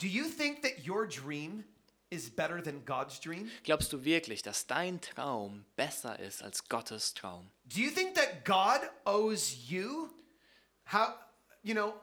Do 0.00 0.06
you 0.06 0.24
think 0.24 0.62
that 0.62 0.86
your 0.86 1.06
dream 1.06 1.64
is 2.10 2.30
better 2.30 2.62
than 2.62 2.84
God's 2.84 3.20
dream? 3.20 3.50
Glaubst 3.64 3.92
du 3.92 4.04
wirklich, 4.04 4.42
dass 4.42 4.66
dein 4.66 5.00
Traum 5.00 5.64
besser 5.76 6.18
ist 6.18 6.42
als 6.42 6.68
Gottes 6.68 7.14
Traum? 7.14 7.50
Do 7.64 7.80
you 7.80 7.90
think 7.90 8.14
that 8.14 8.44
God 8.44 8.88
owes 9.04 9.68
you 9.68 10.10
how 10.92 11.14
you 11.62 11.74
know 11.74 11.94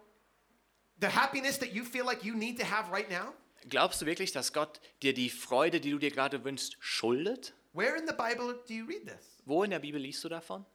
the 0.99 1.07
happiness 1.07 1.57
that 1.59 1.73
you 1.73 1.83
feel 1.83 2.05
like 2.05 2.23
you 2.23 2.33
need 2.33 2.59
to 2.59 2.65
have 2.65 2.91
right 2.91 3.09
now? 3.09 3.33
Glaubst 3.69 4.01
du 4.01 4.05
wirklich, 4.05 4.31
dass 4.31 4.53
Gott 4.53 4.79
dir 5.01 5.13
die 5.13 5.29
Freude, 5.29 5.81
die 5.81 5.91
du 5.91 5.99
dir 5.99 6.11
gerade 6.11 6.43
wünschst, 6.43 6.77
schuldet? 6.79 7.53
Where 7.73 7.95
in 7.97 8.07
the 8.07 8.13
Bible 8.13 8.63
do 8.67 8.73
you 8.73 8.85
read 8.85 9.05
this? 9.05 9.41
Wo 9.45 9.63
in 9.63 9.71
der 9.71 9.79
Bibel 9.79 9.99
liest 9.99 10.23
du 10.23 10.29
davon? 10.29 10.65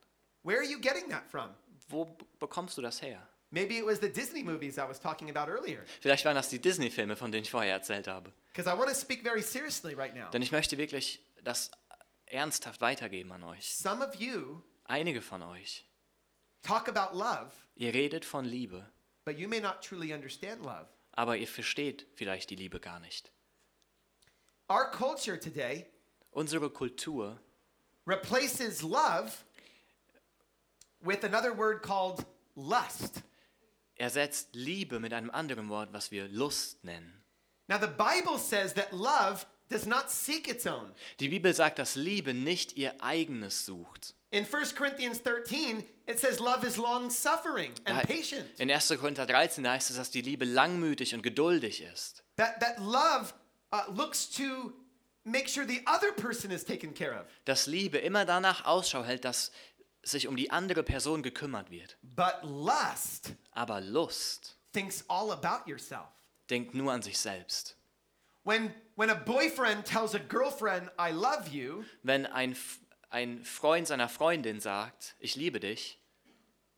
Where 0.43 0.59
are 0.59 0.67
you 0.67 0.79
getting 0.79 1.09
that 1.11 1.29
from? 1.31 1.51
Wo 1.89 2.17
bekommst 2.39 2.77
du 2.77 2.83
das 2.83 3.01
her? 3.01 3.27
Maybe 3.55 3.77
it 3.77 3.85
was 3.85 4.01
the 4.01 4.09
Disney 4.09 4.43
movies 4.43 4.79
I 4.79 4.89
was 4.89 4.99
talking 4.99 5.29
about 5.31 5.51
earlier. 5.51 5.85
Vielleicht 6.01 6.25
waren 6.25 6.35
das 6.35 6.49
die 6.49 6.59
Disney-Filme, 6.59 7.17
von 7.17 7.31
denen 7.31 7.45
ich 7.45 7.51
vorher 7.51 7.75
erzählt 7.75 8.09
habe. 8.09 8.33
Because 8.51 8.67
I 8.67 8.77
want 8.77 8.89
to 8.89 8.95
speak 8.95 9.23
very 9.23 9.43
seriously 9.43 9.95
right 9.95 10.15
now. 10.15 10.31
Denn 10.31 10.41
ich 10.43 10.53
möchte 10.53 10.79
wirklich 10.79 11.21
das 11.45 11.71
ernsthaft 12.27 12.81
weitergeben 12.81 13.31
an 13.33 13.45
euch. 13.45 13.75
Some 13.75 14.03
of 14.05 14.15
you 14.17 14.63
Einige 14.85 15.21
von 15.23 15.43
euch, 15.43 15.87
talk 16.63 16.89
about 16.89 17.17
love, 17.17 17.51
ihr 17.77 17.93
redet 17.95 18.25
von 18.25 18.45
Liebe, 18.45 18.91
but 19.25 19.39
you 19.39 19.49
may 19.49 19.61
not 19.61 19.83
truly 19.83 20.13
understand 20.15 20.63
love. 20.63 20.87
aber 21.13 21.37
ihr 21.37 21.47
versteht 21.47 22.07
vielleicht 22.15 22.49
die 22.51 22.57
Liebe 22.57 22.81
gar 22.81 23.01
nicht. 23.01 23.31
Our 24.71 24.91
culture 24.91 25.39
today 25.39 25.87
Unsere 26.31 26.71
Kultur 26.71 27.39
replaces 28.07 28.83
love 28.83 29.31
with 31.03 31.23
another 31.25 31.57
word 31.57 31.83
called 31.83 32.25
lust. 32.57 33.23
Ersetzt 33.97 34.51
Liebe 34.55 35.01
mit 35.01 35.13
einem 35.13 35.31
anderen 35.31 35.69
Wort, 35.69 35.93
was 35.93 36.11
wir 36.11 36.29
Lust 36.29 36.85
nennen. 36.85 37.23
Now, 37.69 37.79
the 37.79 37.87
Bible 37.87 38.39
says 38.39 38.75
that 38.75 38.93
love 38.93 39.47
does 39.69 39.87
not 39.87 40.11
seek 40.11 40.49
its 40.49 40.67
own. 40.67 40.93
Die 41.21 41.29
Bibel 41.29 41.55
sagt, 41.55 41.79
dass 41.79 41.97
Liebe 41.97 42.35
nicht 42.35 42.77
ihr 42.77 43.03
eigenes 43.03 43.65
sucht. 43.65 44.15
In 44.31 44.47
1 44.47 44.75
Corinthians 44.75 45.23
13, 45.23 45.85
it 46.07 46.19
says 46.19 46.41
love 46.41 46.67
is 46.67 46.79
long 46.79 47.11
suffering 47.11 47.73
and 47.85 48.03
patient. 48.09 48.49
In 48.59 48.71
1. 48.71 48.89
Korinther 48.99 49.27
13 49.27 49.63
da 49.65 49.73
heißt 49.73 49.91
es, 49.91 49.97
dass 49.97 50.11
die 50.11 50.23
Liebe 50.23 50.45
langmütig 50.45 51.15
und 51.15 51.23
geduldig 51.23 51.83
ist. 51.83 52.25
That, 52.37 52.59
that 52.61 52.79
love 52.79 53.35
uh, 53.73 53.83
looks 53.95 54.31
to 54.31 54.73
make 55.25 55.49
sure 55.49 55.67
the 55.67 55.83
other 55.87 56.13
person 56.13 56.51
is 56.51 56.65
taken 56.65 56.95
care 56.95 57.13
of. 57.13 57.27
Dass 57.45 57.67
Liebe 57.67 57.99
immer 57.99 58.25
danach 58.25 58.65
Ausschau 58.65 59.05
hält, 59.05 59.25
dass 59.25 59.53
sich 60.03 60.27
um 60.29 60.37
die 60.37 60.51
andere 60.51 60.83
Person 60.83 61.23
gekümmert 61.23 61.71
wird. 61.71 61.97
But 62.03 62.37
lust 62.43 63.33
Aber 63.53 63.81
Lust 63.81 64.57
thinks 64.73 65.05
all 65.09 65.31
about 65.31 65.69
yourself. 65.71 66.09
denkt 66.51 66.75
nur 66.75 66.93
an 66.93 67.03
sich 67.03 67.19
selbst. 67.19 67.77
When, 68.45 68.75
when 68.97 69.09
a 69.11 69.15
boyfriend 69.15 69.85
tells 69.87 70.15
a 70.15 70.19
girlfriend, 70.19 70.91
I 70.99 71.13
love 71.13 71.49
you, 71.51 71.85
Wenn 72.03 72.27
ein, 72.27 72.53
F- 72.53 72.81
ein 73.11 73.45
Freund 73.45 73.87
seiner 73.87 74.09
Freundin 74.09 74.59
sagt, 74.61 75.15
ich 75.21 75.37
liebe 75.37 75.61
dich, 75.61 76.01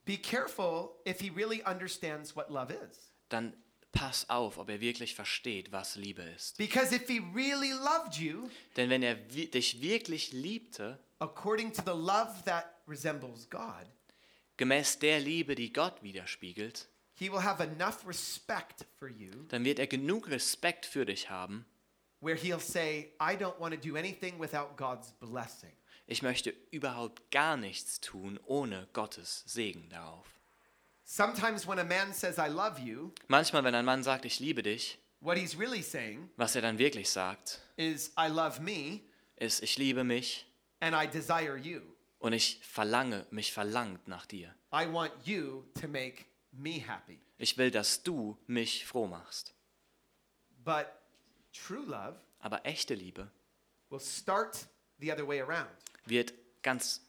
be 0.05 0.19
careful 0.19 0.91
if 1.07 1.21
he 1.21 1.31
really 1.31 1.63
understands 1.65 2.37
what 2.37 2.51
love 2.51 2.71
is. 2.73 3.11
dann 3.31 3.55
pass 3.93 4.29
auf, 4.29 4.59
ob 4.59 4.69
er 4.69 4.81
wirklich 4.81 5.15
versteht, 5.15 5.71
was 5.73 5.95
Liebe 5.97 6.23
ist. 6.23 6.59
Because 6.59 6.93
if 6.95 7.07
he 7.09 7.23
really 7.35 7.71
loved 7.71 8.17
you, 8.19 8.51
Denn 8.77 8.91
wenn 8.91 9.03
er 9.03 9.17
wi- 9.33 9.47
dich 9.47 9.81
wirklich 9.81 10.33
liebte, 10.33 10.99
according 11.21 11.73
to 11.73 11.81
the 11.87 11.93
love 11.97 12.43
that 12.45 12.74
resembles 12.89 13.49
God, 13.51 13.87
gemäß 14.57 14.99
der 14.99 15.21
Liebe, 15.21 15.55
die 15.55 15.73
Gott 15.73 16.03
widerspiegelt, 16.03 16.89
he 17.15 17.31
will 17.31 17.43
have 17.43 17.63
enough 17.63 18.07
respect 18.07 18.85
for 18.99 19.09
you 19.09 19.31
dann 19.49 19.65
wird 19.65 19.79
er 19.79 19.87
genug 19.87 20.29
Respekt 20.31 20.87
für 20.87 21.05
dich 21.07 21.31
haben. 21.31 21.65
where 22.21 22.37
he'll 22.37 22.59
say, 22.61 23.13
I 23.21 23.37
don't 23.37 23.59
want 23.61 23.75
to 23.75 23.81
do 23.81 23.97
anything 23.97 24.39
without 24.39 24.77
God's 24.77 25.13
blessing. 25.21 25.73
Ich 26.07 26.23
möchte 26.23 26.55
überhaupt 26.71 27.31
gar 27.31 27.57
nichts 27.57 28.01
tun 28.01 28.39
ohne 28.47 28.89
Gottes 28.93 29.43
Segen 29.47 29.89
darauf. 29.91 30.27
Sometimes 31.05 31.67
when 31.67 31.79
a 31.79 31.85
man 31.85 32.13
says, 32.15 32.39
I 32.39 32.49
love 32.49 32.81
you, 32.81 33.13
Manchmal, 33.29 33.63
wenn 33.65 33.75
ein 33.75 33.85
Mann 33.85 34.03
sagt, 34.03 34.25
ich 34.25 34.41
liebe 34.41 34.63
dich, 34.63 34.99
what 35.21 35.37
he's 35.37 35.59
really 35.59 35.83
saying 35.83 36.31
was 36.37 36.55
er 36.57 36.63
dann 36.63 36.79
wirklich 36.79 37.11
sagt, 37.11 37.61
is, 37.77 38.13
I 38.19 38.29
love 38.29 38.61
me 38.63 39.01
ist, 39.37 39.63
ich 39.63 39.77
liebe 39.77 40.03
mich 40.05 40.47
and 40.81 40.95
I 40.95 41.07
desire 41.07 41.57
you. 41.57 41.81
Und 42.25 42.33
ich 42.33 42.59
verlange, 42.63 43.27
mich 43.31 43.53
verlangt 43.53 44.09
nach 44.09 44.25
dir. 44.25 44.55
I 44.73 44.91
want 44.91 45.13
you 45.27 45.65
to 45.81 45.87
make 45.87 46.25
me 46.53 46.81
happy. 46.81 47.21
Ich 47.37 47.59
will, 47.59 47.71
dass 47.71 48.03
du 48.03 48.39
mich 48.47 48.87
froh 48.87 49.07
machst. 49.07 49.55
But 50.65 50.87
true 51.53 51.85
love 51.85 52.17
Aber 52.39 52.65
echte 52.65 52.95
Liebe 52.95 53.31
will 53.91 54.01
start 54.01 54.67
the 54.99 55.13
other 55.13 55.29
way 55.29 55.41
around. 55.43 55.69
wird 56.07 56.33
ganz 56.63 57.03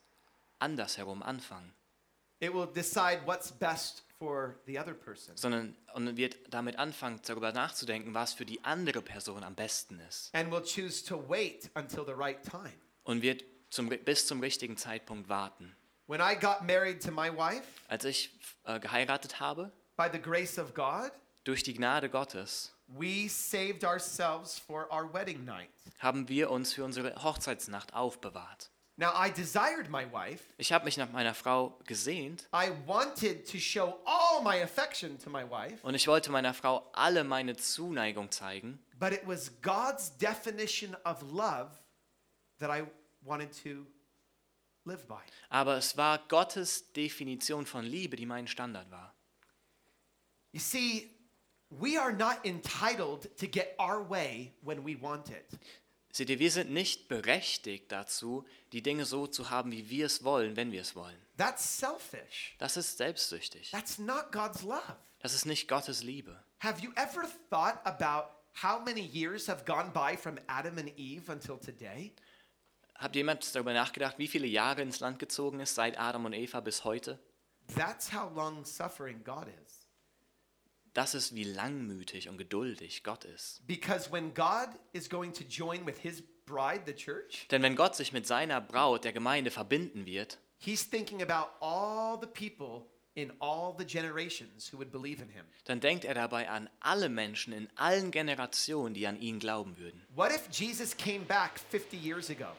andersherum 0.59 1.23
anfangen, 1.23 1.73
It 2.41 2.53
will 2.53 2.67
decide 2.67 3.21
what's 3.25 3.53
best 3.53 4.03
for 4.19 4.59
the 4.65 4.77
other 4.77 4.93
person 4.93 5.37
sondern 5.37 5.77
und 5.93 6.17
wird 6.17 6.35
damit 6.49 6.77
anfangen, 6.77 7.21
darüber 7.25 7.53
nachzudenken, 7.53 8.13
was 8.13 8.33
für 8.33 8.45
die 8.45 8.61
andere 8.65 9.01
Person 9.01 9.45
am 9.45 9.55
besten 9.55 9.97
ist. 10.01 10.35
and 10.35 10.51
will 10.51 10.61
choose 10.61 11.05
to 11.05 11.17
wait 11.29 11.71
until 11.75 12.03
the 12.05 12.11
right 12.13 12.43
time. 12.43 12.73
Und 13.03 13.21
wird 13.21 13.45
zum, 13.75 13.89
bis 13.89 14.25
zum 14.25 14.39
richtigen 14.39 14.77
Zeitpunkt 14.77 15.29
warten. 15.29 15.75
When 16.07 16.21
I 16.21 16.35
got 16.35 16.61
married 16.63 17.01
to 17.03 17.11
my 17.11 17.29
wife, 17.35 17.63
Als 17.87 18.05
ich 18.05 18.29
äh, 18.63 18.79
geheiratet 18.79 19.39
habe, 19.39 19.71
by 19.97 20.07
the 20.11 20.19
grace 20.19 20.57
of 20.57 20.73
God, 20.73 21.11
durch 21.43 21.63
die 21.63 21.73
Gnade 21.73 22.09
Gottes, 22.09 22.71
we 22.87 23.27
saved 23.27 23.83
ourselves 23.83 24.57
for 24.59 24.87
our 24.91 25.11
wedding 25.13 25.43
night. 25.45 25.69
haben 25.99 26.27
wir 26.29 26.51
uns 26.51 26.73
für 26.73 26.83
unsere 26.83 27.23
Hochzeitsnacht 27.23 27.93
aufbewahrt. 27.93 28.69
Now, 28.97 29.11
I 29.13 29.29
desired 29.29 29.89
my 29.89 30.05
wife. 30.09 30.41
Ich 30.57 30.71
habe 30.71 30.85
mich 30.85 30.95
nach 30.95 31.11
meiner 31.11 31.33
Frau 31.33 31.77
gesehnt 31.85 32.47
I 32.53 32.71
wanted 32.85 33.49
to 33.51 33.57
show 33.57 33.99
all 34.05 34.41
my 34.41 34.61
affection 34.63 35.19
to 35.19 35.29
my 35.29 35.43
wife, 35.49 35.79
und 35.85 35.95
ich 35.95 36.07
wollte 36.07 36.31
meiner 36.31 36.53
Frau 36.53 36.87
alle 36.93 37.23
meine 37.23 37.57
Zuneigung 37.57 38.31
zeigen, 38.31 38.79
but 38.99 39.11
it 39.11 39.23
was 39.25 39.51
God's 39.61 40.15
definition 40.17 40.95
of 41.03 41.21
love 41.23 41.71
that 42.59 42.69
I 42.69 42.83
wanted 43.25 43.51
to 43.63 43.85
live 44.85 45.07
by. 45.07 45.21
aber 45.49 45.77
es 45.77 45.97
war 45.97 46.19
Gottes 46.27 46.91
Definition 46.93 47.65
von 47.65 47.83
Liebe, 47.85 48.15
die 48.15 48.25
mein 48.25 48.47
Standard 48.47 48.89
war. 48.91 49.13
You 50.51 50.59
see, 50.59 51.09
we 51.69 51.99
are 51.99 52.13
not 52.13 52.45
entitled 52.45 53.29
to 53.37 53.47
get 53.47 53.75
our 53.79 54.07
way 54.09 54.53
when 54.61 54.85
we 54.85 54.95
want 54.99 55.29
it. 55.29 55.45
Seht 56.13 56.29
ihr, 56.29 56.39
wir 56.39 56.51
sind 56.51 56.71
nicht 56.71 57.09
berechtigt 57.09 57.91
dazu, 57.91 58.45
die 58.71 58.81
Dinge 58.81 59.03
so 59.05 59.27
zu 59.27 59.49
haben, 59.49 59.73
wie 59.73 59.89
wir 59.89 60.05
es 60.05 60.23
wollen, 60.23 60.55
wenn 60.55 60.71
wir 60.71 60.79
es 60.79 60.95
wollen. 60.95 61.17
That's 61.35 61.77
selfish. 61.77 62.55
Das 62.57 62.77
ist 62.77 62.97
selbstsüchtig. 62.97 63.71
That's 63.71 63.97
not 63.97 64.31
God's 64.31 64.61
love. 64.61 64.95
Das 65.19 65.33
ist 65.33 65.45
nicht 65.45 65.67
Gottes 65.67 66.03
Liebe. 66.03 66.41
Have 66.59 66.81
you 66.81 66.91
ever 66.95 67.27
thought 67.49 67.81
about 67.83 68.29
how 68.63 68.79
many 68.79 69.01
years 69.01 69.49
have 69.49 69.65
gone 69.65 69.91
by 69.91 70.15
from 70.15 70.37
Adam 70.47 70.77
and 70.77 70.89
Eve 70.97 71.29
until 71.29 71.57
today? 71.59 72.13
Habt 72.97 73.15
jemand 73.15 73.53
darüber 73.53 73.73
nachgedacht, 73.73 74.17
wie 74.17 74.27
viele 74.27 74.47
Jahre 74.47 74.81
ins 74.81 74.99
Land 74.99 75.19
gezogen 75.19 75.59
ist, 75.59 75.75
seit 75.75 75.99
Adam 75.99 76.25
und 76.25 76.33
Eva 76.33 76.59
bis 76.61 76.83
heute? 76.83 77.19
That's 77.75 78.13
how 78.13 78.33
long 78.33 78.63
suffering 78.63 79.23
God 79.23 79.47
is. 79.65 79.87
Das 80.93 81.13
ist, 81.13 81.35
wie 81.35 81.43
langmütig 81.43 82.29
und 82.29 82.37
geduldig 82.37 83.03
Gott 83.03 83.25
ist. 83.25 83.65
Because 83.67 84.11
when 84.11 84.33
God 84.33 84.69
is 84.93 85.09
going 85.09 85.33
to 85.33 85.43
join 85.43 85.85
with 85.85 85.97
his 85.97 86.23
bride, 86.45 86.83
the 86.85 86.93
church, 86.93 87.47
Denn 87.51 87.61
wenn 87.63 87.75
Gott 87.75 87.95
sich 87.95 88.13
mit 88.13 88.25
seiner 88.25 88.61
Braut, 88.61 89.03
der 89.03 89.11
Gemeinde, 89.11 89.51
verbinden 89.51 90.05
wird, 90.05 90.37
he's 90.57 90.89
thinking 90.89 91.21
about 91.21 91.49
all 91.59 92.17
the 92.21 92.27
people 92.27 92.87
in 93.15 93.33
all 93.41 93.75
the 93.77 93.85
generations 93.85 94.71
who 94.71 94.77
would 94.77 94.91
believe 94.91 95.21
in 95.21 95.27
him. 95.27 95.45
dann 95.65 95.81
denkt 95.81 96.05
er 96.05 96.13
dabei 96.13 96.49
an 96.49 96.69
alle 96.79 97.09
Menschen 97.09 97.51
in 97.51 97.67
allen 97.75 98.11
Generationen, 98.11 98.93
die 98.93 99.05
an 99.05 99.19
ihn 99.19 99.39
glauben 99.39 99.77
würden. 99.77 100.01
What 100.15 100.31
if 100.31 100.47
Jesus 100.49 100.95
came 100.95 101.25
back 101.25 101.59
50 101.59 101.97
years 101.97 102.29
ago? 102.29 102.53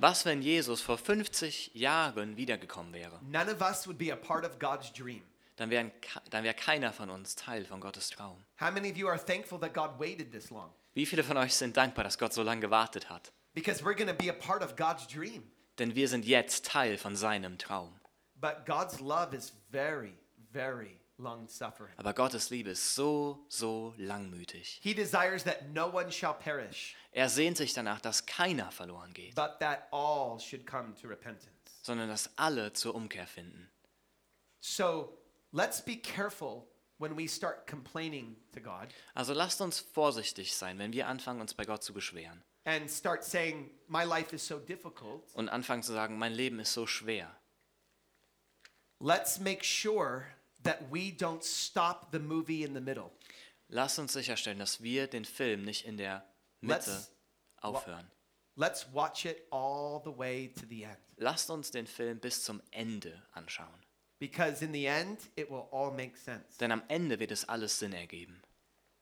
Was, 0.00 0.24
wenn 0.24 0.40
Jesus 0.40 0.80
vor 0.80 0.96
50 0.96 1.74
Jahren 1.74 2.38
wiedergekommen 2.38 2.94
wäre? 2.94 3.20
None 3.22 3.52
of 3.52 3.60
us 3.60 3.86
would 3.86 3.98
be 3.98 4.10
a 4.10 4.16
part 4.16 4.46
of 4.46 4.58
God's 4.58 4.90
dream. 4.94 5.20
Dann 5.56 5.68
wäre 5.68 5.90
dann 6.30 6.42
wär 6.42 6.54
keiner 6.54 6.90
von 6.90 7.10
uns 7.10 7.34
Teil 7.34 7.66
von 7.66 7.82
Gottes 7.82 8.08
Traum. 8.08 8.42
How 8.58 8.70
many 8.70 8.90
of 8.90 8.96
you 8.96 9.08
are 9.08 9.22
thankful 9.22 9.60
that 9.60 9.74
God 9.74 9.90
waited 9.98 10.32
this 10.32 10.48
long? 10.48 10.70
Wie 10.94 11.04
viele 11.04 11.22
von 11.22 11.36
euch 11.36 11.54
sind 11.54 11.76
dankbar, 11.76 12.02
dass 12.02 12.16
Gott 12.16 12.32
so 12.32 12.42
lange 12.42 12.62
gewartet 12.62 13.10
hat? 13.10 13.30
Because 13.52 13.84
we're 13.84 13.94
going 13.94 14.08
to 14.08 14.14
be 14.14 14.30
a 14.30 14.32
part 14.32 14.62
of 14.62 14.74
God's 14.74 15.06
dream. 15.06 15.42
Denn 15.78 15.94
wir 15.94 16.08
sind 16.08 16.24
jetzt 16.24 16.64
Teil 16.64 16.96
von 16.96 17.14
seinem 17.14 17.58
Traum. 17.58 17.92
But 18.36 18.64
God's 18.64 19.00
love 19.00 19.36
is 19.36 19.52
very, 19.70 20.14
very. 20.50 20.99
Aber 21.96 22.14
Gottes 22.14 22.50
Liebe 22.50 22.70
ist 22.70 22.94
so, 22.94 23.44
so 23.48 23.94
langmütig. 23.98 24.78
He 24.82 24.94
desires 24.94 25.44
that 25.44 25.68
no 25.72 25.86
one 25.92 26.10
shall 26.12 26.34
perish, 26.34 26.96
Er 27.12 27.28
sehnt 27.28 27.56
sich 27.56 27.72
danach, 27.74 28.00
dass 28.00 28.26
keiner 28.26 28.70
verloren 28.70 29.12
geht, 29.12 29.34
but 29.34 29.58
that 29.60 29.88
all 29.92 30.38
should 30.40 30.66
come 30.66 30.94
to 30.94 31.08
repentance. 31.08 31.50
sondern 31.82 32.08
dass 32.08 32.30
alle 32.36 32.72
zur 32.72 32.94
Umkehr 32.94 33.26
finden. 33.26 33.70
So 34.60 35.18
let's 35.52 35.82
be 35.84 35.96
careful 35.96 36.66
when 36.98 37.16
we 37.16 37.26
start 37.26 37.66
complaining 37.66 38.36
to 38.52 38.60
God 38.60 38.88
Also 39.14 39.32
lasst 39.32 39.60
uns 39.60 39.80
vorsichtig 39.80 40.54
sein, 40.54 40.78
wenn 40.78 40.92
wir 40.92 41.08
anfangen, 41.08 41.40
uns 41.40 41.54
bei 41.54 41.64
Gott 41.64 41.82
zu 41.82 41.92
beschweren 41.94 42.42
and 42.64 42.90
start 42.90 43.24
saying, 43.24 43.70
My 43.88 44.04
life 44.04 44.34
is 44.34 44.46
so 44.46 44.58
difficult. 44.58 45.22
und 45.34 45.48
anfangen 45.48 45.82
zu 45.82 45.92
sagen, 45.92 46.18
mein 46.18 46.32
Leben 46.34 46.60
ist 46.60 46.74
so 46.74 46.86
schwer. 46.86 47.34
Let's 49.00 49.38
make 49.40 49.64
sure 49.64 50.26
that 50.62 50.90
we 50.90 51.10
don't 51.16 51.42
stop 51.44 52.10
the 52.12 52.18
movie 52.18 52.64
in 52.64 52.74
the 52.74 52.80
middle. 52.80 53.10
Lasst 53.68 53.98
uns 53.98 54.12
sicherstellen, 54.12 54.58
dass 54.58 54.82
wir 54.82 55.06
den 55.06 55.24
Film 55.24 55.64
nicht 55.64 55.84
in 55.86 55.96
der 55.96 56.24
Mitte 56.60 56.90
Let's- 56.90 57.10
aufhören. 57.62 58.10
let's 58.56 58.86
watch 58.92 59.24
it 59.24 59.46
all 59.50 60.00
the 60.04 60.10
way 60.16 60.48
to 60.48 60.66
the 60.68 60.82
end. 60.84 60.98
Lasst 61.16 61.50
uns 61.50 61.70
den 61.70 61.86
Film 61.86 62.18
bis 62.18 62.44
zum 62.44 62.60
Ende 62.72 63.22
anschauen. 63.32 63.68
Because 64.18 64.62
in 64.64 64.72
the 64.72 64.86
end, 64.86 65.18
it 65.36 65.48
will 65.50 65.66
all 65.72 65.90
make 65.90 66.16
sense. 66.16 66.58
Denn 66.58 66.72
am 66.72 66.82
Ende 66.88 67.18
wird 67.18 67.30
es 67.30 67.48
alles 67.48 67.78
Sinn 67.78 67.92
ergeben. 67.94 68.42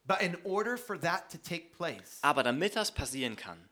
But 0.04 0.20
in 0.22 0.36
order 0.44 0.76
for 0.78 0.98
that 1.00 1.28
to 1.32 1.38
take 1.38 1.70
place, 1.76 2.18
Aber 2.22 2.42
damit 2.42 2.76
das 2.76 2.92
passieren 2.92 3.34
kann, 3.36 3.68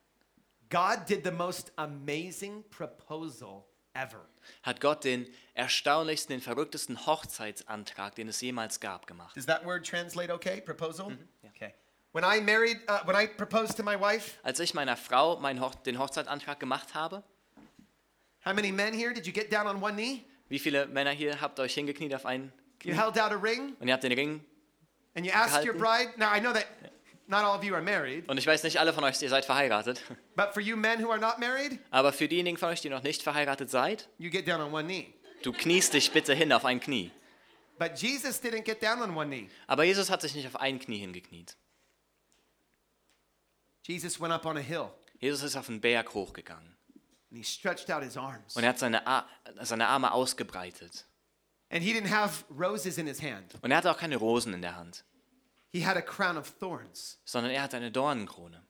God 0.70 1.06
did 1.08 1.24
the 1.24 1.30
most 1.30 1.72
amazing 1.76 2.64
proposal 2.70 3.64
ever. 3.96 4.20
hat 4.62 4.80
Gott 4.80 5.04
den 5.04 5.26
erstaunlichsten, 5.54 6.34
den 6.34 6.40
verrücktesten 6.42 7.06
Hochzeitsantrag, 7.06 8.14
den 8.14 8.28
es 8.28 8.40
jemals 8.40 8.80
gab, 8.80 9.06
gemacht. 9.06 9.36
Does 9.36 9.46
that 9.46 9.64
word 9.64 9.86
translate 9.86 10.32
okay? 10.32 10.60
Proposal? 10.60 11.16
Okay. 11.54 11.74
When 12.12 12.24
I 12.24 12.40
married, 12.40 12.78
uh, 12.88 13.00
when 13.06 13.16
I 13.16 13.26
proposed 13.26 13.76
to 13.76 13.82
my 13.82 13.98
wife, 14.00 14.38
Als 14.42 14.60
ich 14.60 14.72
meiner 14.74 14.96
Frau 14.96 15.36
meinen 15.38 15.60
Hoch 15.60 15.74
den 15.74 15.98
Hochzeitsantrag 15.98 16.58
gemacht 16.60 16.94
habe, 16.94 17.22
how 18.44 18.52
many 18.54 18.70
men 18.72 18.94
here 18.94 19.12
did 19.12 19.26
you 19.26 19.32
get 19.32 19.50
down 19.52 19.66
on 19.66 19.82
one 19.82 19.94
knee? 19.94 20.24
wie 20.48 20.58
viele 20.58 20.86
Männer 20.86 21.10
hier 21.10 21.40
habt 21.40 21.58
euch 21.58 21.74
hingekniet 21.74 22.14
auf 22.14 22.24
einen 22.24 22.52
You 22.84 22.92
Knie 22.92 23.02
held 23.02 23.18
out 23.20 23.32
a 23.32 23.36
ring 23.36 23.74
und 23.80 23.88
ihr 23.88 23.92
habt 23.94 24.04
den 24.04 24.12
Ring 24.12 24.44
and 25.16 25.26
you 25.26 25.32
asked 25.32 25.64
your 25.66 25.74
Gehalten. 25.74 26.12
bride. 26.12 26.18
Now 26.18 26.32
I 26.34 26.40
know 26.40 26.52
that 26.52 26.66
not 27.28 27.44
all 27.44 27.56
of 27.56 27.64
you 27.64 27.74
are 27.74 27.82
married, 27.82 28.28
und 28.28 28.38
ich 28.38 28.46
weiß 28.46 28.62
nicht, 28.62 28.78
alle 28.78 28.92
von 28.92 29.04
euch, 29.04 29.20
ihr 29.22 29.28
seid 29.28 29.44
verheiratet, 29.44 30.02
but 30.36 30.52
for 30.52 30.60
you 30.62 30.76
men 30.76 31.02
who 31.02 31.10
are 31.10 31.20
not 31.20 31.38
married, 31.38 31.78
aber 31.90 32.12
für 32.12 32.28
diejenigen 32.28 32.56
von 32.56 32.68
euch, 32.70 32.80
die 32.80 32.88
noch 32.88 33.02
nicht 33.02 33.22
verheiratet 33.22 33.70
seid, 33.70 34.08
you 34.18 34.30
get 34.30 34.46
down 34.46 34.60
on 34.60 34.72
one 34.72 34.84
knee. 34.84 35.12
du 35.42 35.52
kniest 35.52 35.94
dich 35.94 36.12
bitte 36.12 36.34
hin 36.34 36.52
auf 36.52 36.64
ein 36.64 36.80
Knie. 36.80 37.10
But 37.78 37.98
Jesus 37.98 38.40
didn't 38.42 38.62
get 38.62 38.82
down 38.82 39.02
on 39.02 39.14
one 39.14 39.26
knee. 39.26 39.50
Aber 39.66 39.84
Jesus 39.84 40.08
hat 40.08 40.22
sich 40.22 40.34
nicht 40.34 40.46
auf 40.46 40.56
ein 40.56 40.78
Knie 40.78 40.98
hingekniet. 40.98 41.56
Jesus 43.82 44.18
went 44.18 44.32
up 44.32 44.46
on 44.46 44.56
a 44.56 44.60
hill 44.60 44.90
Jesus 45.20 45.42
ist 45.42 45.56
auf 45.56 45.66
den 45.66 45.80
Berg 45.80 46.14
hochgegangen 46.14 46.76
and 47.30 47.38
he 47.38 47.42
stretched 47.42 47.90
out 47.90 48.02
his 48.02 48.16
arms. 48.16 48.56
und 48.56 48.62
er 48.62 48.70
hat 48.70 48.78
seine, 48.78 49.06
Ar 49.06 49.28
seine 49.60 49.88
Arme 49.88 50.12
ausgebreitet. 50.12 51.06
And 51.68 51.82
he 51.82 51.92
didn't 51.92 52.10
have 52.10 52.44
roses 52.48 52.98
in 52.98 53.06
his 53.06 53.20
hand. 53.20 53.54
Und 53.60 53.70
er 53.70 53.78
hatte 53.78 53.90
auch 53.90 53.98
keine 53.98 54.16
Rosen 54.16 54.54
in 54.54 54.62
der 54.62 54.76
Hand, 54.76 55.04
He 55.76 55.84
had 55.84 55.96
a 55.96 56.02
crown 56.02 56.38
of 56.38 56.48
thorns. 56.58 57.18
sondern 57.24 57.52
er 57.52 57.62
hatte 57.62 57.76
eine 57.76 57.90
Dornenkrone. 57.90 58.62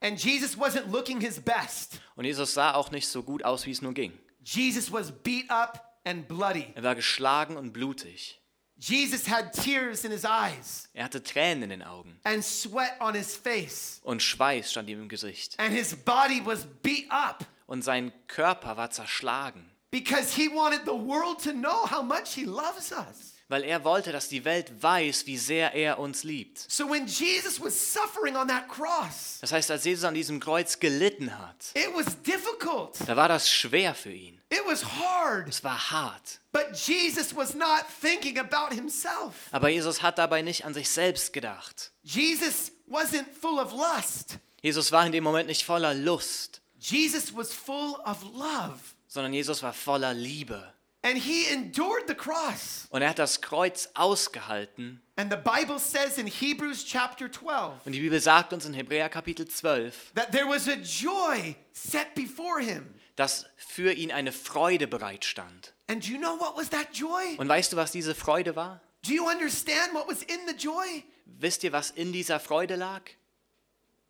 And 0.00 0.18
Jesus 0.22 0.56
wasn't 0.56 0.90
looking 0.90 1.20
his 1.20 1.40
best. 1.40 2.00
Und 2.16 2.24
Jesus 2.24 2.54
sah 2.54 2.74
auch 2.74 2.90
nicht 2.90 3.08
so 3.08 3.22
gut 3.22 3.42
aus, 3.44 3.66
wie 3.66 3.72
es 3.72 3.82
nur 3.82 3.92
ging. 3.92 4.18
Jesus 4.42 4.90
was 4.92 5.10
beat 5.12 5.50
up 5.50 5.98
and 6.04 6.26
bloody. 6.28 6.72
Er 6.74 6.82
war 6.84 6.94
geschlagen 6.94 7.56
und 7.56 7.72
blutig. 7.72 8.40
Jesus 8.80 9.28
had 9.28 9.52
tears 9.52 10.04
in 10.04 10.12
his 10.12 10.24
eyes 10.24 10.88
Er 10.94 11.04
hatte 11.04 11.20
Tränen 11.22 11.64
in 11.64 11.70
den 11.70 11.82
Augen 11.82 12.18
and 12.22 12.44
sweat 12.44 12.92
on 13.00 13.12
his 13.14 13.34
face. 13.36 14.00
und 14.04 14.22
Schweiß 14.22 14.70
stand 14.70 14.88
ihm 14.88 15.02
im 15.02 15.08
Gesicht. 15.08 15.58
And 15.58 15.74
his 15.74 15.96
body 15.96 16.40
was 16.46 16.64
beat 16.82 17.10
up 17.10 17.44
Und 17.66 17.82
sein 17.82 18.12
Körper 18.28 18.76
war 18.76 18.90
zerschlagen, 18.90 19.68
because 19.90 20.32
he 20.34 20.48
wanted 20.48 20.82
the 20.84 20.92
world 20.92 21.42
to 21.42 21.50
know 21.52 21.86
how 21.90 22.02
much 22.04 22.34
he 22.34 22.44
loves 22.44 22.92
us. 22.92 23.34
Weil 23.48 23.64
er 23.64 23.82
wollte, 23.84 24.12
dass 24.12 24.28
die 24.28 24.44
Welt 24.44 24.82
weiß, 24.82 25.26
wie 25.26 25.38
sehr 25.38 25.74
er 25.74 25.98
uns 25.98 26.22
liebt. 26.24 26.58
So 26.68 26.88
when 26.88 27.06
Jesus 27.06 27.60
was 27.60 27.92
suffering 27.94 28.36
on 28.36 28.46
that 28.48 28.68
cross, 28.68 29.38
Das 29.40 29.52
heißt, 29.52 29.70
als 29.70 29.84
Jesus 29.84 30.04
an 30.04 30.14
diesem 30.14 30.38
Kreuz 30.40 30.78
gelitten 30.80 31.38
hat, 31.38 31.72
it 31.74 31.88
was 31.94 32.20
difficult. 32.22 32.96
da 33.06 33.16
war 33.16 33.28
das 33.28 33.50
schwer 33.50 33.94
für 33.94 34.12
ihn. 34.12 34.40
It 34.50 34.62
was 34.66 34.82
hard. 34.84 35.48
Es 35.48 35.62
war 35.64 35.90
hart. 35.90 36.40
But 36.52 36.74
Jesus 36.74 37.34
was 37.36 37.54
not 37.54 37.84
thinking 38.00 38.38
about 38.38 38.74
himself. 38.74 39.34
Aber 39.50 39.68
Jesus 39.68 40.02
hat 40.02 40.18
dabei 40.18 40.42
nicht 40.42 40.64
an 40.64 40.72
sich 40.74 40.88
selbst 40.88 41.32
gedacht. 41.32 41.92
Jesus 42.02 42.72
wasn't 42.88 43.26
full 43.40 43.58
of 43.58 43.72
lust. 43.72 44.38
Jesus 44.62 44.90
war 44.90 45.04
in 45.06 45.12
dem 45.12 45.22
Moment 45.24 45.48
nicht 45.48 45.64
voller 45.64 45.94
Lust, 45.94 46.60
Jesus 46.78 47.34
was 47.36 47.52
full 47.52 47.94
of 48.04 48.22
love. 48.34 48.78
sondern 49.06 49.32
Jesus 49.32 49.62
war 49.62 49.72
voller 49.72 50.12
Liebe. 50.14 50.72
And 51.02 51.16
he 51.16 51.46
endured 51.52 52.08
the 52.08 52.14
cross. 52.14 52.88
Und 52.90 53.02
er 53.02 53.10
hat 53.10 53.18
das 53.18 53.40
Kreuz 53.40 53.88
ausgehalten. 53.94 55.00
And 55.16 55.32
the 55.32 55.38
Bible 55.38 55.78
says 55.78 56.18
in 56.18 56.26
Hebrews 56.26 56.84
chapter 56.84 57.30
12 57.30 57.86
Und 57.86 57.92
die 57.92 58.00
Bibel 58.00 58.20
sagt 58.20 58.52
uns 58.52 58.66
in 58.66 58.74
Hebräer 58.74 59.08
Kapitel 59.08 59.46
12, 59.46 60.12
that 60.14 60.32
there 60.32 60.46
was 60.48 60.68
a 60.68 60.74
joy 60.74 61.54
set 61.72 62.14
before 62.14 62.60
him. 62.60 62.94
dass 63.16 63.46
für 63.56 63.92
ihn 63.92 64.12
eine 64.12 64.32
Freude 64.32 64.86
bereitstand. 64.86 65.72
And 65.88 66.04
do 66.04 66.12
you 66.12 66.18
know 66.18 66.38
what 66.38 66.56
was 66.56 66.68
that 66.70 66.88
joy? 66.92 67.36
Und 67.38 67.48
weißt 67.48 67.72
du, 67.72 67.76
was 67.76 67.92
diese 67.92 68.14
Freude 68.14 68.56
war? 68.56 68.80
Do 69.02 69.12
you 69.12 69.28
understand 69.28 69.94
what 69.94 70.08
was 70.08 70.22
in 70.22 70.38
the 70.46 70.54
joy? 70.54 71.04
Wisst 71.26 71.62
ihr, 71.62 71.72
was 71.72 71.90
in 71.90 72.12
dieser 72.12 72.40
Freude 72.40 72.74
lag? 72.76 73.02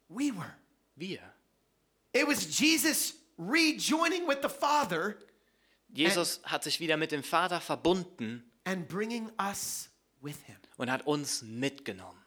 We 0.09 0.35
were. 0.35 0.55
Wir. 0.97 1.21
It 2.13 2.27
was 2.27 2.59
Jesus 2.59 3.15
rejoining 3.39 4.27
with 4.27 4.39
the 4.43 4.49
Father 4.49 5.17
Jesus 5.89 6.41
hat 6.45 6.65
sich 6.65 6.81
wieder 6.81 6.97
mit 6.97 7.13
dem 7.13 7.23
Vater 7.23 7.61
verbunden 7.61 8.51
and 8.65 8.93
und 10.77 10.91
hat 10.91 11.07
uns 11.07 11.43
mitgenommen. 11.43 12.25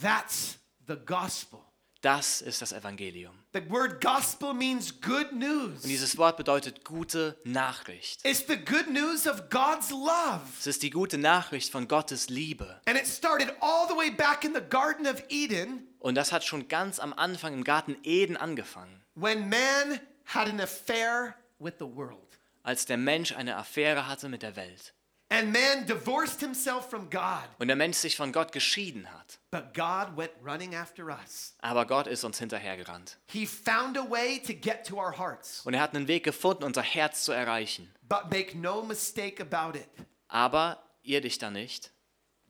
That's 0.00 0.58
the 0.86 0.96
gospel. 0.96 1.60
Das 2.00 2.40
ist 2.42 2.62
das 2.62 2.72
Evangelium. 2.72 3.34
The 3.52 3.68
word 3.68 4.00
gospel 4.00 4.54
means 4.54 5.00
good 5.00 5.32
news. 5.32 5.82
Und 5.82 5.88
dieses 5.88 6.16
Wort 6.16 6.36
bedeutet 6.36 6.84
gute 6.84 7.36
Nachricht. 7.42 8.24
It's 8.24 8.44
the 8.46 8.56
good 8.56 8.88
news 8.88 9.26
of 9.26 9.50
God's 9.50 9.90
love. 9.90 10.42
Es 10.60 10.68
ist 10.68 10.84
die 10.84 10.90
gute 10.90 11.18
Nachricht 11.18 11.72
von 11.72 11.88
Gottes 11.88 12.28
Liebe. 12.28 12.80
And 12.86 12.96
it 12.96 13.06
started 13.06 13.52
all 13.60 13.88
the 13.88 13.96
way 13.96 14.10
back 14.10 14.44
in 14.44 14.54
the 14.54 14.60
Garden 14.60 15.08
of 15.08 15.20
Eden 15.28 15.88
Und 15.98 16.14
das 16.14 16.30
hat 16.30 16.44
schon 16.44 16.68
ganz 16.68 17.00
am 17.00 17.12
Anfang 17.12 17.54
im 17.54 17.64
Garten 17.64 17.96
Eden 18.04 18.36
angefangen, 18.36 19.02
when 19.16 19.48
man 19.48 19.98
had 20.24 20.48
an 20.48 20.60
affair 20.60 21.34
with 21.58 21.74
the 21.80 21.86
world. 21.86 22.27
Als 22.68 22.84
der 22.84 22.98
Mensch 22.98 23.32
eine 23.32 23.56
Affäre 23.56 24.06
hatte 24.06 24.28
mit 24.28 24.42
der 24.42 24.54
Welt. 24.54 24.92
And 25.30 25.52
man 25.52 25.86
divorced 25.86 26.40
himself 26.40 26.88
from 26.88 27.08
God. 27.08 27.48
Und 27.58 27.68
der 27.68 27.76
Mensch 27.76 27.96
sich 27.96 28.14
von 28.14 28.30
Gott 28.30 28.52
geschieden 28.52 29.10
hat. 29.10 29.38
But 29.50 29.72
God 29.72 30.16
went 30.16 30.32
running 30.44 30.74
after 30.74 31.06
us. 31.06 31.54
Aber 31.60 31.86
Gott 31.86 32.06
ist 32.06 32.24
uns 32.24 32.38
hinterhergerannt. 32.38 33.18
He 33.26 33.46
found 33.46 33.96
a 33.96 34.08
way 34.10 34.38
to 34.40 34.52
get 34.52 34.86
to 34.86 34.96
our 34.96 35.16
hearts. 35.16 35.64
Und 35.64 35.72
er 35.72 35.80
hat 35.80 35.94
einen 35.94 36.08
Weg 36.08 36.24
gefunden, 36.24 36.62
unser 36.62 36.82
Herz 36.82 37.24
zu 37.24 37.32
erreichen. 37.32 37.90
But 38.02 38.30
make 38.30 38.56
no 38.56 38.82
mistake 38.82 39.42
about 39.42 39.78
it. 39.78 39.88
Aber 40.28 40.82
irr 41.02 41.22
dich 41.22 41.38
da 41.38 41.50
nicht. 41.50 41.90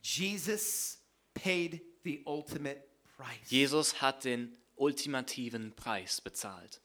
Jesus 0.02 0.98
paid 1.34 1.80
the 2.02 2.22
ultimate 2.26 2.82
price. 3.16 3.50
Jesus 3.50 4.02
hat 4.02 4.24
den 4.24 4.56
ultimativen 4.74 5.76
Preis 5.76 6.20
bezahlt. 6.20 6.80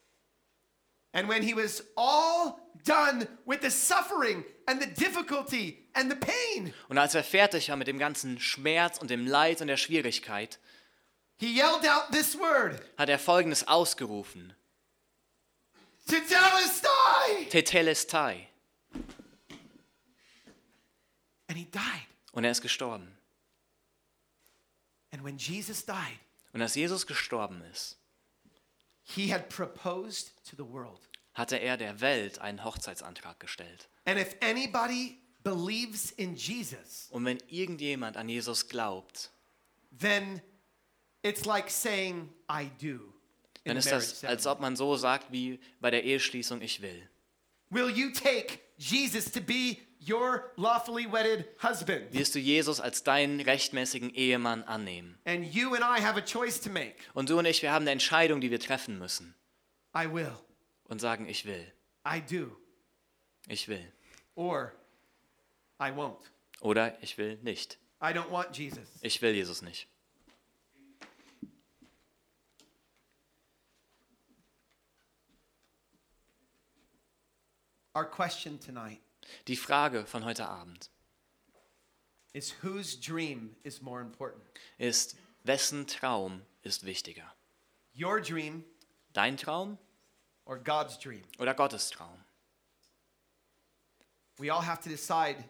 And 1.13 1.29
when 1.29 1.43
he 1.43 1.53
was 1.53 1.83
all 1.95 2.59
done 2.83 3.27
with 3.45 3.61
the 3.61 3.69
suffering 3.69 4.43
and 4.67 4.81
the 4.81 4.87
difficulty 4.87 5.87
and 5.93 6.09
the 6.09 6.15
pain, 6.17 6.73
Und 6.89 6.97
als 6.97 7.13
er 7.15 7.23
fertig 7.23 7.69
war 7.69 7.77
mit 7.77 7.87
dem 7.87 7.99
ganzen 7.99 8.39
Schmerz 8.39 8.97
und 8.97 9.09
dem 9.09 9.27
Leid 9.27 9.61
und 9.61 9.67
der 9.67 9.77
Schwierigkeit, 9.77 10.59
he 11.37 11.55
yelled 11.55 11.87
out 11.87 12.11
this 12.11 12.37
word, 12.37 12.81
hat 12.97 13.09
er 13.09 13.19
Folgendes 13.19 13.67
ausgerufen. 13.67 14.53
Tetelestai! 16.07 17.49
Tetelestai. 17.49 18.47
And 21.47 21.57
he 21.57 21.65
died. 21.65 22.07
Und 22.31 22.43
er 22.43 22.51
ist 22.51 22.61
gestorben. 22.61 23.15
And 25.11 25.23
when 25.23 25.37
Jesus 25.37 25.85
died, 25.85 26.19
Und 26.53 26.61
als 26.61 26.73
Jesus 26.75 27.05
gestorben 27.05 27.61
ist, 27.71 27.97
he 28.43 28.49
had 28.49 28.51
proposed 28.51 28.51
to 28.51 28.51
the 28.51 28.61
world. 28.63 28.92
Hatte 31.33 31.57
er 31.57 31.77
der 31.77 32.01
Welt 32.01 32.39
einen 32.39 32.63
Hochzeitsantrag 32.63 33.39
gestellt. 33.39 33.89
And 34.05 34.19
if 34.19 34.35
anybody 34.41 35.17
believes 35.43 36.11
in 36.11 36.35
Jesus, 36.35 37.07
Und 37.09 37.25
wenn 37.25 37.39
irgendjemand 37.47 38.17
an 38.17 38.29
Jesus 38.29 38.67
glaubt, 38.67 39.31
then 39.97 40.41
it's 41.21 41.45
like 41.45 41.69
saying, 41.69 42.29
I 42.49 42.69
do. 42.81 43.13
dann 43.63 43.77
ist 43.77 43.91
das, 43.91 44.23
als 44.23 44.45
ob 44.45 44.59
man 44.59 44.75
so 44.75 44.95
sagt 44.95 45.31
wie 45.31 45.59
bei 45.79 45.91
der 45.91 46.03
Eheschließung, 46.03 46.61
ich 46.61 46.81
will. 46.81 47.09
Will 47.69 47.89
you 47.89 48.11
take 48.11 48.59
Jesus 48.77 49.31
to 49.31 49.41
be 49.41 49.77
your 50.07 50.51
lawfully 50.57 51.05
wedded 51.05 51.45
husband? 51.61 52.11
Wirst 52.11 52.35
du 52.35 52.39
Jesus 52.39 52.79
als 52.79 53.03
deinen 53.03 53.39
rechtmäßigen 53.39 54.13
Ehemann 54.13 54.63
annehmen? 54.63 55.17
And 55.25 55.45
you 55.45 55.73
and 55.75 55.83
I 55.83 56.01
have 56.01 56.17
a 56.17 56.21
choice 56.21 56.59
to 56.61 56.69
make. 56.69 56.95
Und 57.13 57.29
du 57.29 57.37
und 57.37 57.45
ich, 57.45 57.61
wir 57.61 57.71
haben 57.71 57.83
eine 57.83 57.91
Entscheidung, 57.91 58.41
die 58.41 58.51
wir 58.51 58.59
treffen 58.59 58.97
müssen. 58.99 59.35
I 59.95 60.11
will. 60.11 60.31
Und 60.85 60.99
sagen, 60.99 61.27
ich 61.27 61.45
will, 61.45 61.65
I 62.05 62.21
do. 62.21 62.55
ich 63.47 63.67
will. 63.67 63.91
Or 64.35 64.73
I 65.79 65.91
won't. 65.91 66.17
Oder 66.61 66.97
ich 67.01 67.17
will 67.17 67.37
nicht. 67.41 67.77
I 68.01 68.07
don't 68.07 68.31
want 68.31 68.57
Jesus. 68.57 68.87
Ich 69.01 69.21
will 69.21 69.33
Jesus 69.33 69.61
nicht. 69.61 69.87
Our 77.95 78.05
question 78.05 78.59
tonight 78.59 78.99
Die 79.47 79.55
Frage 79.55 80.05
von 80.05 80.25
heute 80.25 80.47
Abend 80.47 80.89
is 82.33 82.55
whose 82.63 82.97
dream 82.99 83.55
is 83.63 83.81
more 83.81 84.01
important? 84.01 84.43
ist, 84.77 85.15
wessen 85.43 85.87
Traum 85.87 86.41
ist 86.63 86.85
wichtiger? 86.85 87.33
Your 87.95 88.19
dream 88.19 88.63
Dein 89.13 89.37
Traum 89.37 89.77
or 90.45 90.57
God's 90.57 90.97
dream? 90.97 91.23
oder 91.39 91.53
Gottes 91.53 91.89
Traum? 91.89 92.23
We 94.39 94.51
all 94.51 94.63
have 94.65 94.81
to 94.81 94.89
decide 94.89 95.43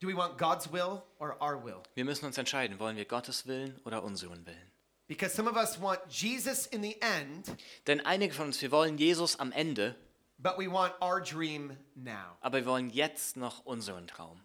do 0.00 0.06
we 0.06 0.14
want 0.14 0.38
God's 0.38 0.72
will 0.72 1.02
or 1.18 1.36
our 1.42 1.62
will? 1.62 1.82
Wir 1.94 2.04
müssen 2.04 2.24
uns 2.24 2.38
entscheiden, 2.38 2.78
wollen 2.78 2.96
wir 2.96 3.04
Gottes 3.04 3.46
Willen 3.46 3.78
oder 3.84 4.02
unseren 4.02 4.46
Willen? 4.46 4.70
Because 5.08 5.34
some 5.34 5.50
of 5.50 5.56
us 5.56 5.78
want 5.80 6.00
Jesus 6.08 6.66
in 6.66 6.82
the 6.82 6.96
end, 7.02 7.56
Denn 7.88 8.00
einige 8.06 8.32
von 8.32 8.46
uns, 8.46 8.62
wir 8.62 8.70
wollen 8.70 8.96
Jesus 8.96 9.38
am 9.40 9.50
Ende, 9.50 9.96
but 10.42 10.58
we 10.58 10.70
want 10.70 10.92
our 11.02 11.20
dream 11.20 11.76
now. 11.94 12.36
aber 12.40 12.58
wir 12.58 12.66
wollen 12.66 12.90
jetzt 12.90 13.36
noch 13.36 13.64
unseren 13.64 14.06
Traum. 14.06 14.40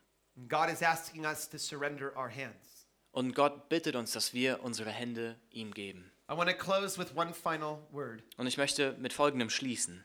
God 0.48 0.70
is 0.70 0.82
asking 0.82 1.26
us 1.26 1.48
to 1.50 1.58
surrender 1.58 2.16
our 2.18 2.30
hands. 2.30 2.88
Und 3.12 3.34
Gott 3.34 3.70
bittet 3.70 3.96
uns, 3.96 4.12
dass 4.12 4.34
wir 4.34 4.62
unsere 4.62 4.92
Hände 4.92 5.38
ihm 5.50 5.74
geben. 5.74 6.12
I 6.30 6.36
want 6.36 6.50
to 6.50 6.56
close 6.56 6.98
with 6.98 7.16
one 7.16 7.34
final 7.34 7.80
word. 7.92 8.24
Und 8.38 8.48
ich 8.48 8.58
möchte 8.58 8.94
mit 9.00 9.14
Folgendem 9.14 9.50
schließen. 9.50 10.04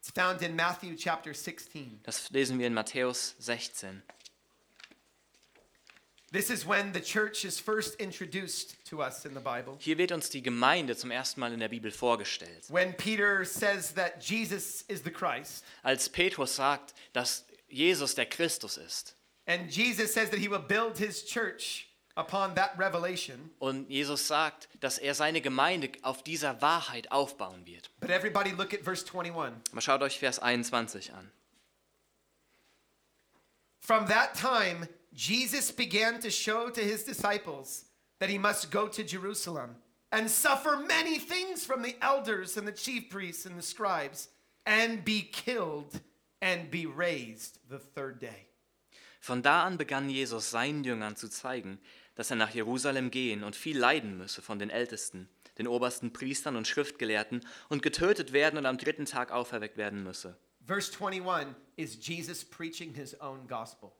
It's 0.00 0.10
found 0.10 0.42
in 0.42 0.56
Matthew 0.56 0.96
chapter 0.96 1.32
16. 1.32 2.00
Das 2.02 2.28
lesen 2.30 2.58
wir 2.58 2.66
in 2.66 2.74
Matthäus 2.74 3.36
16. 3.38 4.02
This 6.32 6.48
is 6.48 6.66
when 6.66 6.92
the 6.92 7.00
church 7.00 7.44
is 7.44 7.60
first 7.60 8.00
introduced 8.00 8.82
to 8.86 9.02
us 9.02 9.26
in 9.26 9.34
the 9.34 9.40
Bible. 9.40 9.76
Hier 9.78 9.98
wird 9.98 10.12
uns 10.12 10.30
die 10.30 10.40
Gemeinde 10.42 10.96
zum 10.96 11.10
ersten 11.10 11.40
Mal 11.40 11.52
in 11.52 11.60
der 11.60 11.68
Bibel 11.68 11.90
vorgestellt. 11.90 12.64
When 12.70 12.94
Peter 12.94 13.44
says 13.44 13.92
that 13.94 14.22
Jesus 14.22 14.82
is 14.88 15.02
the 15.02 15.10
Christ, 15.10 15.62
Als 15.82 16.08
Petrus 16.08 16.56
sagt, 16.56 16.94
dass 17.12 17.44
Jesus 17.68 18.14
der 18.14 18.24
Christus 18.26 18.78
ist 18.78 19.14
and 19.46 19.70
Jesus 19.70 20.14
says 20.14 20.30
that 20.30 20.38
he 20.38 20.48
will 20.48 20.58
build 20.58 20.96
his 20.96 21.22
church 21.22 21.88
upon 22.16 22.54
that 22.54 22.78
revelation, 22.78 23.50
und 23.58 23.90
Jesus 23.90 24.26
sagt, 24.26 24.68
dass 24.80 24.96
er 24.98 25.14
seine 25.14 25.42
Gemeinde 25.42 25.90
auf 26.02 26.22
dieser 26.22 26.62
Wahrheit 26.62 27.12
aufbauen 27.12 27.66
wird. 27.66 27.90
but 28.00 28.08
everybody 28.08 28.52
look 28.52 28.72
at 28.72 28.80
verse 28.82 29.04
21. 29.04 29.52
Aber 29.72 29.80
schaut 29.82 30.00
euch 30.00 30.18
Vers 30.18 30.38
21 30.38 31.12
an. 31.12 31.30
From 33.80 34.06
that 34.06 34.34
time, 34.34 34.88
Jesus 35.14 35.70
began 35.70 36.20
to 36.20 36.30
show 36.30 36.70
to 36.70 36.80
his 36.80 37.04
disciples 37.04 37.84
that 38.18 38.30
he 38.30 38.38
must 38.38 38.70
go 38.70 38.88
to 38.88 39.04
Jerusalem 39.04 39.76
and 40.10 40.30
suffer 40.30 40.76
many 40.76 41.18
things 41.18 41.64
from 41.64 41.82
the 41.82 41.96
elders 42.00 42.56
and 42.56 42.66
the 42.66 42.72
chief 42.72 43.10
priests 43.10 43.46
and 43.46 43.58
the 43.58 43.62
scribes 43.62 44.28
and 44.64 45.04
be 45.04 45.22
killed 45.22 46.00
and 46.40 46.70
be 46.70 46.86
raised 46.86 47.58
the 47.68 47.78
third 47.78 48.20
day. 48.20 48.48
Von 49.20 49.42
da 49.42 49.64
an 49.64 49.76
begann 49.76 50.10
Jesus 50.10 50.50
seinen 50.50 50.84
Jüngern 50.84 51.16
zu 51.16 51.28
zeigen, 51.28 51.78
dass 52.14 52.30
er 52.30 52.36
nach 52.36 52.52
Jerusalem 52.54 53.10
gehen 53.10 53.44
und 53.44 53.54
viel 53.54 53.78
leiden 53.78 54.18
müsse 54.18 54.42
von 54.42 54.58
den 54.58 54.68
Ältesten, 54.68 55.28
den 55.58 55.68
obersten 55.68 56.12
Priestern 56.12 56.56
und 56.56 56.66
Schriftgelehrten 56.66 57.46
und 57.68 57.82
getötet 57.82 58.32
werden 58.32 58.58
und 58.58 58.66
am 58.66 58.78
dritten 58.78 59.06
Tag 59.06 59.30
auferweckt 59.30 59.76
werden 59.76 60.02
müsse. 60.02 60.36
Verse 60.66 60.92
21 60.92 61.54
is 61.76 61.96
Jesus 62.00 62.44
preaching 62.44 62.94
his 62.94 63.14
own 63.20 63.46
gospel. 63.46 63.92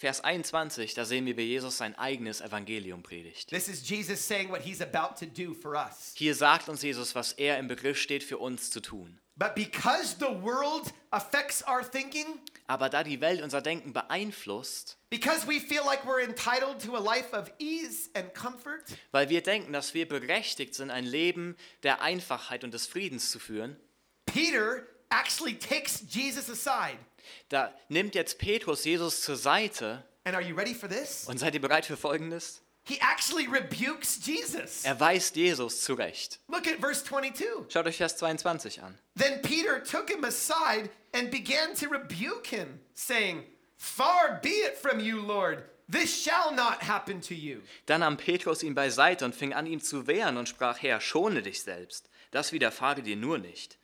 Vers 0.00 0.22
21, 0.22 0.94
da 0.94 1.04
sehen 1.04 1.26
wir, 1.26 1.36
wie 1.36 1.42
Jesus 1.42 1.76
sein 1.76 1.94
eigenes 1.98 2.40
Evangelium 2.40 3.02
predigt. 3.02 3.50
This 3.50 3.68
is 3.68 3.86
Jesus 3.86 4.26
saying 4.26 4.48
what 4.48 4.62
he's 4.62 4.80
about 4.80 5.14
to 5.18 5.26
do 5.26 5.52
for 5.52 5.74
us. 5.74 6.14
Hier 6.16 6.34
sagt 6.34 6.70
uns 6.70 6.80
Jesus, 6.80 7.14
was 7.14 7.32
er 7.32 7.58
im 7.58 7.68
Begriff 7.68 7.98
steht 8.00 8.24
für 8.24 8.38
uns 8.38 8.70
zu 8.70 8.80
tun. 8.80 9.20
But 9.36 9.54
because 9.54 10.16
the 10.18 10.42
world 10.42 10.90
affects 11.10 11.62
our 11.68 11.82
thinking, 11.82 12.24
Aber 12.66 12.88
da 12.88 13.04
die 13.04 13.20
Welt 13.20 13.42
unser 13.42 13.60
Denken 13.60 13.92
beeinflusst, 13.92 14.96
because 15.10 15.46
we 15.46 15.60
feel 15.60 15.82
like 15.84 16.06
we're 16.06 16.24
entitled 16.24 16.82
to 16.82 16.96
a 16.96 16.98
life 16.98 17.36
of 17.36 17.52
ease 17.58 18.08
and 18.14 18.32
comfort, 18.32 18.84
weil 19.12 19.28
wir 19.28 19.42
denken, 19.42 19.74
dass 19.74 19.92
wir 19.92 20.08
berechtigt 20.08 20.74
sind, 20.74 20.90
ein 20.90 21.04
Leben 21.04 21.58
der 21.82 22.00
Einfachheit 22.00 22.64
und 22.64 22.72
des 22.72 22.86
Friedens 22.86 23.30
zu 23.30 23.38
führen, 23.38 23.76
Peter 24.24 24.86
actually 25.10 25.58
takes 25.58 26.04
Jesus 26.08 26.48
aside. 26.48 26.96
Da 27.48 27.74
nimmt 27.88 28.14
jetzt 28.14 28.38
Petrus 28.38 28.84
Jesus 28.84 29.22
zur 29.22 29.36
Seite. 29.36 30.04
And 30.24 30.34
are 30.34 30.42
you 30.42 30.54
ready 30.54 30.74
for 30.74 30.88
this? 30.88 31.24
Und 31.26 31.38
seid 31.38 31.54
ihr 31.54 31.60
bereit 31.60 31.86
für 31.86 31.96
Folgendes? 31.96 32.62
He 32.84 32.98
actually 33.00 33.46
rebukes 33.46 34.26
Jesus. 34.26 34.84
Er 34.84 34.98
weist 34.98 35.36
Jesus 35.36 35.82
zurecht. 35.82 36.40
Look 36.48 36.66
at 36.66 36.80
verse 36.80 37.04
22. 37.04 37.70
Schaut 37.70 37.86
euch 37.86 37.96
Vers 37.98 38.16
22 38.16 38.82
an. 38.82 38.98
Then 39.16 39.40
Peter 39.42 39.82
took 39.82 40.10
him 40.10 40.24
aside 40.24 40.90
and 41.12 41.30
began 41.30 41.74
to 41.74 41.88
rebuke 41.88 42.46
him, 42.46 42.80
saying, 42.94 43.44
Far 43.76 44.40
be 44.42 44.48
it 44.48 44.76
from 44.76 44.98
you, 45.00 45.20
Lord. 45.20 45.64
This 45.88 46.22
shall 46.22 46.52
not 46.54 46.82
happen 46.82 47.20
to 47.22 47.34
you. 47.34 47.62
Dann 47.86 48.00
nahm 48.00 48.16
Petrus 48.16 48.62
ihn 48.62 48.74
beiseite 48.74 49.24
und 49.24 49.34
fing 49.34 49.52
an, 49.52 49.66
ihm 49.66 49.80
zu 49.80 50.06
wehren 50.06 50.36
und 50.36 50.48
sprach, 50.48 50.80
Herr, 50.80 51.00
schone 51.00 51.42
dich 51.42 51.62
selbst. 51.62 52.08
Das 52.30 52.52
widerfahre 52.52 53.02
dir 53.02 53.16
nur 53.16 53.38
nicht. 53.38 53.78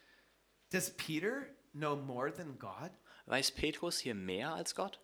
Does 0.70 0.90
Peter 0.90 1.46
know 1.72 1.96
more 1.96 2.32
than 2.32 2.58
God? 2.58 2.90
Weiß 3.26 3.50
Petrus 3.52 3.98
hier 3.98 4.14
mehr 4.14 4.52
als 4.54 4.74
Gott? 4.74 5.00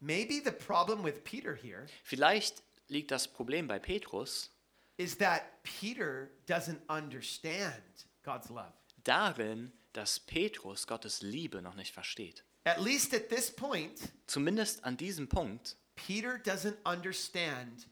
Maybe 0.00 0.40
the 0.42 0.50
problem 0.50 1.04
with 1.04 1.22
Peter 1.24 1.54
here 1.54 1.86
Vielleicht 2.04 2.62
liegt 2.88 3.10
das 3.10 3.28
Problem 3.28 3.68
bei 3.68 3.78
Petrus 3.78 4.50
is 4.96 5.16
that 5.18 5.42
Peter 5.62 6.30
doesn't 6.46 6.80
understand 6.88 8.08
God's 8.22 8.48
love. 8.48 8.72
darin, 9.04 9.72
dass 9.92 10.20
Petrus 10.20 10.86
Gottes 10.86 11.22
Liebe 11.22 11.60
noch 11.62 11.74
nicht 11.74 11.92
versteht. 11.92 12.44
At 12.64 12.80
least 12.80 13.14
at 13.14 13.28
this 13.28 13.50
point, 13.50 13.98
Zumindest 14.26 14.84
an 14.84 14.96
diesem 14.96 15.28
Punkt 15.28 15.76
Peter 15.96 16.38
doesn't 16.38 16.76
understand 16.86 17.86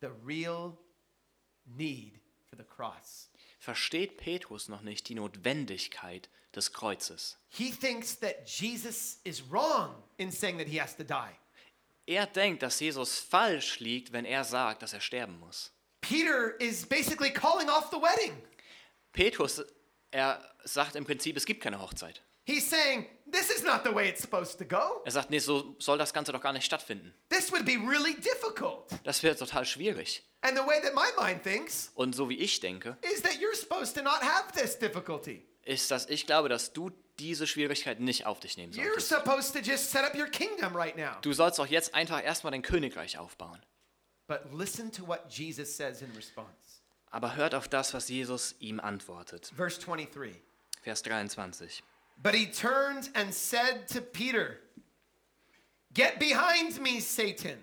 the 0.00 0.08
real 0.24 0.76
need 1.64 2.20
for 2.46 2.56
the 2.56 2.64
cross. 2.64 3.30
versteht 3.60 4.16
Petrus 4.16 4.68
noch 4.68 4.82
nicht 4.82 5.08
die 5.08 5.14
Notwendigkeit 5.14 6.28
des 6.56 6.72
Kreuzes. 6.72 7.36
He 7.48 7.70
thinks 7.70 8.14
that 8.20 8.46
Jesus 8.46 9.18
is 9.24 9.42
wrong 9.42 9.94
in 10.18 10.30
saying 10.30 10.58
that 10.58 10.68
he 10.68 10.78
has 10.80 10.96
to 10.96 11.04
die. 11.04 11.38
Er 12.06 12.26
denkt, 12.26 12.62
dass 12.62 12.80
Jesus 12.80 13.18
falsch 13.18 13.80
liegt, 13.80 14.12
wenn 14.12 14.24
er 14.24 14.44
sagt, 14.44 14.82
dass 14.82 14.92
er 14.92 15.00
sterben 15.00 15.38
muss. 15.38 15.70
Peter 16.00 16.60
is 16.60 16.84
basically 16.86 17.30
calling 17.30 17.68
off 17.70 17.90
the 17.90 17.96
wedding. 17.96 18.42
Petrus, 19.12 19.62
er 20.10 20.40
sagt 20.64 20.96
im 20.96 21.04
Prinzip, 21.04 21.36
es 21.36 21.46
gibt 21.46 21.62
keine 21.62 21.80
Hochzeit. 21.80 22.22
He's 22.46 22.68
saying, 22.68 23.06
This 23.26 23.50
is 23.50 23.64
not 23.64 23.84
the 23.84 23.90
way 23.90 24.08
it's 24.08 24.20
supposed 24.20 24.58
to 24.58 24.64
go. 24.64 25.02
Er 25.04 25.10
sagt, 25.10 25.30
nee, 25.30 25.40
so 25.40 25.74
soll 25.78 25.98
das 25.98 26.12
Ganze 26.12 26.30
doch 26.30 26.40
gar 26.40 26.52
nicht 26.52 26.66
stattfinden. 26.66 27.14
This 27.30 27.50
would 27.50 27.64
be 27.64 27.76
really 27.76 28.14
difficult. 28.14 28.90
Das 29.02 29.22
wäre 29.22 29.34
total 29.34 29.64
schwierig. 29.64 30.22
And 30.42 30.56
the 30.56 30.62
way 30.62 30.80
that 30.82 30.94
my 30.94 31.10
mind 31.18 31.42
thinks 31.42 31.90
Und 31.94 32.14
so 32.14 32.28
wie 32.28 32.36
ich 32.36 32.60
denke, 32.60 32.98
is 33.12 33.22
that 33.22 33.40
you're 33.40 33.56
supposed 33.56 33.96
to 33.96 34.02
not 34.02 34.22
have 34.22 34.52
this 34.52 34.78
difficulty. 34.78 35.46
Ist, 35.64 35.90
dass 35.90 36.08
ich 36.08 36.26
glaube, 36.26 36.48
dass 36.48 36.72
du 36.72 36.90
diese 37.18 37.46
Schwierigkeit 37.46 38.00
nicht 38.00 38.26
auf 38.26 38.40
dich 38.40 38.56
nehmen 38.56 38.72
solltest. 38.72 39.12
right. 40.74 40.96
Du 41.22 41.32
sollst 41.32 41.60
auch 41.60 41.66
jetzt 41.66 41.94
einfach 41.94 42.22
erstmal 42.22 42.50
dein 42.50 42.62
Königreich 42.62 43.18
aufbauen. 43.18 43.60
Aber 47.10 47.36
hört 47.36 47.54
auf 47.54 47.68
das, 47.68 47.94
was 47.94 48.08
Jesus 48.08 48.54
ihm 48.58 48.80
antwortet. 48.80 49.52
Verse 49.54 49.80
23. 49.80 50.34
Vers 50.82 51.02
23. 51.02 51.82
But 52.16 52.34
he 52.34 52.46
turned 52.50 53.10
and 53.14 53.32
said 53.32 53.88
to 53.88 54.00
Peter, 54.00 54.58
Get 55.92 56.18
behind 56.18 56.80
me, 56.80 57.00
Satan. 57.00 57.62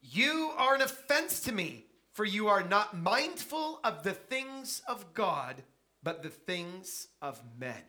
You 0.00 0.50
are 0.56 0.74
an 0.74 0.82
offense 0.82 1.40
to 1.42 1.52
me, 1.52 1.84
for 2.12 2.24
you 2.24 2.48
are 2.48 2.64
not 2.64 2.94
mindful 2.94 3.80
of 3.84 4.02
the 4.02 4.14
things 4.14 4.82
of 4.86 5.12
God, 5.12 5.62
but 6.02 6.22
the 6.22 6.30
things 6.30 7.08
of 7.20 7.40
men. 7.58 7.84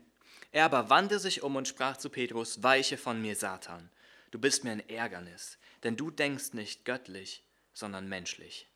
Er 0.51 0.65
aber 0.65 0.89
wandte 0.89 1.19
sich 1.19 1.43
um 1.43 1.55
und 1.55 1.67
sprach 1.67 1.97
zu 1.97 2.09
Petrus, 2.09 2.61
weiche 2.61 2.97
von 2.97 3.21
mir, 3.21 3.35
Satan. 3.35 3.89
Du 4.31 4.39
bist 4.39 4.63
mir 4.63 4.71
ein 4.71 4.89
Ärgernis, 4.89 5.57
denn 5.83 5.95
du 5.95 6.11
denkst 6.11 6.53
nicht 6.53 6.85
göttlich, 6.85 7.43
sondern 7.73 8.07
menschlich. 8.07 8.67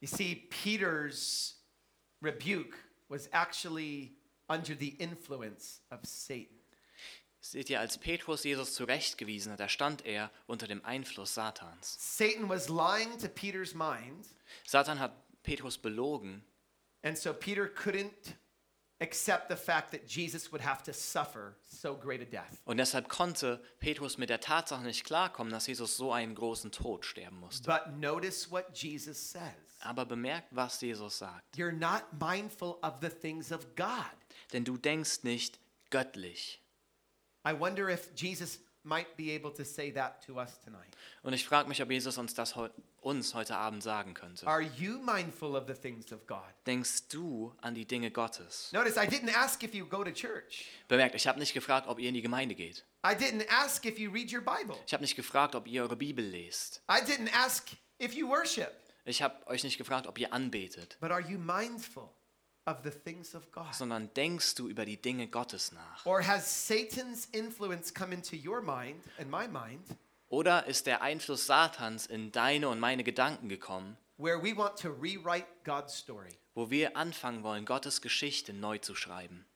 You 0.00 0.08
see, 0.08 0.48
Peter's 0.50 1.56
rebuke 2.22 2.76
was 3.08 3.28
actually 3.32 4.16
under 4.48 4.74
the 4.78 4.90
influence 4.98 5.82
of 5.90 6.00
Satan. 6.04 6.58
Seht 7.40 7.70
ihr, 7.70 7.80
als 7.80 7.98
Petrus 7.98 8.44
Jesus 8.44 8.74
zurechtgewiesen 8.74 9.52
hat, 9.52 9.60
da 9.60 9.68
stand 9.68 10.04
er 10.04 10.30
unter 10.46 10.66
dem 10.66 10.84
Einfluss 10.84 11.34
Satans. 11.34 11.96
Satan 11.98 12.48
was 12.48 12.68
lying 12.68 13.16
to 13.18 13.28
Peter's 13.28 13.74
mind, 13.74 14.26
Satan 14.66 14.98
hat 14.98 15.12
Petrus 15.42 15.78
belogen 15.78 16.44
and 17.08 17.16
so 17.16 17.32
Peter 17.32 17.66
couldn't 17.66 18.34
accept 19.00 19.48
the 19.48 19.56
fact 19.56 19.92
that 19.92 20.06
Jesus 20.06 20.52
would 20.52 20.60
have 20.60 20.82
to 20.82 20.92
suffer 20.92 21.56
so 21.64 21.94
great 21.94 22.20
a 22.20 22.24
death. 22.24 22.60
und 22.66 22.76
deshalb 22.76 23.08
konnte 23.08 23.60
Petrus 23.80 24.18
mit 24.18 24.28
der 24.28 24.40
Tatsache 24.40 24.82
nicht 24.82 25.04
klarkommen, 25.04 25.50
dass 25.52 25.66
Jesus 25.66 25.96
so 25.96 26.12
einen 26.12 26.34
großen 26.34 26.70
Tod 26.70 27.04
sterben 27.04 27.38
musste. 27.40 27.66
But 27.66 27.98
notice 27.98 28.50
what 28.50 28.66
Jesus 28.74 29.16
says. 29.18 29.42
Aber 29.80 30.04
bemerkt, 30.04 30.48
was 30.50 30.80
Jesus 30.80 31.18
sagt. 31.18 31.56
You're 31.56 31.72
not 31.72 32.02
mindful 32.20 32.78
of 32.82 32.94
the 33.00 33.08
things 33.08 33.52
of 33.52 33.74
God. 33.76 33.94
Denn 34.52 34.64
du 34.64 34.76
denkst 34.76 35.22
nicht 35.22 35.58
göttlich. 35.90 36.60
I 37.46 37.52
wonder 37.58 37.88
if 37.88 38.10
Jesus 38.16 38.58
might 38.84 39.16
be 39.16 39.32
able 39.34 39.52
to 39.52 39.64
say 39.64 39.92
that 39.92 40.24
to 40.26 40.38
us 40.40 40.58
tonight. 40.60 40.88
Und 41.22 41.32
ich 41.32 41.44
frage 41.46 41.68
mich, 41.68 41.82
ob 41.82 41.90
Jesus 41.90 42.18
uns 42.18 42.34
das 42.34 42.56
heu 42.56 42.68
uns 43.00 43.34
heute 43.34 43.56
Abend 43.56 43.82
sagen 43.82 44.14
könnte. 44.14 44.46
Are 44.46 44.60
you 44.62 44.98
mindful 44.98 45.54
of 45.56 45.66
the 45.66 45.74
things 45.74 46.12
of 46.12 46.26
God? 46.26 46.42
Denkst 46.66 47.08
du 47.08 47.54
an 47.60 47.74
die 47.74 47.84
Dinge 47.84 48.10
Gottes? 48.10 48.72
Notice 48.72 48.96
I 48.96 49.06
didn't 49.06 49.34
ask 49.34 49.62
if 49.62 49.74
you 49.74 49.86
go 49.86 50.02
to 50.02 50.10
church. 50.10 50.66
Bemerkt, 50.88 51.14
ich 51.14 51.26
habe 51.26 51.38
nicht 51.38 51.54
gefragt, 51.54 51.86
ob 51.86 51.98
ihr 51.98 52.08
in 52.08 52.14
die 52.14 52.22
Gemeinde 52.22 52.54
geht. 52.54 52.84
I 53.04 53.10
didn't 53.14 53.46
ask 53.48 53.84
if 53.84 53.98
you 53.98 54.10
read 54.10 54.32
your 54.32 54.42
Bible. 54.42 54.76
Ich 54.86 54.92
habe 54.92 55.02
nicht 55.02 55.16
gefragt, 55.16 55.54
ob 55.54 55.66
ihr 55.66 55.82
eure 55.82 55.96
Bibel 55.96 56.24
lest. 56.24 56.82
I 56.90 57.00
didn't 57.00 57.32
ask 57.32 57.68
if 58.00 58.14
you 58.14 58.28
worship. 58.28 58.72
Ich 59.04 59.22
habe 59.22 59.46
euch 59.46 59.64
nicht 59.64 59.78
gefragt, 59.78 60.06
ob 60.06 60.18
ihr 60.18 60.32
anbetet, 60.32 60.98
But 61.00 61.10
are 61.10 61.22
you 61.22 61.38
mindful 61.38 62.10
of 62.68 62.78
the 62.84 62.90
things 62.90 63.34
of 63.34 63.50
God? 63.52 63.72
sondern 63.74 64.12
denkst 64.14 64.54
du 64.56 64.68
über 64.68 64.84
die 64.84 65.00
Dinge 65.00 65.28
Gottes 65.28 65.72
nach? 65.72 66.04
Or 66.06 66.26
has 66.26 66.66
Satan's 66.68 67.26
influence 67.32 67.92
come 67.92 68.14
into 68.14 68.36
your 68.36 68.60
mind 68.60 69.02
and 69.18 69.30
my 69.30 69.46
mind 69.48 69.84
Oder 70.30 70.66
ist 70.66 70.86
der 70.86 71.00
Einfluss 71.00 71.46
Satans 71.46 72.04
in 72.06 72.30
deine 72.32 72.68
und 72.68 72.80
meine 72.80 73.02
Gedanken 73.02 73.48
gekommen, 73.48 73.96
where 74.18 74.42
we 74.42 74.54
want 74.56 74.76
to 74.78 74.88
rewrite 74.90 75.46
God's 75.64 75.96
story? 75.96 76.30
wo 76.54 76.70
wir 76.70 76.96
anfangen 76.96 77.42
wollen, 77.44 77.64
Gottes 77.64 78.02
Geschichte 78.02 78.52
neu 78.52 78.78
zu 78.78 78.94
schreiben? 78.94 79.46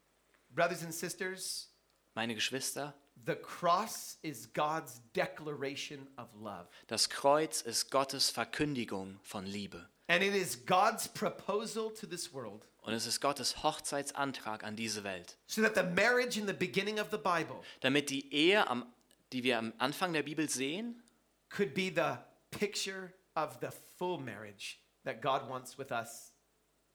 Brothers 0.51 0.83
and 0.83 0.95
sisters, 0.95 1.69
Meine 2.15 2.35
Geschwister, 2.35 2.95
the 3.27 3.35
cross 3.35 4.19
is 4.23 4.49
God's 4.53 5.01
declaration 5.15 6.07
of 6.17 6.29
love. 6.35 6.69
das 6.87 7.09
Kreuz 7.11 7.61
ist 7.63 7.91
Gottes 7.91 8.31
Verkündigung 8.31 9.19
von 9.23 9.45
Liebe. 9.47 9.89
And 10.09 10.23
it 10.23 10.35
is 10.35 10.65
God's 10.67 11.09
proposal 11.09 11.93
to 11.95 12.07
this 12.07 12.33
world 12.33 12.67
Und 12.83 12.93
es 12.93 13.07
ist 13.07 13.20
Gottes 13.20 13.62
Hochzeitsantrag 13.62 14.64
an 14.64 14.76
diese 14.76 15.05
Welt, 15.05 15.39
so 15.47 15.62
that 15.62 15.74
the 15.74 15.83
marriage 15.83 16.39
in 16.39 16.47
the 16.47 16.53
beginning 16.53 16.99
of 16.99 17.11
the 17.11 17.16
Bible 17.18 17.62
damit 17.80 18.11
die 18.11 18.33
Ehe, 18.33 18.66
am, 18.68 18.93
die 19.33 19.45
wir 19.45 19.59
am 19.59 19.72
Anfang 19.78 20.12
der 20.12 20.22
Bibel 20.22 20.49
sehen, 20.49 21.03
could 21.49 21.74
be 21.74 21.93
the 21.95 22.18
picture 22.51 23.12
of 23.35 23.59
the 23.61 23.68
full 23.97 24.18
marriage 24.18 24.78
that 25.05 25.22
God 25.22 25.49
wants 25.49 25.78
with 25.78 25.91
us 25.93 26.33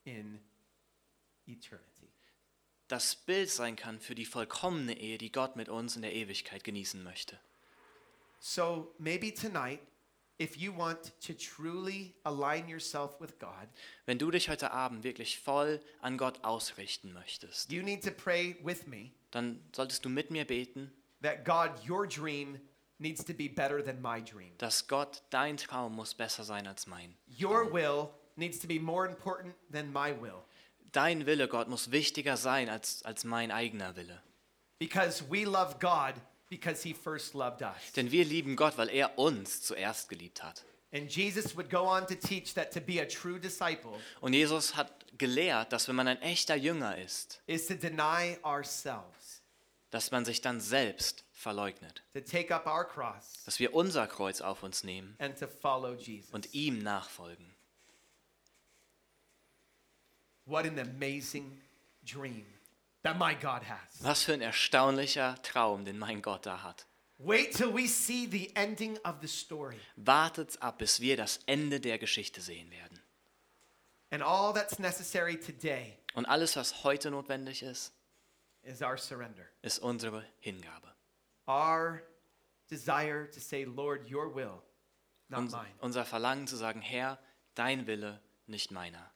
in 0.04 0.40
eternity. 1.46 1.98
das 2.88 3.16
Bild 3.16 3.50
sein 3.50 3.76
kann 3.76 4.00
für 4.00 4.14
die 4.14 4.24
vollkommene 4.24 4.98
Ehe, 4.98 5.18
die 5.18 5.30
Gott 5.30 5.56
mit 5.56 5.68
uns 5.68 5.94
in 5.94 6.02
der 6.02 6.14
Ewigkeit 6.14 6.64
genießen 6.64 7.02
möchte. 7.02 7.38
So 8.40 8.94
maybe 8.98 9.32
tonight, 9.32 9.80
if 10.38 10.56
you 10.56 10.72
want 10.72 11.12
to 11.20 11.34
truly 11.34 12.14
align 12.24 12.68
yourself 12.68 13.20
with 13.20 13.38
God, 13.38 13.68
Wenn 14.06 14.18
du 14.18 14.30
dich 14.30 14.48
heute 14.48 14.70
Abend 14.70 15.04
wirklich 15.04 15.38
voll 15.38 15.80
an 16.00 16.16
Gott 16.16 16.44
ausrichten 16.44 17.12
möchtest, 17.12 17.72
you 17.72 17.82
need 17.82 18.02
to 18.02 18.10
pray 18.10 18.56
with 18.62 18.86
me 18.86 19.12
dann 19.30 19.60
solltest 19.74 20.04
du 20.04 20.08
mit 20.08 20.30
mir 20.30 20.44
beten, 20.44 20.90
that 21.22 21.44
God, 21.44 21.70
your 21.88 22.06
dream 22.06 22.60
needs 22.98 23.24
to 23.24 23.32
be 23.32 23.48
better 23.48 23.82
than 23.84 24.00
my 24.00 24.20
dream. 24.22 24.52
dass 24.58 24.88
Gott, 24.88 25.22
dein 25.30 25.56
Traum 25.56 25.94
muss 25.94 26.14
besser 26.14 26.44
sein 26.44 26.66
als 26.66 26.86
mein. 26.86 27.14
Your 27.28 27.72
will 27.72 28.10
needs 28.36 28.58
to 28.58 28.66
be 28.66 28.78
more 28.80 29.06
important 29.06 29.54
than 29.70 29.92
my 29.92 30.12
will. 30.20 30.42
Dein 30.92 31.26
Wille, 31.26 31.48
Gott, 31.48 31.68
muss 31.68 31.90
wichtiger 31.90 32.36
sein 32.36 32.68
als, 32.68 33.02
als 33.04 33.24
mein 33.24 33.50
eigener 33.50 33.94
Wille. 33.96 34.22
Because 34.78 35.24
we 35.28 35.44
love 35.44 35.76
God 35.80 36.14
because 36.48 36.82
he 36.82 36.94
first 36.94 37.34
loved 37.34 37.62
us. 37.62 37.92
Denn 37.96 38.10
wir 38.10 38.24
lieben 38.24 38.56
Gott, 38.56 38.76
weil 38.78 38.88
er 38.90 39.18
uns 39.18 39.62
zuerst 39.62 40.08
geliebt 40.08 40.42
hat. 40.42 40.64
And 40.92 41.10
Jesus 41.14 41.54
would 41.56 41.68
go 41.68 41.82
on 41.86 42.06
to 42.06 42.14
teach 42.14 42.54
that 42.54 42.72
to 42.72 42.80
be 42.80 43.00
a 43.00 43.04
true 43.04 43.38
disciple 43.38 43.92
Und 44.22 44.32
Jesus 44.32 44.74
hat 44.74 44.90
gelehrt, 45.18 45.72
dass 45.72 45.86
wenn 45.88 45.96
man 45.96 46.08
ein 46.08 46.22
echter 46.22 46.56
Jünger 46.56 46.96
ist, 46.96 47.42
is 47.46 47.66
to 47.66 47.74
deny 47.74 48.38
ourselves, 48.42 49.42
dass 49.90 50.10
man 50.10 50.24
sich 50.24 50.40
dann 50.40 50.60
selbst 50.62 51.24
verleugnet. 51.32 52.02
to 52.14 52.20
take 52.22 52.54
up 52.54 52.66
our 52.66 52.86
cross 52.86 53.44
Dass 53.44 53.58
wir 53.58 53.74
unser 53.74 54.06
Kreuz 54.06 54.40
auf 54.40 54.62
uns 54.62 54.82
nehmen 54.82 55.14
and 55.18 55.38
to 55.38 55.46
follow 55.46 55.94
Jesus. 55.94 56.30
und 56.32 56.54
ihm 56.54 56.78
nachfolgen. 56.78 57.54
What 60.46 60.64
an 60.64 60.78
amazing 60.78 61.60
dream 62.02 62.46
Was 64.00 64.22
für 64.22 64.32
ein 64.34 64.40
erstaunlicher 64.40 65.40
Traum, 65.42 65.84
den 65.84 65.98
mein 65.98 66.22
Gott 66.22 66.46
da 66.46 66.62
hat. 66.62 66.86
Wait 67.18 67.52
till 67.56 67.74
we 67.74 67.88
see 67.88 68.28
the 68.30 68.54
ending 68.54 68.96
of 69.04 69.16
the 69.20 69.26
story. 69.26 69.78
Wartet 69.96 70.60
ab, 70.62 70.78
bis 70.78 71.00
wir 71.00 71.16
das 71.16 71.40
Ende 71.46 71.80
der 71.80 71.98
Geschichte 71.98 72.40
sehen 72.40 72.70
werden. 72.70 73.02
And 74.10 74.22
all 74.22 74.54
that's 74.54 74.78
necessary 74.78 75.38
today 75.38 75.98
Und 76.14 76.26
alles, 76.26 76.56
was 76.56 76.84
heute 76.84 77.10
notwendig 77.10 77.62
ist, 77.62 77.92
is 78.62 78.80
our 78.82 78.96
surrender. 78.96 79.46
ist 79.62 79.80
unsere 79.80 80.24
Hingabe. 80.40 80.94
Our 81.46 82.02
desire 82.70 83.28
to 83.30 83.40
say, 83.40 83.64
Lord, 83.64 84.10
your 84.10 84.34
will, 84.34 84.62
not 85.28 85.50
mine. 85.50 85.74
unser 85.80 86.04
Verlangen 86.04 86.46
zu 86.46 86.56
sagen, 86.56 86.80
Herr, 86.80 87.18
dein 87.54 87.86
Wille, 87.86 88.20
nicht 88.46 88.70
meiner. 88.70 89.10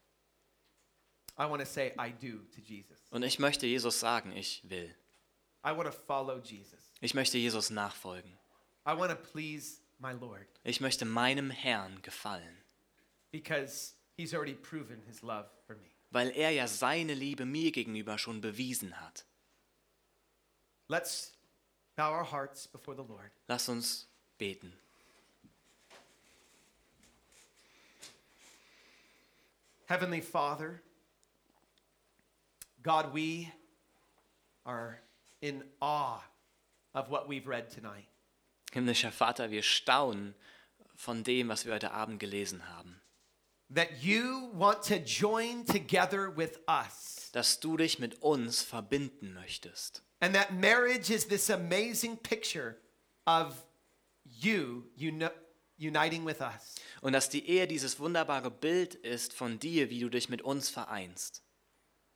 I 1.42 1.46
want 1.46 1.58
to 1.60 1.66
say, 1.66 1.92
I 1.98 2.10
do 2.12 2.38
to 2.54 2.60
Jesus. 2.60 2.96
Und 3.10 3.24
ich 3.24 3.40
möchte 3.40 3.66
Jesus 3.66 3.98
sagen, 3.98 4.30
ich 4.36 4.62
will. 4.62 4.94
I 5.64 5.72
want 5.72 5.86
to 5.86 5.92
follow 5.92 6.38
Jesus. 6.38 6.92
Ich 7.00 7.14
möchte 7.14 7.36
Jesus 7.36 7.70
nachfolgen. 7.70 8.30
I 8.86 8.94
want 8.94 9.10
to 9.10 9.16
please 9.16 9.80
my 9.98 10.12
Lord 10.12 10.46
Ich 10.62 10.80
möchte 10.80 11.04
meinem 11.04 11.50
Herrn 11.50 12.00
gefallen, 12.02 12.56
because 13.32 13.94
he's 14.16 14.32
already 14.32 14.54
proven 14.54 15.02
his 15.08 15.22
love 15.22 15.46
for 15.66 15.74
me. 15.74 15.88
weil 16.12 16.30
er 16.30 16.50
ja 16.50 16.68
seine 16.68 17.14
Liebe 17.14 17.44
mir 17.44 17.72
gegenüber 17.72 18.18
schon 18.18 18.40
bewiesen 18.40 19.00
hat. 19.00 19.24
Let's 20.86 21.32
bow 21.96 22.12
our 22.12 22.30
hearts 22.30 22.68
before 22.68 22.96
the 22.96 23.02
Lord. 23.08 23.32
Lass 23.48 23.68
uns 23.68 24.06
beten. 24.38 24.72
Heavenly 29.86 30.20
Father, 30.20 30.80
God, 32.82 33.12
we 33.12 33.52
are 34.66 34.98
in 35.40 35.62
awe 35.80 36.20
of 36.94 37.10
what 37.10 37.28
we've 37.28 37.46
read 37.46 37.70
tonight. 37.70 38.08
Himmlischer 38.72 39.12
Vater, 39.12 39.50
wir 39.50 39.62
staunen 39.62 40.34
von 40.96 41.22
dem, 41.22 41.48
was 41.48 41.64
wir 41.64 41.74
heute 41.74 41.92
Abend 41.92 42.18
gelesen 42.18 42.68
haben. 42.68 43.00
That 43.70 44.02
you 44.02 44.50
want 44.52 44.82
to 44.84 44.96
join 44.96 45.64
together 45.64 46.30
with 46.34 46.58
us. 46.68 47.30
Dass 47.32 47.60
du 47.60 47.76
dich 47.76 47.98
mit 47.98 48.20
uns 48.20 48.62
verbinden 48.62 49.32
möchtest. 49.32 50.02
And 50.20 50.34
that 50.34 50.52
marriage 50.52 51.10
is 51.10 51.26
this 51.26 51.50
amazing 51.50 52.16
picture 52.16 52.76
of 53.26 53.64
you 54.24 54.84
uni- 54.96 55.30
uniting 55.78 56.24
with 56.24 56.40
us. 56.40 56.74
Und 57.00 57.12
dass 57.12 57.28
die 57.28 57.48
Ehe 57.48 57.66
dieses 57.66 57.98
wunderbare 57.98 58.50
Bild 58.50 58.94
ist 58.94 59.32
von 59.32 59.58
dir, 59.58 59.88
wie 59.90 60.00
du 60.00 60.08
dich 60.08 60.28
mit 60.28 60.42
uns 60.42 60.68
vereinst. 60.68 61.41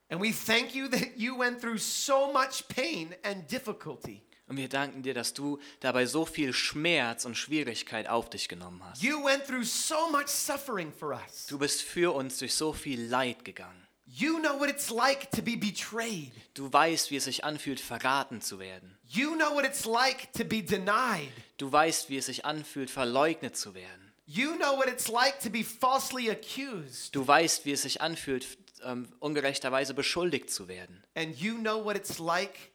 And 0.09 0.21
we 0.21 0.33
thank 0.33 0.75
you 0.75 0.89
that 0.89 1.17
you 1.17 1.37
went 1.37 1.61
through 1.61 1.79
so 1.79 2.33
much 2.33 2.69
pain 2.69 3.15
and 3.25 3.51
difficulty. 3.51 4.23
Und 4.49 4.57
wir 4.57 4.69
danken 4.69 5.03
dir, 5.03 5.13
dass 5.13 5.35
du 5.35 5.59
dabei 5.81 6.07
so 6.07 6.25
viel 6.25 6.53
Schmerz 6.53 7.25
und 7.25 7.37
Schwierigkeit 7.37 8.09
auf 8.09 8.31
dich 8.31 8.49
genommen 8.49 8.81
hast. 8.85 9.03
You 9.03 9.25
went 9.25 9.45
through 9.45 9.65
so 9.65 10.09
much 10.11 10.29
suffering 10.29 10.93
for 10.93 11.11
us. 11.11 11.47
Du 11.49 11.59
bist 11.59 11.83
für 11.83 12.15
uns 12.15 12.39
durch 12.39 12.55
so 12.55 12.73
viel 12.73 13.03
Leid 13.03 13.45
gegangen. 13.45 13.87
You 14.05 14.39
know 14.39 14.57
what 14.57 14.71
it's 14.71 14.89
like 14.89 15.33
to 15.33 15.43
be 15.43 15.57
betrayed. 15.57 16.31
Du 16.55 16.73
weißt, 16.73 17.11
wie 17.11 17.17
es 17.17 17.25
sich 17.25 17.45
anfühlt, 17.45 17.81
verraten 17.81 18.41
zu 18.41 18.61
werden. 18.61 18.97
You 19.09 19.35
know 19.35 19.53
what 19.53 19.65
it's 19.65 19.85
like 19.85 20.33
to 20.35 20.45
be 20.45 20.63
denied. 20.63 21.33
Du 21.59 21.73
weißt, 21.73 22.09
wie 22.09 22.19
es 22.19 22.27
sich 22.27 22.45
anfühlt, 22.45 22.89
verleugnet 22.89 23.57
zu 23.57 23.75
werden. 23.75 24.13
You 24.27 24.57
know 24.57 24.77
what 24.77 24.87
it's 24.87 25.09
like 25.09 25.41
to 25.41 25.51
be 25.51 25.65
falsely 25.65 26.31
accused. 26.31 27.15
Du 27.17 27.27
weißt, 27.27 27.65
wie 27.65 27.73
es 27.73 27.83
sich 27.83 28.01
anfühlt, 28.01 28.47
ähm, 28.83 29.09
ungerechterweise 29.21 29.95
beschuldigt 29.95 30.51
zu 30.51 30.69
werden. 30.69 31.05
And 31.15 31.37
you 31.37 31.59
know 31.59 31.85
what 31.85 31.97
it's 31.97 32.19
like 32.19 32.73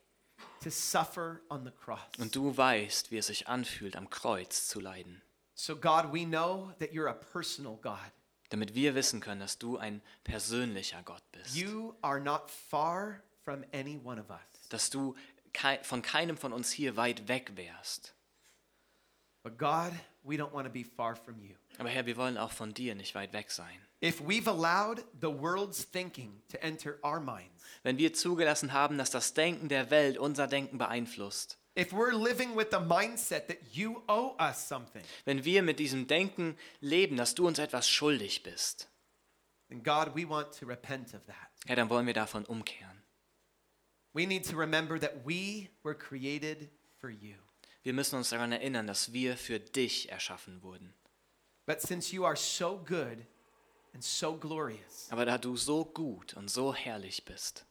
to 0.64 0.70
suffer 0.70 1.42
on 1.50 1.64
the 1.66 1.72
cross. 1.72 2.00
Und 2.18 2.36
du 2.36 2.56
weißt, 2.56 3.12
wie 3.12 3.18
es 3.18 3.28
sich 3.28 3.48
anfühlt, 3.48 3.96
am 3.96 4.10
Kreuz 4.10 4.68
zu 4.68 4.80
leiden. 4.80 5.22
So, 5.54 5.76
God, 5.76 6.12
we 6.12 6.26
know 6.26 6.74
that 6.80 6.92
you're 6.92 7.10
a 7.10 7.14
personal 7.14 7.78
God. 7.78 8.12
Damit 8.50 8.74
wir 8.74 8.96
wissen 8.96 9.22
können, 9.22 9.40
dass 9.40 9.58
du 9.58 9.78
ein 9.78 10.02
persönlicher 10.24 11.02
Gott 11.04 11.24
bist. 11.32 11.56
You 11.56 11.96
are 12.02 12.20
not 12.20 12.50
far 12.50 13.22
from 13.44 13.64
any 13.72 14.00
one 14.04 14.20
of 14.20 14.30
us. 14.30 14.70
Dass 14.70 14.90
du 14.90 15.16
kei 15.54 15.80
von 15.84 16.02
keinem 16.02 16.38
von 16.38 16.52
uns 16.52 16.72
hier 16.72 16.98
weit 16.98 17.28
weg 17.28 17.52
wärst. 17.56 18.14
But, 19.44 19.58
God, 19.58 19.94
we 20.24 20.36
don't 20.36 20.52
want 20.52 20.68
to 20.68 20.72
be 20.72 20.84
far 20.84 21.16
from 21.16 21.40
you. 21.40 21.56
Aber 21.78 21.90
Herr, 21.90 22.06
wir 22.06 22.18
wollen 22.18 22.38
auch 22.38 22.52
von 22.52 22.74
dir 22.74 22.94
nicht 22.96 23.16
weit 23.16 23.34
weg 23.34 23.52
sein. 23.52 23.88
If 24.02 24.20
we've 24.20 24.48
allowed 24.48 25.04
the 25.20 25.30
world's 25.30 25.84
thinking 25.84 26.42
to 26.50 26.64
enter 26.64 26.98
our 27.04 27.20
minds, 27.20 27.64
Wenn 27.84 27.98
wir 27.98 28.14
zugelassen 28.14 28.74
haben, 28.74 28.98
dass 28.98 29.12
das 29.12 29.34
Denken 29.34 29.70
der 29.70 29.92
Welt 29.92 30.18
unser 30.18 30.48
Denken 30.48 30.78
beeinflusst, 30.78 31.58
if 31.78 31.94
we're 31.94 32.12
living 32.12 32.56
with 32.56 32.68
the 32.72 32.80
mindset 32.80 33.48
that 33.48 33.60
you 33.72 34.04
owe 34.08 34.36
us 34.40 34.68
something, 34.68 35.04
wenn 35.26 35.46
wir 35.46 35.62
mit 35.62 35.78
diesem 35.78 36.08
Denken 36.08 36.58
leben, 36.80 37.16
dass 37.16 37.36
du 37.36 37.48
uns 37.48 37.60
etwas 37.60 37.88
schuldig 37.88 38.42
bist, 38.42 38.90
then 39.70 39.84
God, 39.84 40.16
we 40.16 40.28
want 40.28 40.52
to 40.60 40.66
repent 40.66 41.14
of 41.14 41.26
that. 41.28 41.52
Herr, 41.68 41.76
dann 41.76 41.90
wollen 41.90 42.08
wir 42.08 42.16
davon 42.16 42.44
umkehren. 42.46 43.04
We 44.14 44.26
need 44.26 44.50
to 44.50 44.58
remember 44.58 45.00
that 45.00 45.26
we 45.26 45.70
were 45.84 45.96
created 45.96 46.70
for 47.00 47.10
you. 47.10 47.36
Wir 47.84 47.94
müssen 47.94 48.16
uns 48.16 48.30
daran 48.30 48.52
erinnern, 48.52 48.88
dass 48.88 49.14
wir 49.14 49.38
für 49.38 49.60
dich 49.60 50.12
erschaffen 50.12 50.62
wurden. 50.62 50.94
But 51.66 51.82
since 51.82 52.14
you 52.14 52.26
are 52.26 52.36
so 52.36 52.78
good 52.78 53.26
and 53.94 54.04
so 54.04 54.36
glorious, 54.36 55.08
Aber 55.12 55.26
da 55.26 55.38
du 55.38 55.56
so 55.56 55.86
gut 55.86 56.34
und 56.34 56.50
so 56.50 56.74
herrlich 56.74 57.26
bist, 57.26 57.66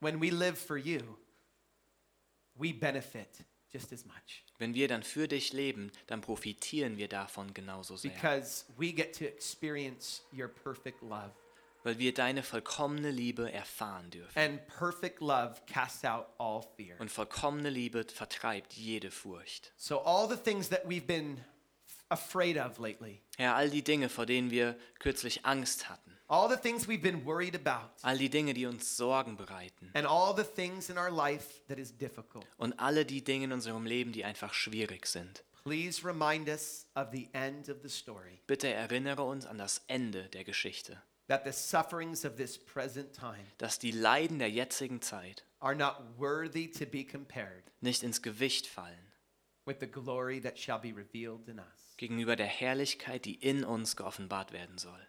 when 0.00 0.20
we 0.20 0.30
live 0.30 0.58
for 0.58 0.76
you, 0.76 1.00
we 2.54 2.72
benefit 2.72 3.44
just 3.72 3.92
as 3.92 4.04
much 4.04 4.46
wenn 4.58 4.74
wir 4.74 4.88
dann 4.88 5.02
für 5.02 5.28
dich 5.28 5.52
leben, 5.52 5.92
dann 6.06 6.20
profitieren 6.20 6.96
wir 6.96 7.08
davon 7.08 7.52
genauso 7.52 7.96
sehr. 7.96 8.10
because 8.10 8.64
we 8.76 8.92
get 8.92 9.16
to 9.18 9.24
experience 9.24 10.22
your 10.32 10.48
perfect 10.48 11.02
love. 11.02 11.32
Weil 11.82 11.98
wir 11.98 12.12
deine 12.12 12.42
vollkommene 12.42 13.10
Liebe 13.10 13.52
erfahren 13.52 14.10
dürfen. 14.10 14.36
And 14.36 14.66
perfect 14.66 15.20
love 15.20 15.60
casts 15.66 16.04
out 16.04 16.26
all 16.38 16.62
fear. 16.76 17.00
Und 17.00 17.10
vollkommene 17.10 17.70
Liebe 17.70 18.04
vertreibt 18.04 18.72
jede 18.72 19.10
Furcht. 19.10 19.72
So, 19.76 20.00
all 20.00 20.28
the 20.28 20.36
things 20.36 20.68
that 20.70 20.84
we've 20.88 21.06
been 21.06 21.44
afraid 22.10 22.56
of 22.56 22.78
lately, 22.78 23.22
Herr, 23.38 23.54
all 23.56 23.68
die 23.68 23.82
Dinge, 23.82 24.08
vor 24.08 24.26
denen 24.26 24.50
wir 24.50 24.76
kürzlich 24.98 25.44
Angst 25.44 25.88
hatten, 25.88 26.12
all 26.28 26.48
the 26.48 26.56
things 26.56 26.86
we've 26.88 27.02
been 27.02 27.24
worried 27.24 27.54
about, 27.54 27.90
all 28.02 28.16
die 28.16 28.28
Dinge, 28.28 28.54
die 28.54 28.66
uns 28.66 28.96
Sorgen 28.96 29.36
bereiten. 29.36 29.90
And 29.94 30.06
all 30.06 30.34
the 30.34 30.44
things 30.44 30.88
in 30.90 30.98
our 30.98 31.10
life 31.10 31.62
that 31.68 31.78
is 31.78 31.92
difficult, 31.96 32.46
und 32.58 32.78
alle 32.78 33.04
die 33.04 33.22
Dinge 33.22 33.44
in 33.44 33.52
unserem 33.52 33.86
Leben, 33.86 34.12
die 34.12 34.24
einfach 34.24 34.54
schwierig 34.54 35.06
sind. 35.06 35.42
please 35.64 36.04
remind 36.04 36.48
us 36.48 36.86
of 36.94 37.08
the 37.10 37.28
end 37.32 37.68
of 37.68 37.78
the 37.82 37.88
story. 37.88 38.40
Bitte 38.46 38.68
erinnere 38.68 39.22
uns 39.24 39.44
an 39.46 39.58
das 39.58 39.82
Ende 39.88 40.28
der 40.28 40.44
Geschichte, 40.44 41.02
That 41.28 41.42
the 41.44 41.50
sufferings 41.52 42.24
of 42.24 42.36
this 42.36 42.56
present 42.56 43.12
time 43.12 43.44
dass 43.58 43.80
die 43.80 43.90
Leiden 43.90 44.38
der 44.38 44.48
jetzigen 44.48 45.02
Zeit 45.02 45.44
are 45.58 45.74
not 45.74 45.96
worthy 46.16 46.68
to 46.70 46.86
be 46.86 47.04
compared 47.04 47.64
nicht 47.80 48.04
ins 48.04 48.22
Gewicht 48.22 48.68
fallen. 48.68 49.12
with 49.66 49.78
the 49.80 49.88
glory 49.88 50.40
that 50.40 50.56
shall 50.56 50.78
be 50.78 50.92
revealed 50.94 51.48
in 51.48 51.58
us. 51.58 51.85
Gegenüber 51.96 52.36
der 52.36 52.46
Herrlichkeit, 52.46 53.24
die 53.24 53.34
in 53.34 53.64
uns 53.64 53.96
geoffenbart 53.96 54.52
werden 54.52 54.78
soll. 54.78 55.08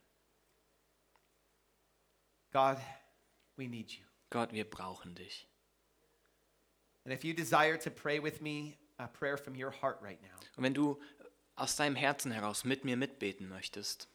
God, 2.52 2.78
we 3.56 3.68
need 3.68 3.92
you. 3.92 4.06
Gott, 4.30 4.52
wir 4.54 4.70
brauchen 4.70 5.16
dich. 5.16 5.48
And 7.06 7.14
if 7.14 7.24
you 7.24 7.34
desire 7.34 7.78
to 7.80 7.90
pray 7.90 8.22
with 8.22 8.42
me 8.42 8.78
a 8.98 9.08
prayer 9.08 9.38
from 9.38 9.56
your 9.56 9.72
heart 9.72 10.02
right 10.02 10.22
now, 10.22 10.40
Und 10.56 10.64
wenn 10.64 10.74
du 10.74 11.00
aus 11.56 11.76
deinem 11.76 11.96
Herzen 11.96 12.32
heraus 12.32 12.64
mit 12.64 12.84
mir 12.84 12.98
mitbeten 12.98 13.48
möchtest, 13.48 14.08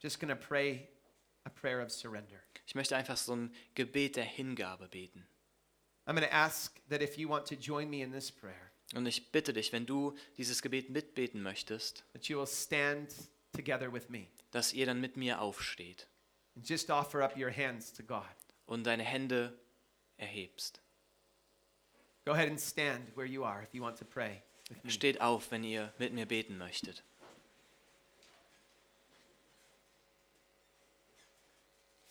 just 0.00 0.20
to 0.20 0.36
pray 0.36 0.88
a 1.44 1.50
prayer 1.50 1.82
of 1.82 1.90
surrender. 1.90 2.42
ich 2.66 2.74
möchte 2.74 2.96
einfach 2.96 3.16
so 3.16 3.34
ein 3.34 3.54
Gebet 3.74 4.16
der 4.16 4.24
Hingabe 4.24 4.88
beten. 4.88 5.26
I'm 6.06 6.14
going 6.14 6.26
to 6.26 6.32
ask 6.32 6.80
that 6.88 7.02
if 7.02 7.18
you 7.18 7.28
want 7.28 7.46
to 7.46 7.56
join 7.56 7.90
me 7.90 8.02
in 8.02 8.12
this 8.12 8.30
prayer, 8.30 8.70
Und 8.96 9.06
ich 9.06 9.30
bitte 9.30 9.52
dich, 9.52 9.72
wenn 9.72 9.86
du 9.86 10.16
dieses 10.38 10.62
Gebet 10.62 10.90
mitbeten 10.90 11.42
möchtest, 11.42 12.04
that 12.12 12.26
you 12.26 12.38
will 12.38 12.46
stand 12.46 13.14
together 13.52 13.92
with 13.92 14.08
me 14.08 14.26
dass 14.56 14.72
ihr 14.72 14.86
dann 14.86 15.02
mit 15.02 15.18
mir 15.18 15.42
aufsteht 15.42 16.08
and 16.54 16.66
just 16.66 16.88
offer 16.88 17.22
up 17.22 17.36
your 17.36 17.50
hands 17.50 17.92
to 17.92 18.02
God. 18.02 18.24
und 18.64 18.84
deine 18.84 19.02
Hände 19.02 19.58
erhebst. 20.16 20.80
Go 22.24 22.32
ahead 22.32 22.48
and 22.48 22.58
stand 22.58 23.14
where 23.14 23.26
you 23.26 23.44
are 23.44 23.62
if 23.62 23.74
you 23.74 23.82
want 23.82 23.98
to 23.98 24.04
pray 24.06 24.42
with 24.70 24.82
me. 24.82 24.90
Steht 24.90 25.20
auf, 25.20 25.50
wenn 25.50 25.62
ihr 25.62 25.92
mit 25.98 26.14
mir 26.14 26.26
beten 26.26 26.56
möchtet. 26.56 27.04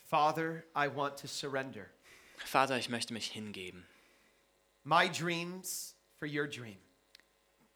Father, 0.08 0.64
I 0.76 0.88
want 0.88 1.18
to 1.18 1.28
surrender 1.28 1.90
Vater, 2.38 2.78
ich 2.78 2.90
möchte 2.90 3.12
mich 3.12 3.32
hingeben. 3.32 3.88
my 4.84 5.08
dreams 5.08 5.95
for 6.26 6.32
your 6.32 6.48
dream. 6.48 6.78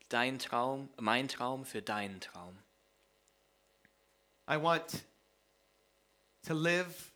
Dein 0.10 0.40
Traum, 0.40 0.90
mein 1.00 1.28
Traum 1.28 1.66
für 1.66 1.84
deinen 1.84 2.20
Traum. 2.20 2.58
I 4.48 4.58
want 4.58 5.04
to 6.48 6.56
live 6.56 7.12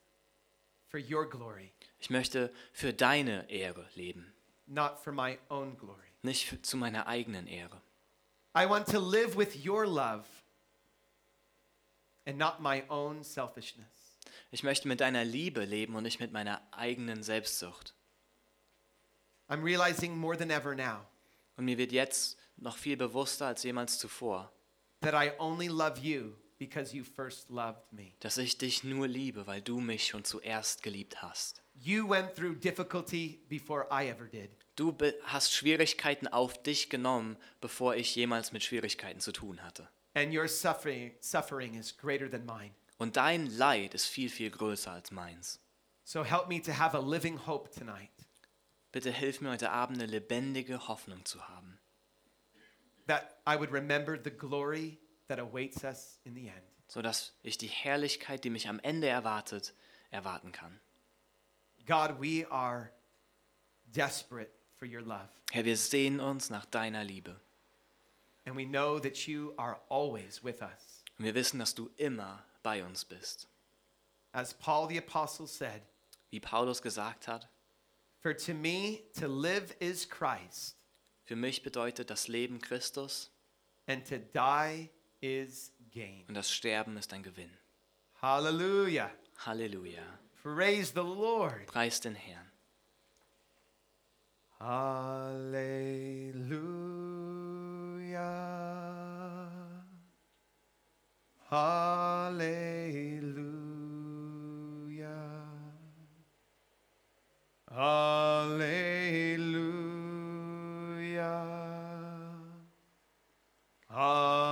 for 0.90 1.00
your 1.00 1.28
glory, 1.28 1.72
Ich 2.00 2.12
möchte 2.12 2.54
für 2.72 2.94
deine 2.94 3.50
Ehre 3.50 3.90
leben, 3.96 4.32
not 4.68 5.04
for 5.04 5.12
my 5.12 5.40
own 5.50 5.76
glory. 5.76 6.06
nicht 6.22 6.46
für, 6.46 6.62
zu 6.62 6.78
meiner 6.78 7.08
eigenen 7.08 7.48
Ehre. 7.48 7.82
I 8.56 8.70
want 8.70 8.88
to 8.90 9.00
live 9.00 9.36
with 9.36 9.66
your 9.66 9.88
love 9.88 10.26
and 12.28 12.38
not 12.38 12.60
my 12.62 12.84
own 12.90 13.24
selfishness. 13.24 14.20
Ich 14.52 14.62
möchte 14.62 14.88
mit 14.88 15.00
deiner 15.02 15.26
Liebe 15.26 15.66
leben 15.66 15.96
und 15.96 16.04
nicht 16.04 16.20
mit 16.20 16.32
meiner 16.32 16.62
eigenen 16.72 17.24
Selbstsucht. 17.24 17.96
I'm 19.50 19.64
realizing 19.64 20.16
more 20.16 20.38
than 20.38 20.52
ever 20.52 20.76
now 20.76 21.08
Und 21.56 21.66
mir 21.66 21.78
wird 21.78 21.92
jetzt 21.92 22.38
noch 22.58 22.78
viel 22.78 22.98
bewusster 22.98 23.48
als 23.48 23.64
jemals 23.64 24.00
zuvor, 24.00 24.52
that 25.02 25.14
I 25.14 25.32
only 25.40 25.68
love 25.68 26.00
you 26.00 26.36
because 26.58 26.96
you 26.96 27.04
first 27.04 27.50
loved 27.50 27.92
me. 27.92 28.14
dass 28.20 28.38
ich 28.38 28.58
dich 28.58 28.84
nur 28.84 29.08
liebe, 29.08 29.48
weil 29.48 29.62
du 29.62 29.80
mich 29.80 30.08
schon 30.08 30.24
zuerst 30.24 30.84
geliebt 30.84 31.22
hast. 31.22 31.62
You 31.76 32.08
went 32.08 32.36
through 32.36 32.56
difficulty 32.56 33.44
before 33.50 33.88
I 33.92 34.08
ever 34.08 34.26
did. 34.28 34.52
Du 34.76 34.96
hast 35.24 35.54
Schwierigkeiten 35.54 36.28
auf 36.28 36.62
dich 36.62 36.90
genommen, 36.90 37.38
bevor 37.62 37.96
ich 37.96 38.16
jemals 38.16 38.52
mit 38.52 38.64
Schwierigkeiten 38.64 39.20
zu 39.20 39.32
tun 39.32 39.62
hatte. 39.64 39.90
And 40.14 40.34
your 40.34 40.48
suffering, 40.48 41.14
suffering 41.20 41.76
is 41.76 41.96
greater 41.96 42.30
than 42.30 42.46
mine. 42.46 42.72
Und 42.98 43.18
dein 43.18 43.48
Leid 43.48 43.96
ist 43.96 44.06
viel, 44.06 44.30
viel 44.30 44.52
größer 44.52 44.92
als 44.92 45.12
meins. 45.12 45.60
So 46.06 46.24
help 46.24 46.48
me 46.48 46.62
to 46.62 46.72
have 46.72 46.96
a 46.96 47.00
living 47.00 47.38
hope 47.48 47.70
tonight 47.72 48.10
Bitte 48.94 49.12
hilf 49.12 49.42
mir 49.42 49.50
heute 49.50 49.72
Abend 49.72 50.00
eine 50.00 50.10
lebendige 50.10 50.88
Hoffnung 50.88 51.26
zu 51.26 51.50
haben, 51.50 51.80
that 53.08 53.42
I 53.46 53.58
would 53.58 53.74
remember 53.74 54.18
the 54.24 54.32
glory 54.32 55.00
that 55.28 55.40
awaits 55.40 55.84
us 55.84 56.20
in 56.24 56.36
the 56.36 56.48
end. 56.48 56.64
sodass 56.88 57.34
ich 57.42 57.58
die 57.58 57.68
Herrlichkeit, 57.68 58.44
die 58.44 58.52
mich 58.52 58.70
am 58.70 58.80
Ende 58.80 59.08
erwartet, 59.08 59.74
erwarten 60.12 60.52
kann. 60.52 60.80
God, 61.88 62.22
we 62.22 62.46
are 62.50 62.92
desperate 63.88 64.52
for 64.78 64.88
your 64.88 65.02
love. 65.02 65.28
Herr, 65.52 65.66
wir 65.66 65.76
sehen 65.76 66.20
uns 66.20 66.50
nach 66.52 66.66
deiner 66.66 67.04
Liebe. 67.04 67.42
And 68.46 68.56
we 68.56 68.66
know 68.66 69.00
that 69.00 69.28
you 69.28 69.54
are 69.58 69.80
always 69.90 70.44
with 70.44 70.62
us. 70.62 71.04
Und 71.18 71.26
wir 71.26 71.34
wissen, 71.34 71.60
dass 71.60 71.74
du 71.74 71.90
immer 71.98 72.46
bei 72.62 72.84
uns 72.84 73.06
bist. 73.06 73.48
As 74.34 74.54
Paul 74.54 74.88
the 74.88 75.00
Apostle 75.00 75.48
said, 75.48 75.82
Wie 76.30 76.40
Paulus 76.40 76.82
gesagt 76.82 77.28
hat, 77.28 77.48
For 78.24 78.34
to 78.34 78.54
me 78.54 79.04
to 79.20 79.28
live 79.28 79.76
is 79.82 80.06
Christ, 80.06 80.78
für 81.26 81.36
mich 81.36 81.62
bedeutet 81.62 82.10
das 82.10 82.30
Leben 82.30 82.62
Christus 82.62 83.30
and 83.86 84.06
to 84.08 84.18
die 84.18 84.90
is 85.22 85.74
gain. 85.94 86.24
und 86.30 86.34
das 86.34 86.50
Sterben 86.50 86.96
ist 86.96 87.12
ein 87.12 87.22
Gewinn. 87.22 87.52
Hallelujah. 88.22 89.12
Halleluja. 89.46 90.04
Praise 90.42 90.94
the 90.96 91.02
Lord. 91.02 91.66
Preis 91.68 92.00
den 92.00 92.16
Herrn. 92.16 92.50
Hallelujah. 94.58 95.84
Hallelujah. 101.52 103.23
Hallelujah. 107.76 108.84
Hallelujah. 113.90 114.44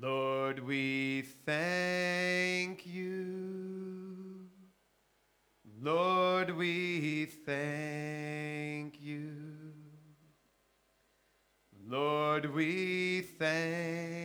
Lord, 0.00 0.60
we 0.60 1.22
thank 1.44 2.86
you. 2.86 4.46
Lord, 5.82 6.56
we 6.56 7.26
thank 7.26 8.98
you. 9.02 9.32
Lord, 11.86 12.46
we 12.54 13.20
thank 13.20 14.15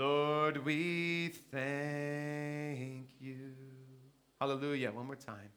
Lord, 0.00 0.64
we 0.64 1.28
thank 1.52 3.10
you. 3.20 3.52
Hallelujah. 4.40 4.92
One 4.92 5.04
more 5.08 5.16
time. 5.16 5.50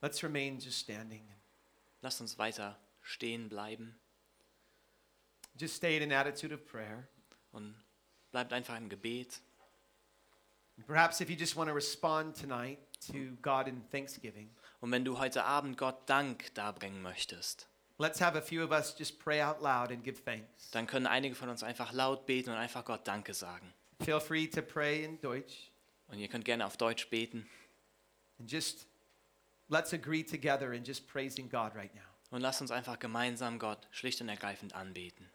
Let's 0.00 0.22
remain 0.22 0.58
just 0.60 0.78
standing. 0.78 1.22
Lasst 2.02 2.20
uns 2.20 2.38
weiter 2.38 2.78
stehen 3.02 3.48
bleiben 3.48 3.98
Just 5.58 5.76
stay 5.76 5.96
in 5.96 6.02
an 6.04 6.12
attitude 6.12 6.52
of 6.54 6.64
prayer. 6.66 7.08
und 7.52 7.74
bleibt 8.30 8.52
einfach 8.52 8.76
im 8.76 8.88
Gebet. 8.88 9.40
Perhaps 10.86 11.20
if 11.20 11.28
you 11.30 11.36
just 11.36 11.56
want 11.56 11.68
to 11.68 11.74
respond 11.74 12.36
tonight 12.36 12.78
to 13.10 13.36
God 13.42 13.66
in 13.66 13.82
thanksgiving, 13.90 14.50
Und 14.80 14.92
wenn 14.92 15.04
du 15.04 15.18
heute 15.18 15.42
Abend 15.44 15.76
Gott 15.76 16.08
Dank 16.08 16.54
darbringen 16.54 17.02
möchtest, 17.02 17.66
let's 17.98 18.20
have 18.20 18.38
a 18.38 18.40
few 18.42 18.62
of 18.62 18.70
us 18.70 18.94
just 18.96 19.18
pray 19.18 19.42
out 19.42 19.60
loud 19.60 19.90
and 19.90 20.04
give 20.04 20.22
thanks. 20.22 20.70
dann 20.70 20.86
können 20.86 21.06
einige 21.08 21.34
von 21.34 21.48
uns 21.48 21.64
einfach 21.64 21.92
laut 21.92 22.26
beten 22.26 22.50
und 22.50 22.56
einfach 22.56 22.84
Gott 22.84 23.08
Danke 23.08 23.34
sagen. 23.34 23.72
Feel 24.04 24.20
free 24.20 24.46
to 24.46 24.62
pray 24.62 25.02
in 25.04 25.20
Deutsch 25.20 25.72
Und 26.06 26.18
ihr 26.20 26.28
könnt 26.28 26.44
gerne 26.44 26.64
auf 26.64 26.76
Deutsch 26.76 27.08
beten. 27.10 27.48
and 28.38 28.48
just 28.52 28.86
let's 29.68 29.92
agree 29.92 30.22
together 30.22 30.72
in 30.72 30.84
just 30.84 31.06
praising 31.06 31.48
God 31.48 31.74
right 31.74 31.94
now. 31.94 32.00
Und 32.30 32.42
lasst 32.42 32.60
uns 32.60 32.70
einfach 32.70 32.98
gemeinsam 32.98 33.58
Gott 33.58 33.86
schlicht 33.90 34.20
und 34.20 34.28
ergreifend 34.28 34.74
anbeten. 34.74 35.30